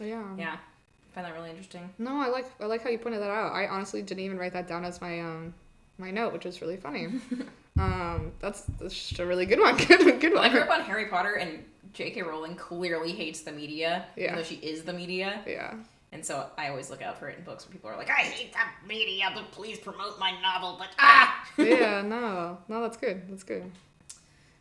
Yeah. 0.00 0.24
yeah, 0.38 0.52
I 0.56 1.14
find 1.14 1.26
that 1.26 1.34
really 1.34 1.50
interesting. 1.50 1.88
No, 1.98 2.16
I 2.20 2.28
like 2.28 2.46
I 2.60 2.66
like 2.66 2.82
how 2.82 2.90
you 2.90 2.98
pointed 2.98 3.20
that 3.20 3.30
out. 3.30 3.52
I 3.52 3.66
honestly 3.68 4.02
didn't 4.02 4.24
even 4.24 4.38
write 4.38 4.54
that 4.54 4.66
down 4.66 4.84
as 4.84 5.00
my 5.00 5.20
um 5.20 5.54
my 5.98 6.10
note, 6.10 6.32
which 6.32 6.46
is 6.46 6.60
really 6.62 6.76
funny. 6.78 7.08
um, 7.78 8.32
that's, 8.40 8.62
that's 8.80 8.94
just 8.94 9.20
a 9.20 9.26
really 9.26 9.44
good 9.46 9.60
one. 9.60 9.76
Good, 9.86 10.20
good 10.20 10.32
one. 10.34 10.42
I 10.44 10.48
grew 10.48 10.60
up 10.62 10.70
on 10.70 10.80
Harry 10.80 11.06
Potter, 11.06 11.34
and 11.34 11.62
J.K. 11.92 12.22
Rowling 12.22 12.56
clearly 12.56 13.12
hates 13.12 13.42
the 13.42 13.52
media, 13.52 14.06
Yeah. 14.16 14.24
even 14.24 14.36
though 14.36 14.42
she 14.42 14.54
is 14.56 14.82
the 14.84 14.92
media. 14.94 15.40
Yeah. 15.46 15.74
And 16.12 16.24
so 16.24 16.46
I 16.58 16.68
always 16.68 16.90
look 16.90 17.00
out 17.00 17.18
for 17.18 17.28
it 17.28 17.38
in 17.38 17.44
books 17.44 17.64
where 17.66 17.72
people 17.72 17.88
are 17.88 17.96
like, 17.96 18.10
I 18.10 18.20
hate 18.22 18.52
that 18.52 18.74
media, 18.86 19.30
but 19.34 19.50
please 19.50 19.78
promote 19.78 20.18
my 20.18 20.32
novel, 20.42 20.76
but 20.78 20.88
ah! 20.98 21.48
yeah. 21.56 22.02
No. 22.06 22.58
No, 22.68 22.82
that's 22.82 22.98
good. 22.98 23.22
That's 23.30 23.42
good. 23.44 23.70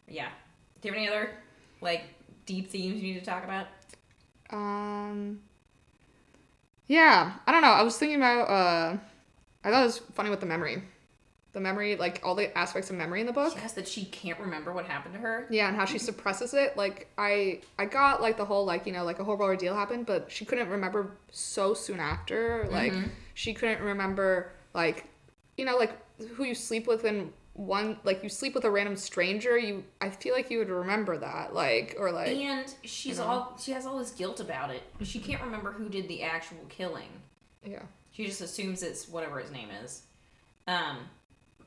yeah. 0.08 0.30
Do 0.80 0.88
you 0.88 0.94
have 0.94 0.98
any 1.02 1.10
other, 1.10 1.32
like, 1.82 2.04
deep 2.46 2.70
themes 2.70 3.02
you 3.02 3.14
need 3.14 3.20
to 3.20 3.26
talk 3.26 3.44
about? 3.44 3.68
Um. 4.50 5.42
Yeah, 6.88 7.34
I 7.46 7.52
don't 7.52 7.62
know. 7.62 7.70
I 7.70 7.84
was 7.84 7.98
thinking 7.98 8.18
about. 8.18 8.50
Uh, 8.50 8.98
I 9.64 9.72
thought 9.72 9.84
it 9.84 9.86
was 9.86 10.00
funny 10.16 10.30
with 10.30 10.40
the 10.40 10.46
memory, 10.46 10.82
the 11.54 11.60
memory, 11.60 11.96
like 11.98 12.22
all 12.24 12.34
the 12.36 12.56
aspects 12.58 12.90
of 12.90 12.96
memory 12.96 13.20
in 13.20 13.28
the 13.28 13.34
book. 13.34 13.54
Yes, 13.56 13.74
that 13.74 13.88
she 13.88 14.06
can't 14.06 14.40
remember 14.40 14.72
what 14.72 14.86
happened 14.86 15.16
to 15.16 15.20
her. 15.20 15.48
Yeah, 15.50 15.68
and 15.68 15.76
how 15.76 15.86
she 15.86 15.98
suppresses 16.00 16.54
it. 16.54 16.78
Like 16.78 17.10
I, 17.18 17.62
I 17.78 17.86
got 17.86 18.22
like 18.22 18.38
the 18.38 18.46
whole 18.46 18.66
like 18.66 18.86
you 18.86 18.94
know 18.94 19.04
like 19.04 19.20
a 19.20 19.24
horrible 19.24 19.46
ordeal 19.46 19.76
happened, 19.76 20.06
but 20.06 20.32
she 20.32 20.46
couldn't 20.46 20.70
remember 20.70 21.12
so 21.32 21.74
soon 21.74 22.00
after. 22.00 22.68
Like 22.72 22.94
she 23.34 23.54
couldn't 23.54 23.82
remember 23.82 24.52
like, 24.74 25.06
you 25.58 25.66
know 25.66 25.78
like 25.78 25.92
who 26.36 26.44
you 26.44 26.56
sleep 26.56 26.88
with 26.88 27.04
and 27.04 27.34
one 27.54 27.98
like 28.06 28.24
you 28.24 28.30
sleep 28.30 28.56
with 28.56 28.64
a 28.64 28.72
random 28.72 28.96
stranger. 28.96 29.58
You 29.58 29.84
I 30.00 30.10
feel 30.10 30.34
like 30.34 30.50
you 30.50 30.60
would 30.60 30.70
remember 30.70 31.18
that 31.18 31.54
like 31.54 31.96
or 32.00 32.12
like 32.12 32.30
And 32.30 32.74
she's 32.86 33.18
You 33.18 33.24
know? 33.24 33.30
all, 33.30 33.58
she 33.62 33.72
has 33.74 33.86
all 33.86 34.00
this 34.00 34.12
guilt 34.12 34.40
about 34.40 34.70
it. 34.70 34.84
She 35.04 35.20
can't 35.20 35.42
remember 35.42 35.74
who 35.74 35.90
did 35.90 36.08
the 36.08 36.24
actual 36.24 36.60
killing. 36.70 37.10
yeah 37.66 37.84
She 38.14 38.26
just 38.26 38.40
assumes 38.40 38.84
it's 38.84 39.10
whatever 39.10 39.40
his 39.40 39.52
name 39.52 39.68
is. 39.84 40.04
Um, 40.66 41.10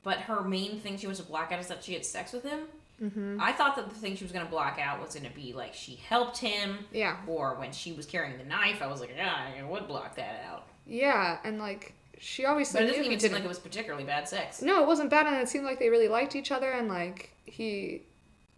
but 0.05 0.19
her 0.19 0.43
main 0.43 0.79
thing 0.81 0.97
she 0.97 1.07
wants 1.07 1.21
to 1.21 1.27
block 1.27 1.51
out 1.51 1.59
is 1.59 1.67
that 1.67 1.83
she 1.83 1.95
had 1.95 2.05
sex 2.05 2.33
with 2.33 2.45
him. 2.45 2.61
Mm-hmm. 3.03 3.39
I 3.41 3.51
thought 3.53 3.75
that 3.75 3.89
the 3.89 3.95
thing 3.97 4.15
she 4.15 4.23
was 4.25 4.31
going 4.33 4.45
to 4.45 4.51
block 4.51 4.79
out 4.81 5.03
was 5.03 5.15
going 5.15 5.29
to 5.29 5.35
be 5.35 5.53
like 5.53 5.75
she 5.75 5.97
helped 5.97 6.39
him, 6.39 6.79
yeah 6.93 7.17
or 7.27 7.55
when 7.57 7.73
she 7.73 7.93
was 7.93 8.07
carrying 8.07 8.39
the 8.39 8.45
knife. 8.45 8.81
I 8.83 8.87
was 8.87 9.01
like, 9.01 9.11
yeah, 9.17 9.35
I 9.59 9.65
would 9.65 9.89
block 9.89 10.15
that 10.15 10.45
out. 10.49 10.69
yeah 10.87 11.39
and 11.45 11.59
like 11.59 11.95
she 12.21 12.45
obviously 12.47 12.81
But 12.81 12.89
it 12.91 12.95
he 12.95 13.01
even 13.07 13.11
seem 13.11 13.19
didn't- 13.19 13.35
like 13.35 13.45
it 13.45 13.49
was 13.49 13.59
particularly 13.59 14.05
bad 14.05 14.29
sex. 14.29 14.63
No, 14.63 14.81
it 14.81 14.87
wasn't 14.87 15.11
bad, 15.11 15.27
and 15.27 15.37
it 15.37 15.49
seemed 15.49 15.65
like 15.65 15.81
they 15.81 15.89
really 15.89 16.07
liked 16.09 16.37
each 16.37 16.53
other, 16.53 16.71
and 16.71 16.89
like 16.89 17.33
he, 17.45 18.03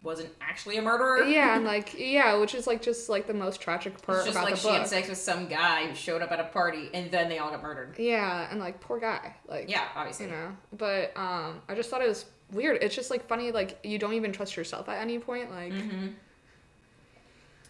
Wasn't 0.07 0.31
actually 0.41 0.77
a 0.77 0.83
murderer. 0.83 1.25
yeah, 1.25 1.57
and 1.57 1.65
like 1.75 1.95
yeah, 1.99 2.37
which 2.39 2.55
is 2.55 2.67
like 2.67 2.81
just 2.81 3.09
like 3.09 3.27
the 3.27 3.35
most 3.35 3.61
tragic 3.61 4.01
part 4.03 4.19
It's 4.19 4.27
just 4.27 4.37
about 4.37 4.45
like 4.45 4.55
the 4.55 4.61
she 4.61 4.69
book. 4.69 4.79
had 4.79 4.87
sex 4.87 5.09
with 5.09 5.19
some 5.19 5.49
guy 5.49 5.87
who 5.89 5.95
showed 5.97 6.23
up 6.23 6.31
at 6.31 6.39
a 6.39 6.45
party 6.45 6.89
and 6.95 7.11
then 7.11 7.29
they 7.29 7.39
all 7.39 7.51
got 7.51 7.61
murdered. 7.63 7.97
Yeah, 7.99 8.47
and 8.51 8.61
like 8.61 8.81
poor 8.81 9.01
guy, 9.01 9.35
like 9.49 9.69
Yeah, 9.69 9.83
obviously. 9.97 10.27
you 10.27 10.33
know. 10.33 10.57
But 10.79 11.13
um, 11.17 11.61
I 11.69 11.75
just 11.75 11.91
thought 11.91 12.03
it 12.03 12.09
was 12.09 12.25
weird. 12.53 12.83
It's 12.83 12.95
just 12.95 13.11
like 13.11 13.27
funny, 13.27 13.51
like 13.51 13.81
you 13.83 13.99
don't 13.99 14.15
even 14.15 14.31
trust 14.33 14.57
yourself 14.57 14.89
at 14.89 15.01
any 15.01 15.19
point, 15.19 15.51
like 15.51 15.73
Mm-hmm. 15.73 16.07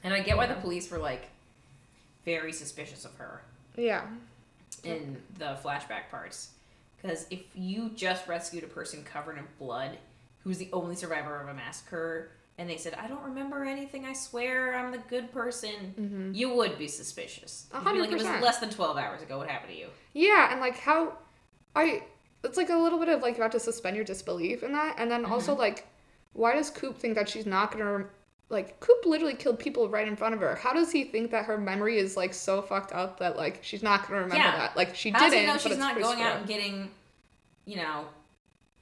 And 0.04 0.14
I 0.14 0.20
get 0.20 0.36
why 0.36 0.46
the 0.46 0.54
police 0.54 0.90
were 0.90 0.98
like 0.98 1.28
very 2.24 2.52
suspicious 2.52 3.04
of 3.04 3.14
her 3.16 3.42
yeah, 3.76 4.02
in 4.84 5.16
the 5.38 5.56
flashback 5.64 6.10
parts. 6.10 6.50
Because 7.00 7.26
if 7.30 7.40
you 7.54 7.90
just 7.94 8.28
rescued 8.28 8.62
a 8.64 8.66
person 8.68 9.02
covered 9.04 9.38
in 9.38 9.44
blood 9.58 9.98
who's 10.46 10.58
the 10.58 10.68
only 10.72 10.94
survivor 10.94 11.40
of 11.40 11.48
a 11.48 11.54
massacre, 11.54 12.30
and 12.56 12.70
they 12.70 12.76
said, 12.76 12.94
I 12.94 13.08
don't 13.08 13.22
remember 13.24 13.64
anything, 13.64 14.04
I 14.04 14.12
swear, 14.12 14.76
I'm 14.76 14.92
the 14.92 14.98
good 14.98 15.32
person, 15.32 16.30
you 16.32 16.54
would 16.54 16.78
be 16.78 16.86
suspicious. 16.86 17.66
A 17.74 17.78
You'd 17.84 17.92
be 17.94 18.00
like, 18.00 18.10
it 18.12 18.14
was 18.14 18.22
less 18.42 18.58
than 18.58 18.70
12 18.70 18.96
hours 18.96 19.22
ago, 19.22 19.38
what 19.38 19.48
happened 19.48 19.72
to 19.72 19.78
you? 19.78 19.88
yeah, 20.14 20.52
and 20.52 20.60
like 20.60 20.78
how 20.78 21.18
I, 21.74 22.04
it's 22.44 22.56
like 22.56 22.70
a 22.70 22.76
little 22.76 23.00
bit 23.00 23.08
of 23.08 23.22
like 23.22 23.36
you 23.36 23.42
have 23.42 23.50
to 23.52 23.60
suspend 23.60 23.96
your 23.96 24.04
disbelief 24.04 24.62
in 24.62 24.70
that, 24.72 24.94
and 24.98 25.10
then 25.10 25.24
also 25.24 25.50
Mm-hmm. 25.52 25.60
like, 25.62 25.86
why 26.32 26.54
does 26.54 26.70
Coop 26.70 26.96
think 26.96 27.16
that 27.16 27.28
she's 27.28 27.44
not 27.46 27.72
gonna? 27.72 28.04
Like 28.48 28.78
Coop 28.78 29.04
literally 29.04 29.34
killed 29.34 29.58
people 29.58 29.88
right 29.88 30.06
in 30.06 30.14
front 30.14 30.32
of 30.34 30.40
her. 30.40 30.54
How 30.54 30.72
does 30.72 30.92
he 30.92 31.02
think 31.04 31.32
that 31.32 31.46
her 31.46 31.58
memory 31.58 31.98
is 31.98 32.16
like 32.16 32.32
so 32.32 32.62
fucked 32.62 32.92
up 32.92 33.18
that 33.18 33.36
like 33.36 33.58
she's 33.64 33.82
not 33.82 34.06
gonna 34.06 34.20
remember 34.20 34.36
Yeah. 34.44 34.56
that? 34.56 34.76
Like 34.76 34.94
she 34.94 35.10
How 35.10 35.18
does 35.18 35.32
didn't. 35.32 35.40
he 35.40 35.46
know 35.48 35.52
but 35.54 35.62
she's 35.62 35.78
not 35.78 35.98
going 35.98 36.22
out 36.22 36.36
and 36.38 36.46
getting, 36.46 36.90
you 37.64 37.76
know, 37.76 38.04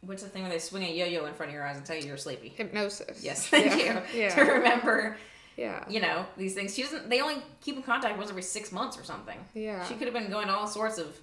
what's 0.07 0.23
the 0.23 0.29
thing 0.29 0.43
where 0.43 0.51
they 0.53 0.59
swing 0.59 0.83
a 0.85 0.93
yo-yo 0.93 1.25
in 1.27 1.35
front 1.35 1.51
of 1.51 1.55
your 1.55 1.67
eyes 1.67 1.77
and 1.77 1.85
tell 1.87 1.97
you 1.97 2.03
you're 2.07 2.17
sleepy? 2.17 2.49
hypnosis. 2.49 3.23
Yes, 3.23 3.47
thank 3.49 3.67
yeah. 3.83 4.03
you. 4.13 4.21
Yeah. 4.21 4.35
To 4.35 4.43
remember, 4.53 5.17
Yeah. 5.57 5.85
you 5.89 6.01
know, 6.01 6.27
these 6.37 6.55
things. 6.55 6.75
She 6.75 6.83
doesn't. 6.83 7.09
They 7.11 7.21
only 7.21 7.37
keep 7.61 7.77
in 7.77 7.83
contact 7.83 8.17
once 8.19 8.31
every 8.31 8.43
six 8.43 8.73
months 8.73 8.99
or 8.99 9.05
something. 9.05 9.39
Yeah. 9.55 9.85
She 9.87 9.95
could 9.95 10.07
have 10.07 10.15
been 10.15 10.31
going 10.31 10.47
to 10.49 10.53
all 10.55 10.67
sorts 10.67 10.99
of 10.99 11.17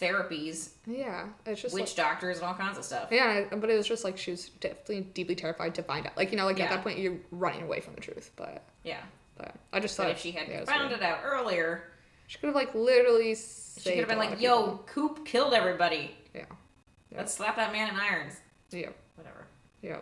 therapies, 0.00 0.70
Yeah. 0.86 1.26
It's 1.46 1.62
just 1.62 1.74
witch 1.74 1.94
doctors, 1.94 2.38
and 2.38 2.46
all 2.46 2.54
kinds 2.54 2.76
of 2.76 2.84
stuff. 2.84 3.08
yeah, 3.12 3.44
but 3.54 3.70
it 3.70 3.76
was 3.76 3.86
just 3.86 4.02
like 4.04 4.18
she 4.18 4.32
was 4.32 4.48
definitely 4.60 5.02
deeply 5.14 5.34
terrified 5.36 5.74
to 5.76 5.82
find 5.82 6.06
out. 6.06 6.16
Like 6.16 6.32
you 6.32 6.36
know, 6.36 6.44
like 6.44 6.58
Yeah. 6.58 6.64
at 6.64 6.70
that 6.70 6.82
point 6.82 6.98
you're 6.98 7.16
running 7.30 7.62
away 7.62 7.80
from 7.80 7.94
the 7.94 8.00
truth. 8.00 8.30
But 8.36 8.62
Yeah. 8.82 9.00
but 9.38 9.54
I 9.72 9.80
just 9.80 9.96
But 9.96 10.04
thought 10.04 10.12
if 10.12 10.18
she 10.20 10.32
had 10.32 10.48
yeah, 10.48 10.64
found 10.64 10.92
it 10.92 11.02
out 11.02 11.20
earlier, 11.24 11.84
she 12.26 12.38
could 12.38 12.46
have 12.48 12.54
like 12.56 12.74
literally. 12.74 13.34
she 13.36 13.90
could 13.90 13.98
have 14.00 14.08
been 14.08 14.18
like, 14.18 14.40
"Yo, 14.40 14.78
Coop 14.86 15.24
killed 15.24 15.54
everybody. 15.54 16.15
Yeah. 17.16 17.20
Yeah. 17.20 17.22
Let's 17.22 17.34
slap 17.34 17.56
that 17.56 17.72
man 17.72 17.88
in 17.88 17.96
irons." 17.96 18.34
Yeah. 18.70 18.90
Whatever. 19.16 19.46
Yeah. 19.82 19.98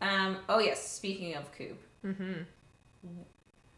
Um. 0.00 0.38
Oh 0.48 0.58
yes. 0.58 0.86
Speaking 0.86 1.34
of 1.34 1.50
Coop, 1.52 1.78
Mm-hmm. 2.04 2.42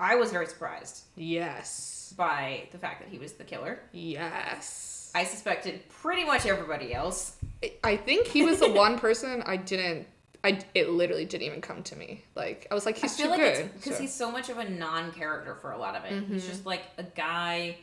I 0.01 0.17
was 0.17 0.33
very 0.33 0.47
surprised 0.47 1.05
Yes. 1.17 2.13
by 2.17 2.69
the 2.73 2.79
fact 2.79 3.01
that 3.01 3.09
he 3.09 3.19
was 3.19 3.35
the 3.35 3.45
killer. 3.45 3.79
Yes. 3.93 5.13
I 5.15 5.25
suspected 5.25 5.89
pretty 5.89 6.25
much 6.25 6.47
everybody 6.47 6.93
else. 6.93 7.37
I- 7.85 7.97
think 7.97 8.27
he 8.27 8.43
was 8.45 8.59
the 8.61 8.71
one 8.85 8.99
person 8.99 9.43
I 9.47 9.57
didn't. 9.57 10.07
I 10.43 10.61
it 10.75 10.91
literally 10.91 11.25
didn't 11.25 11.45
even 11.47 11.61
come 11.63 11.83
to 11.85 11.97
me. 11.97 12.25
Like 12.35 12.67
I 12.71 12.75
was 12.75 12.85
like, 12.87 12.99
he's 12.99 13.15
I 13.15 13.17
feel 13.17 13.27
too 13.27 13.31
like 13.33 13.55
good. 13.57 13.75
because 13.77 13.97
so- 13.97 14.03
he's 14.03 14.13
so 14.15 14.31
much 14.31 14.49
of 14.51 14.59
a 14.59 14.69
non-character 14.69 15.55
for 15.55 15.71
a 15.73 15.79
lot 15.79 15.95
of 15.95 16.05
it. 16.05 16.13
Mm-hmm. 16.13 16.33
He's 16.35 16.47
just 16.47 16.67
like 16.67 16.83
a 16.99 17.03
guy 17.05 17.77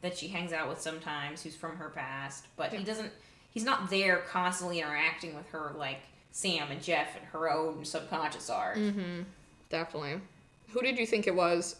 that 0.00 0.16
she 0.16 0.28
hangs 0.28 0.52
out 0.52 0.68
with 0.68 0.80
sometimes, 0.80 1.42
who's 1.42 1.54
from 1.56 1.76
her 1.76 1.90
past, 1.90 2.46
but 2.56 2.72
he 2.72 2.82
doesn't. 2.84 3.12
He's 3.58 3.64
not 3.66 3.90
there 3.90 4.18
constantly 4.18 4.78
interacting 4.78 5.34
with 5.34 5.48
her 5.48 5.72
like 5.76 5.98
Sam 6.30 6.70
and 6.70 6.80
Jeff 6.80 7.16
and 7.16 7.24
her 7.32 7.50
own 7.50 7.84
subconscious 7.84 8.48
are. 8.50 8.74
Mm-hmm. 8.76 9.22
definitely. 9.68 10.20
Who 10.68 10.80
did 10.80 10.96
you 10.96 11.04
think 11.06 11.26
it 11.26 11.34
was? 11.34 11.74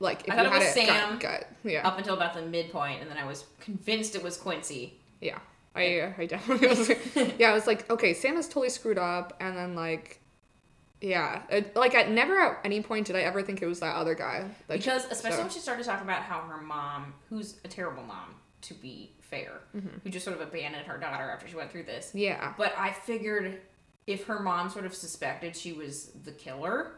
Like 0.00 0.24
if 0.26 0.30
I 0.30 0.36
thought 0.36 0.42
you 0.46 0.48
it 0.48 0.52
had 0.52 0.58
was 0.58 0.68
it 0.76 0.86
Sam. 0.86 1.18
gut, 1.20 1.46
yeah, 1.62 1.86
Up 1.86 1.98
until 1.98 2.14
about 2.14 2.34
the 2.34 2.42
midpoint, 2.42 3.00
and 3.02 3.08
then 3.08 3.16
I 3.16 3.24
was 3.26 3.44
convinced 3.60 4.16
it 4.16 4.22
was 4.24 4.36
Quincy. 4.36 4.94
yeah. 5.20 5.38
I 5.76 6.12
I 6.18 6.26
definitely 6.26 6.66
was. 6.66 6.90
yeah, 7.38 7.50
I 7.50 7.54
was 7.54 7.68
like, 7.68 7.88
okay, 7.90 8.12
Sam 8.12 8.36
is 8.36 8.48
totally 8.48 8.70
screwed 8.70 8.98
up, 8.98 9.36
and 9.40 9.56
then 9.56 9.76
like. 9.76 10.18
Yeah, 11.00 11.42
it, 11.48 11.74
like 11.76 11.94
at 11.94 12.10
never 12.10 12.38
at 12.38 12.58
any 12.64 12.82
point 12.82 13.06
did 13.06 13.14
I 13.16 13.20
ever 13.20 13.40
think 13.40 13.62
it 13.62 13.66
was 13.66 13.80
that 13.80 13.94
other 13.94 14.14
guy. 14.14 14.44
that 14.66 14.74
she- 14.74 14.78
Because 14.90 15.06
especially 15.10 15.36
so- 15.36 15.42
when 15.44 15.50
she 15.50 15.60
started 15.60 15.86
talking 15.86 16.04
about 16.04 16.22
how 16.22 16.40
her 16.40 16.60
mom, 16.60 17.14
who's 17.30 17.54
a 17.64 17.68
terrible 17.68 18.02
mom, 18.02 18.34
to 18.62 18.74
be 18.74 19.12
fair, 19.30 19.60
mm-hmm. 19.74 19.98
who 20.02 20.10
just 20.10 20.24
sort 20.24 20.40
of 20.40 20.46
abandoned 20.46 20.86
her 20.86 20.98
daughter 20.98 21.30
after 21.30 21.48
she 21.48 21.56
went 21.56 21.70
through 21.70 21.84
this. 21.84 22.10
yeah, 22.14 22.52
But 22.58 22.74
I 22.76 22.90
figured 22.90 23.60
if 24.06 24.24
her 24.26 24.40
mom 24.40 24.68
sort 24.68 24.86
of 24.86 24.94
suspected 24.94 25.56
she 25.56 25.72
was 25.72 26.10
the 26.24 26.32
killer, 26.32 26.92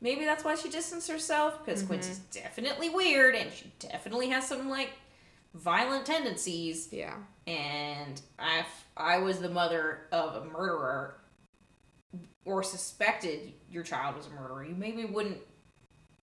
maybe 0.00 0.24
that's 0.24 0.44
why 0.44 0.54
she 0.56 0.68
distanced 0.68 1.10
herself. 1.10 1.64
Because 1.64 1.82
Quincy's 1.82 2.18
mm-hmm. 2.18 2.42
definitely 2.42 2.90
weird 2.90 3.34
and 3.34 3.52
she 3.52 3.72
definitely 3.78 4.28
has 4.30 4.46
some 4.46 4.68
like 4.68 4.90
violent 5.54 6.06
tendencies. 6.06 6.88
yeah, 6.90 7.14
And 7.46 8.20
I, 8.38 8.60
if 8.60 8.84
I 8.96 9.18
was 9.18 9.38
the 9.38 9.48
mother 9.48 10.08
of 10.12 10.42
a 10.42 10.44
murderer 10.46 11.16
or 12.44 12.62
suspected 12.62 13.52
your 13.70 13.84
child 13.84 14.16
was 14.16 14.26
a 14.26 14.30
murderer, 14.30 14.64
you 14.64 14.74
maybe 14.74 15.04
wouldn't 15.04 15.38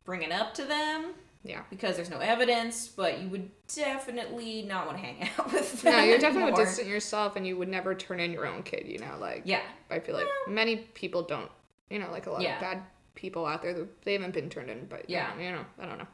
bring 0.03 0.23
it 0.23 0.31
up 0.31 0.53
to 0.55 0.65
them 0.65 1.13
yeah. 1.43 1.61
because 1.69 1.95
there's 1.95 2.09
no 2.09 2.19
evidence, 2.19 2.87
but 2.87 3.19
you 3.19 3.29
would 3.29 3.49
definitely 3.73 4.63
not 4.63 4.85
want 4.85 4.97
to 4.97 5.03
hang 5.03 5.29
out 5.39 5.51
with 5.51 5.81
them. 5.81 5.93
No, 5.93 6.03
you're 6.03 6.19
definitely 6.19 6.53
distance 6.53 6.87
yourself, 6.87 7.35
and 7.35 7.45
you 7.47 7.57
would 7.57 7.69
never 7.69 7.95
turn 7.95 8.19
in 8.19 8.31
your 8.31 8.45
own 8.45 8.63
kid. 8.63 8.87
You 8.87 8.99
know, 8.99 9.15
like 9.19 9.43
Yeah. 9.45 9.61
I 9.89 9.99
feel 9.99 10.15
like 10.15 10.27
many 10.47 10.77
people 10.77 11.23
don't. 11.23 11.49
You 11.89 11.99
know, 11.99 12.11
like 12.11 12.25
a 12.27 12.31
lot 12.31 12.41
Yeah. 12.41 12.55
of 12.55 12.61
bad 12.61 12.83
people 13.15 13.45
out 13.45 13.61
there, 13.61 13.75
they 14.03 14.13
haven't 14.13 14.33
been 14.33 14.49
turned 14.49 14.69
in. 14.69 14.85
But 14.87 15.09
Yeah. 15.09 15.31
yeah, 15.37 15.45
you 15.45 15.51
know, 15.55 15.65
I 15.79 15.85
don't 15.85 15.97
know. 15.97 16.07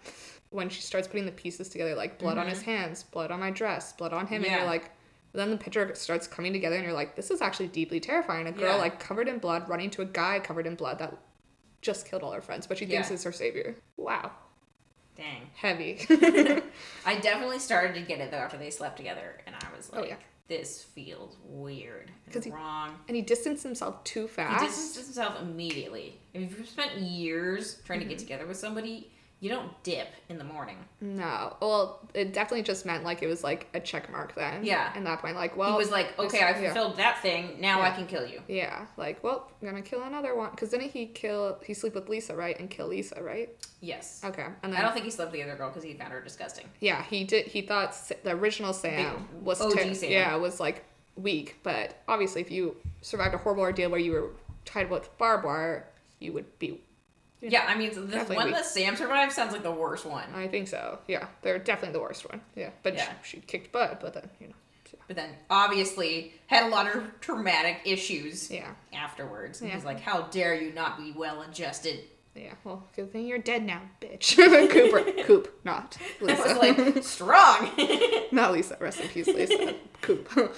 When 0.52 0.70
she 0.70 0.82
starts 0.82 1.08
putting 1.08 1.26
the 1.26 1.32
pieces 1.32 1.68
together, 1.70 1.96
like 1.96 2.20
blood 2.20 2.38
on 2.38 2.48
his 2.48 2.62
hands, 2.62 3.04
blood 3.04 3.32
on 3.32 3.40
my 3.40 3.50
dress, 3.52 3.94
blood 3.94 4.14
on 4.14 4.28
him, 4.28 4.44
and 4.44 4.46
Mm-hmm. 4.52 4.56
You're 4.60 4.66
like. 4.68 4.92
Then 5.36 5.50
the 5.50 5.58
picture 5.58 5.96
starts 5.96 6.28
coming 6.28 6.54
together, 6.54 6.76
and 6.76 6.84
you're 6.86 6.94
like, 6.94 7.16
"This 7.16 7.32
is 7.32 7.42
actually 7.42 7.70
deeply 7.70 8.00
terrifying." 8.00 8.46
A 8.46 8.52
girl 8.52 8.76
Yeah. 8.76 8.76
like 8.76 9.00
covered 9.00 9.28
in 9.28 9.40
blood 9.40 9.68
running 9.68 9.90
to 9.90 10.04
a 10.04 10.06
guy 10.06 10.40
covered 10.40 10.68
in 10.68 10.76
blood 10.76 11.00
that 11.00 11.18
just 11.82 12.06
killed 12.08 12.22
all 12.22 12.32
her 12.34 12.40
friends, 12.40 12.68
but 12.68 12.78
she 12.78 12.86
thinks 12.86 13.10
Yeah. 13.10 13.16
is 13.16 13.24
her 13.24 13.32
savior. 13.32 13.76
Wow, 13.98 14.30
Dang. 15.16 15.50
heavy. 15.56 16.06
I 17.06 17.20
definitely 17.20 17.60
started 17.60 17.94
to 17.96 18.02
get 18.02 18.20
it 18.20 18.32
though 18.32 18.38
after 18.38 18.58
they 18.58 18.70
slept 18.70 18.98
together, 18.98 19.40
and 19.46 19.56
I 19.56 19.76
was 19.78 19.90
Oh, 19.94 20.00
like, 20.02 20.10
yeah. 20.10 20.16
"This 20.48 20.82
feels 20.82 21.38
weird 21.46 22.12
he- 22.44 22.50
wrong." 22.50 22.96
and 23.08 23.16
he 23.16 23.22
distanced 23.22 23.64
himself 23.64 24.04
too 24.04 24.28
fast. 24.28 24.62
He 24.62 24.68
distanced 24.68 24.96
himself 25.16 25.42
immediately. 25.42 26.20
If 26.34 26.58
you've 26.58 26.68
spent 26.68 26.98
years 26.98 27.82
trying 27.86 28.00
to 28.00 28.06
get 28.06 28.18
Mm-hmm. 28.18 28.26
together 28.26 28.48
with 28.48 28.58
somebody, 28.58 29.12
you 29.44 29.50
don't 29.50 29.84
dip 29.84 30.08
in 30.30 30.38
the 30.38 30.44
morning. 30.46 30.78
No. 31.02 31.58
Well, 31.60 32.00
it 32.14 32.32
definitely 32.32 32.64
just 32.64 32.86
meant 32.86 33.04
like 33.04 33.22
it 33.22 33.28
was 33.28 33.44
like 33.44 33.68
a 33.74 33.80
check 33.82 34.10
mark 34.10 34.34
then. 34.36 34.64
Yeah. 34.64 34.94
And 34.96 35.06
that 35.06 35.20
point, 35.20 35.36
like, 35.36 35.58
well, 35.58 35.72
he 35.72 35.78
was 35.78 35.92
like, 35.92 36.18
"Okay, 36.18 36.42
I 36.42 36.52
yeah. 36.52 36.74
fulfilled 36.74 36.96
that 36.96 37.22
thing. 37.22 37.58
Now 37.60 37.82
I 37.82 37.90
can 37.90 38.08
kill 38.08 38.26
you." 38.26 38.42
Yeah, 38.48 38.86
like, 38.96 39.22
well, 39.22 39.52
I'm 39.62 39.68
gonna 39.68 39.82
kill 39.82 40.02
another 40.04 40.34
one. 40.34 40.52
Because 40.52 40.70
didn't 40.70 40.92
he 40.92 41.08
kill? 41.08 41.60
He 41.66 41.74
sleep 41.74 41.94
with 41.94 42.08
Lisa, 42.08 42.34
right? 42.34 42.58
And 42.58 42.70
kill 42.70 42.88
Lisa, 42.88 43.22
right? 43.22 43.50
Yes. 43.82 44.22
Okay. 44.24 44.46
And 44.64 44.74
I 44.74 44.82
don't 44.82 44.94
think 44.94 45.04
he 45.04 45.12
slept 45.12 45.34
with 45.34 45.42
the 45.42 45.46
other 45.46 45.58
girl 45.58 45.68
because 45.68 45.84
he 45.84 45.94
found 45.94 46.14
her 46.14 46.22
disgusting. 46.22 46.70
yeah, 46.80 47.04
he 47.04 47.26
did. 47.26 47.48
He 47.48 47.64
thought 47.64 47.98
the 48.24 48.32
original 48.32 48.72
Sam 48.72 49.28
was 49.42 49.60
OG 49.60 49.74
ter- 49.74 49.94
Sam. 49.94 50.10
yeah 50.10 50.36
was 50.38 50.62
like 50.62 50.86
weak, 51.18 51.58
but 51.64 52.02
obviously, 52.08 52.40
if 52.40 52.50
you 52.50 52.78
survived 53.02 53.36
a 53.36 53.40
horrible 53.40 53.64
ordeal 53.64 53.90
where 53.90 54.00
you 54.00 54.14
were 54.14 54.30
tied 54.64 54.90
with 54.90 55.10
barbed 55.18 55.44
wire, 55.44 55.86
you 56.20 56.32
would 56.32 56.58
be. 56.60 56.80
Yeah, 57.46 57.66
I 57.68 57.76
mean, 57.76 57.94
the 57.94 58.02
one 58.34 58.46
weak. 58.48 58.56
that 58.56 58.66
Sam 58.66 58.96
survived 58.96 59.34
sounds 59.34 59.52
like 59.52 59.64
the 59.64 59.72
worst 59.72 60.06
one. 60.06 60.24
I 60.34 60.48
think 60.48 60.68
so. 60.70 61.00
Yeah, 61.08 61.28
they're 61.42 61.60
definitely 61.60 61.94
the 61.94 62.00
worst 62.02 62.28
one. 62.30 62.40
Yeah, 62.56 62.70
but 62.84 62.96
Yeah. 62.96 63.12
She, 63.24 63.38
she 63.38 63.42
kicked 63.42 63.72
butt. 63.74 64.00
But 64.00 64.14
then 64.14 64.30
you 64.40 64.48
know. 64.48 64.54
But 65.08 65.18
then 65.18 65.32
obviously 65.50 66.34
had 66.48 66.64
a 66.66 66.70
lot 66.70 66.88
of 66.96 67.04
traumatic 67.20 67.82
issues 67.84 68.50
Yeah. 68.50 68.70
afterwards. 68.94 69.60
And 69.60 69.70
Yeah. 69.70 69.76
he's 69.76 69.84
like, 69.84 70.00
How 70.00 70.22
dare 70.24 70.56
you 70.56 70.72
not 70.72 70.98
be 70.98 71.12
well 71.12 71.42
adjusted? 71.42 72.00
Yeah, 72.36 72.54
well, 72.64 72.88
good 72.96 73.12
thing 73.12 73.28
you're 73.28 73.38
dead 73.38 73.64
now, 73.64 73.82
bitch. 74.02 74.36
Cooper. 74.72 75.24
Coop, 75.24 75.60
not 75.66 75.98
I 76.22 76.24
Lisa. 76.24 76.42
was 76.42 76.58
like, 76.58 77.04
strong. 77.04 77.70
not 78.32 78.54
Lisa. 78.54 78.76
Rest 78.80 79.02
in 79.02 79.08
peace, 79.10 79.28
Lisa. 79.28 79.76
Coop. 80.02 80.56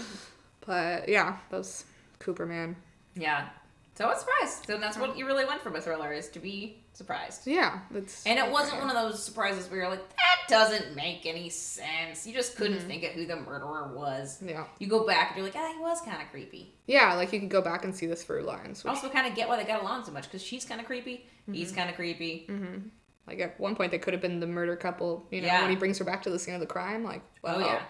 but 0.66 1.10
yeah, 1.10 1.38
those 1.50 1.84
Cooper 2.20 2.46
man. 2.46 2.76
yeah. 3.16 3.50
So 3.96 4.04
I 4.04 4.08
was 4.10 4.20
surprised. 4.20 4.66
So 4.68 4.78
that's 4.78 4.98
what 4.98 5.18
you 5.18 5.26
really 5.26 5.46
want 5.46 5.62
from 5.62 5.78
a 5.78 5.82
thriller 5.82 6.12
is 6.12 6.28
to 6.30 6.39
be 6.39 6.84
surprised. 6.91 7.48
Yeah, 7.48 7.80
it's. 7.93 8.26
And 8.26 8.38
it 8.38 8.52
wasn't 8.52 8.80
one 8.82 8.89
of 8.89 8.96
those 8.96 9.24
surprises 9.24 9.70
where 9.70 9.80
you're 9.80 9.89
like, 9.89 10.06
that 10.10 10.50
doesn't 10.50 10.96
make 10.98 11.26
any 11.26 11.50
sense. 11.50 12.28
You 12.28 12.34
just 12.34 12.58
couldn't 12.58 12.80
mm-hmm. 12.80 12.88
think 12.88 13.04
of 13.04 13.12
who 13.12 13.26
the 13.26 13.38
murderer 13.38 13.93
was. 13.96 14.41
Yeah, 14.46 14.66
You 14.80 14.88
go 14.88 15.08
back 15.08 15.30
and 15.30 15.38
you're 15.38 15.46
like, 15.46 15.56
ah, 15.56 15.72
he 15.74 15.80
was 15.80 16.02
kind 16.02 16.22
of 16.22 16.30
creepy. 16.30 16.74
yeah, 16.88 17.14
like 17.14 17.32
you 17.32 17.39
could 17.39 17.50
go 17.50 17.62
back 17.62 17.86
and 17.86 17.96
see 17.96 18.06
the 18.06 18.18
through 18.18 18.43
lines. 18.43 18.84
I 18.84 18.89
Which, 18.89 18.98
also 18.98 19.10
kind 19.10 19.28
of 19.28 19.34
get 19.34 19.48
why 19.48 19.56
they 19.56 19.64
got 19.64 19.82
along 19.82 20.04
so 20.04 20.12
much 20.12 20.26
because 20.26 20.43
she's 20.43 20.66
kind 20.66 20.82
of 20.82 20.88
creepy. 20.88 21.26
He's 21.50 21.70
mm-hmm. 21.70 21.78
kind 21.78 21.89
of 21.89 21.96
creepy. 21.96 22.48
Mm-hmm. 22.50 22.88
like 23.28 23.39
at 23.39 23.58
one 23.60 23.78
point, 23.78 23.91
they 23.91 24.00
could 24.00 24.14
have 24.14 24.22
been 24.22 24.41
the 24.41 24.48
murder 24.48 24.76
couple. 24.76 25.26
You 25.32 25.39
know, 25.39 25.48
Yeah. 25.48 25.62
when 25.62 25.70
he 25.70 25.78
brings 25.78 25.98
her 26.00 26.06
back 26.06 26.22
to 26.24 26.30
the 26.30 26.39
scene 26.39 26.54
of 26.54 26.60
the 26.60 26.68
crime, 26.68 27.06
like, 27.06 27.22
oh, 27.46 27.58
well, 27.58 27.62
oh, 27.62 27.66
yeah. 27.66 27.82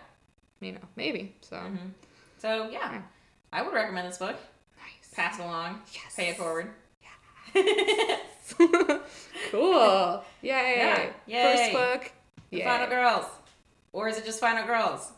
you 0.60 0.74
know, 0.74 0.86
maybe. 0.95 1.36
So 1.41 1.60
So, 2.38 2.70
yeah. 2.70 2.91
Yeah. 2.91 3.01
I 3.51 3.64
would 3.64 3.74
recommend 3.74 4.08
this 4.08 4.20
book. 4.20 4.36
Pass 5.16 5.39
it 5.39 5.43
along. 5.43 5.82
Yes. 5.93 6.16
Pay 6.16 6.30
it 6.30 6.38
forward. 6.38 6.70
Yeah. 7.01 8.18
cool. 9.51 10.24
Yay. 10.41 11.11
Yeah. 11.26 11.55
First 11.55 11.72
book. 11.74 12.11
The 12.49 12.57
Yay. 12.57 12.63
Final 12.63 12.88
Girls. 12.88 13.26
Or 13.93 14.09
is 14.09 14.18
it 14.18 14.26
just 14.26 14.39
Final 14.39 14.66
Girls? 14.66 15.11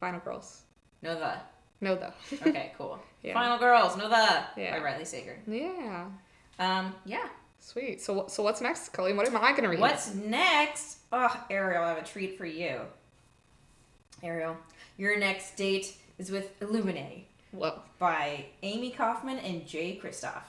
Final 0.00 0.20
girls. 0.20 0.62
No, 1.02 1.14
the. 1.18 1.34
No, 1.80 1.94
the. 1.94 2.12
Okay, 2.48 2.72
cool. 2.78 2.98
Yeah. 3.22 3.34
Final 3.34 3.58
Girls. 3.58 3.96
No, 3.96 4.08
the. 4.08 4.44
Yeah. 4.56 4.78
By 4.78 4.84
Riley 4.84 5.04
Sager. 5.04 5.38
yeah. 5.46 6.06
Um, 6.58 6.94
yeah. 7.04 7.28
Sweet. 7.60 8.00
So, 8.00 8.26
so 8.28 8.42
what's 8.42 8.60
next, 8.60 8.90
Colleen? 8.90 9.16
What 9.16 9.26
am 9.26 9.36
I 9.36 9.52
gonna 9.54 9.68
read? 9.68 9.80
What's 9.80 10.14
next? 10.14 10.98
Oh, 11.12 11.44
Ariel, 11.50 11.82
I 11.82 11.88
have 11.88 11.98
a 11.98 12.04
treat 12.04 12.38
for 12.38 12.46
you. 12.46 12.80
Ariel, 14.22 14.56
your 14.96 15.18
next 15.18 15.56
date 15.56 15.94
is 16.18 16.30
with 16.30 16.58
Illuminae 16.60 17.24
Whoa. 17.52 17.80
by 17.98 18.46
Amie 18.62 18.90
Kaufman 18.90 19.38
and 19.38 19.66
Jay 19.66 19.98
Kristoff. 20.02 20.42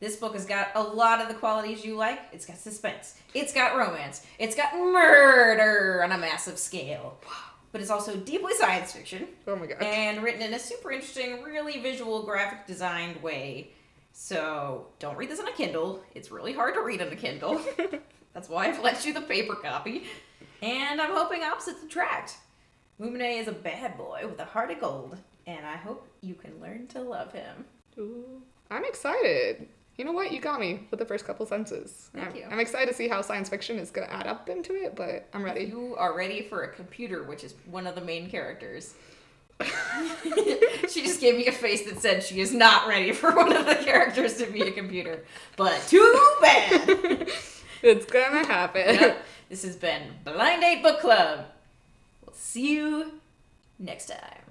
This 0.00 0.16
book 0.16 0.34
has 0.34 0.46
got 0.46 0.68
a 0.74 0.82
lot 0.82 1.20
of 1.20 1.28
the 1.28 1.34
qualities 1.34 1.84
you 1.84 1.96
like. 1.96 2.20
It's 2.32 2.44
got 2.46 2.58
suspense. 2.58 3.16
It's 3.34 3.52
got 3.52 3.76
romance. 3.76 4.26
It's 4.38 4.56
got 4.56 4.74
murder 4.74 6.02
on 6.02 6.12
a 6.12 6.18
massive 6.18 6.58
scale. 6.58 7.18
But 7.70 7.80
it's 7.80 7.90
also 7.90 8.16
deeply 8.16 8.52
science 8.54 8.92
fiction 8.92 9.28
Oh 9.46 9.56
my 9.56 9.66
god. 9.66 9.82
and 9.82 10.22
written 10.22 10.42
in 10.42 10.52
a 10.54 10.58
super 10.58 10.90
interesting, 10.92 11.42
really 11.42 11.80
visual, 11.80 12.22
graphic 12.24 12.66
designed 12.66 13.22
way. 13.22 13.70
So 14.12 14.88
don't 14.98 15.16
read 15.16 15.30
this 15.30 15.40
on 15.40 15.48
a 15.48 15.52
Kindle. 15.52 16.02
It's 16.14 16.30
really 16.30 16.52
hard 16.52 16.74
to 16.74 16.82
read 16.82 17.00
on 17.00 17.08
a 17.08 17.16
Kindle. 17.16 17.60
That's 18.34 18.48
why 18.48 18.66
I've 18.66 18.82
lent 18.82 19.06
you 19.06 19.14
the 19.14 19.20
paper 19.22 19.54
copy. 19.54 20.04
And 20.60 21.00
I'm 21.00 21.12
hoping 21.14 21.42
opposites 21.42 21.82
attract. 21.82 22.36
Lumine 23.00 23.40
is 23.40 23.48
a 23.48 23.52
bad 23.52 23.96
boy 23.96 24.22
with 24.28 24.38
a 24.38 24.44
heart 24.44 24.70
of 24.70 24.80
gold, 24.80 25.16
and 25.46 25.66
I 25.66 25.76
hope 25.76 26.06
you 26.20 26.34
can 26.34 26.60
learn 26.60 26.86
to 26.88 27.00
love 27.00 27.32
him. 27.32 27.64
Ooh. 27.98 28.42
I'm 28.70 28.84
excited. 28.84 29.68
You 29.96 30.06
know 30.06 30.12
what? 30.12 30.32
You 30.32 30.40
got 30.40 30.58
me 30.58 30.86
with 30.90 30.98
the 30.98 31.06
first 31.06 31.26
couple 31.26 31.44
sentences. 31.44 32.10
Thank 32.14 32.28
I'm, 32.28 32.36
you. 32.36 32.44
I'm 32.50 32.60
excited 32.60 32.88
to 32.88 32.94
see 32.94 33.08
how 33.08 33.20
science 33.20 33.48
fiction 33.48 33.78
is 33.78 33.90
going 33.90 34.08
to 34.08 34.14
add 34.14 34.26
up 34.26 34.48
into 34.48 34.74
it, 34.74 34.96
but 34.96 35.28
I'm 35.34 35.44
ready. 35.44 35.64
You 35.64 35.94
are 35.98 36.16
ready 36.16 36.42
for 36.42 36.62
a 36.62 36.72
computer, 36.72 37.24
which 37.24 37.44
is 37.44 37.54
one 37.70 37.86
of 37.86 37.94
the 37.94 38.00
main 38.00 38.30
characters. 38.30 38.94
she 40.90 41.02
just 41.02 41.20
gave 41.20 41.36
me 41.36 41.46
a 41.46 41.52
face 41.52 41.84
that 41.84 42.00
said 42.00 42.22
she 42.22 42.40
is 42.40 42.52
not 42.52 42.88
ready 42.88 43.12
for 43.12 43.30
one 43.36 43.54
of 43.54 43.66
the 43.66 43.76
characters 43.76 44.38
to 44.38 44.46
be 44.46 44.62
a 44.62 44.72
computer. 44.72 45.24
But 45.56 45.80
too 45.88 46.18
bad! 46.40 47.28
It's 47.82 48.06
gonna 48.06 48.46
happen. 48.46 48.94
Yep. 48.94 49.24
This 49.48 49.64
has 49.64 49.76
been 49.76 50.02
Blind 50.24 50.62
Date 50.62 50.82
Book 50.82 51.00
Club. 51.00 51.44
We'll 52.24 52.32
see 52.34 52.76
you 52.76 53.20
next 53.78 54.06
time. 54.06 54.41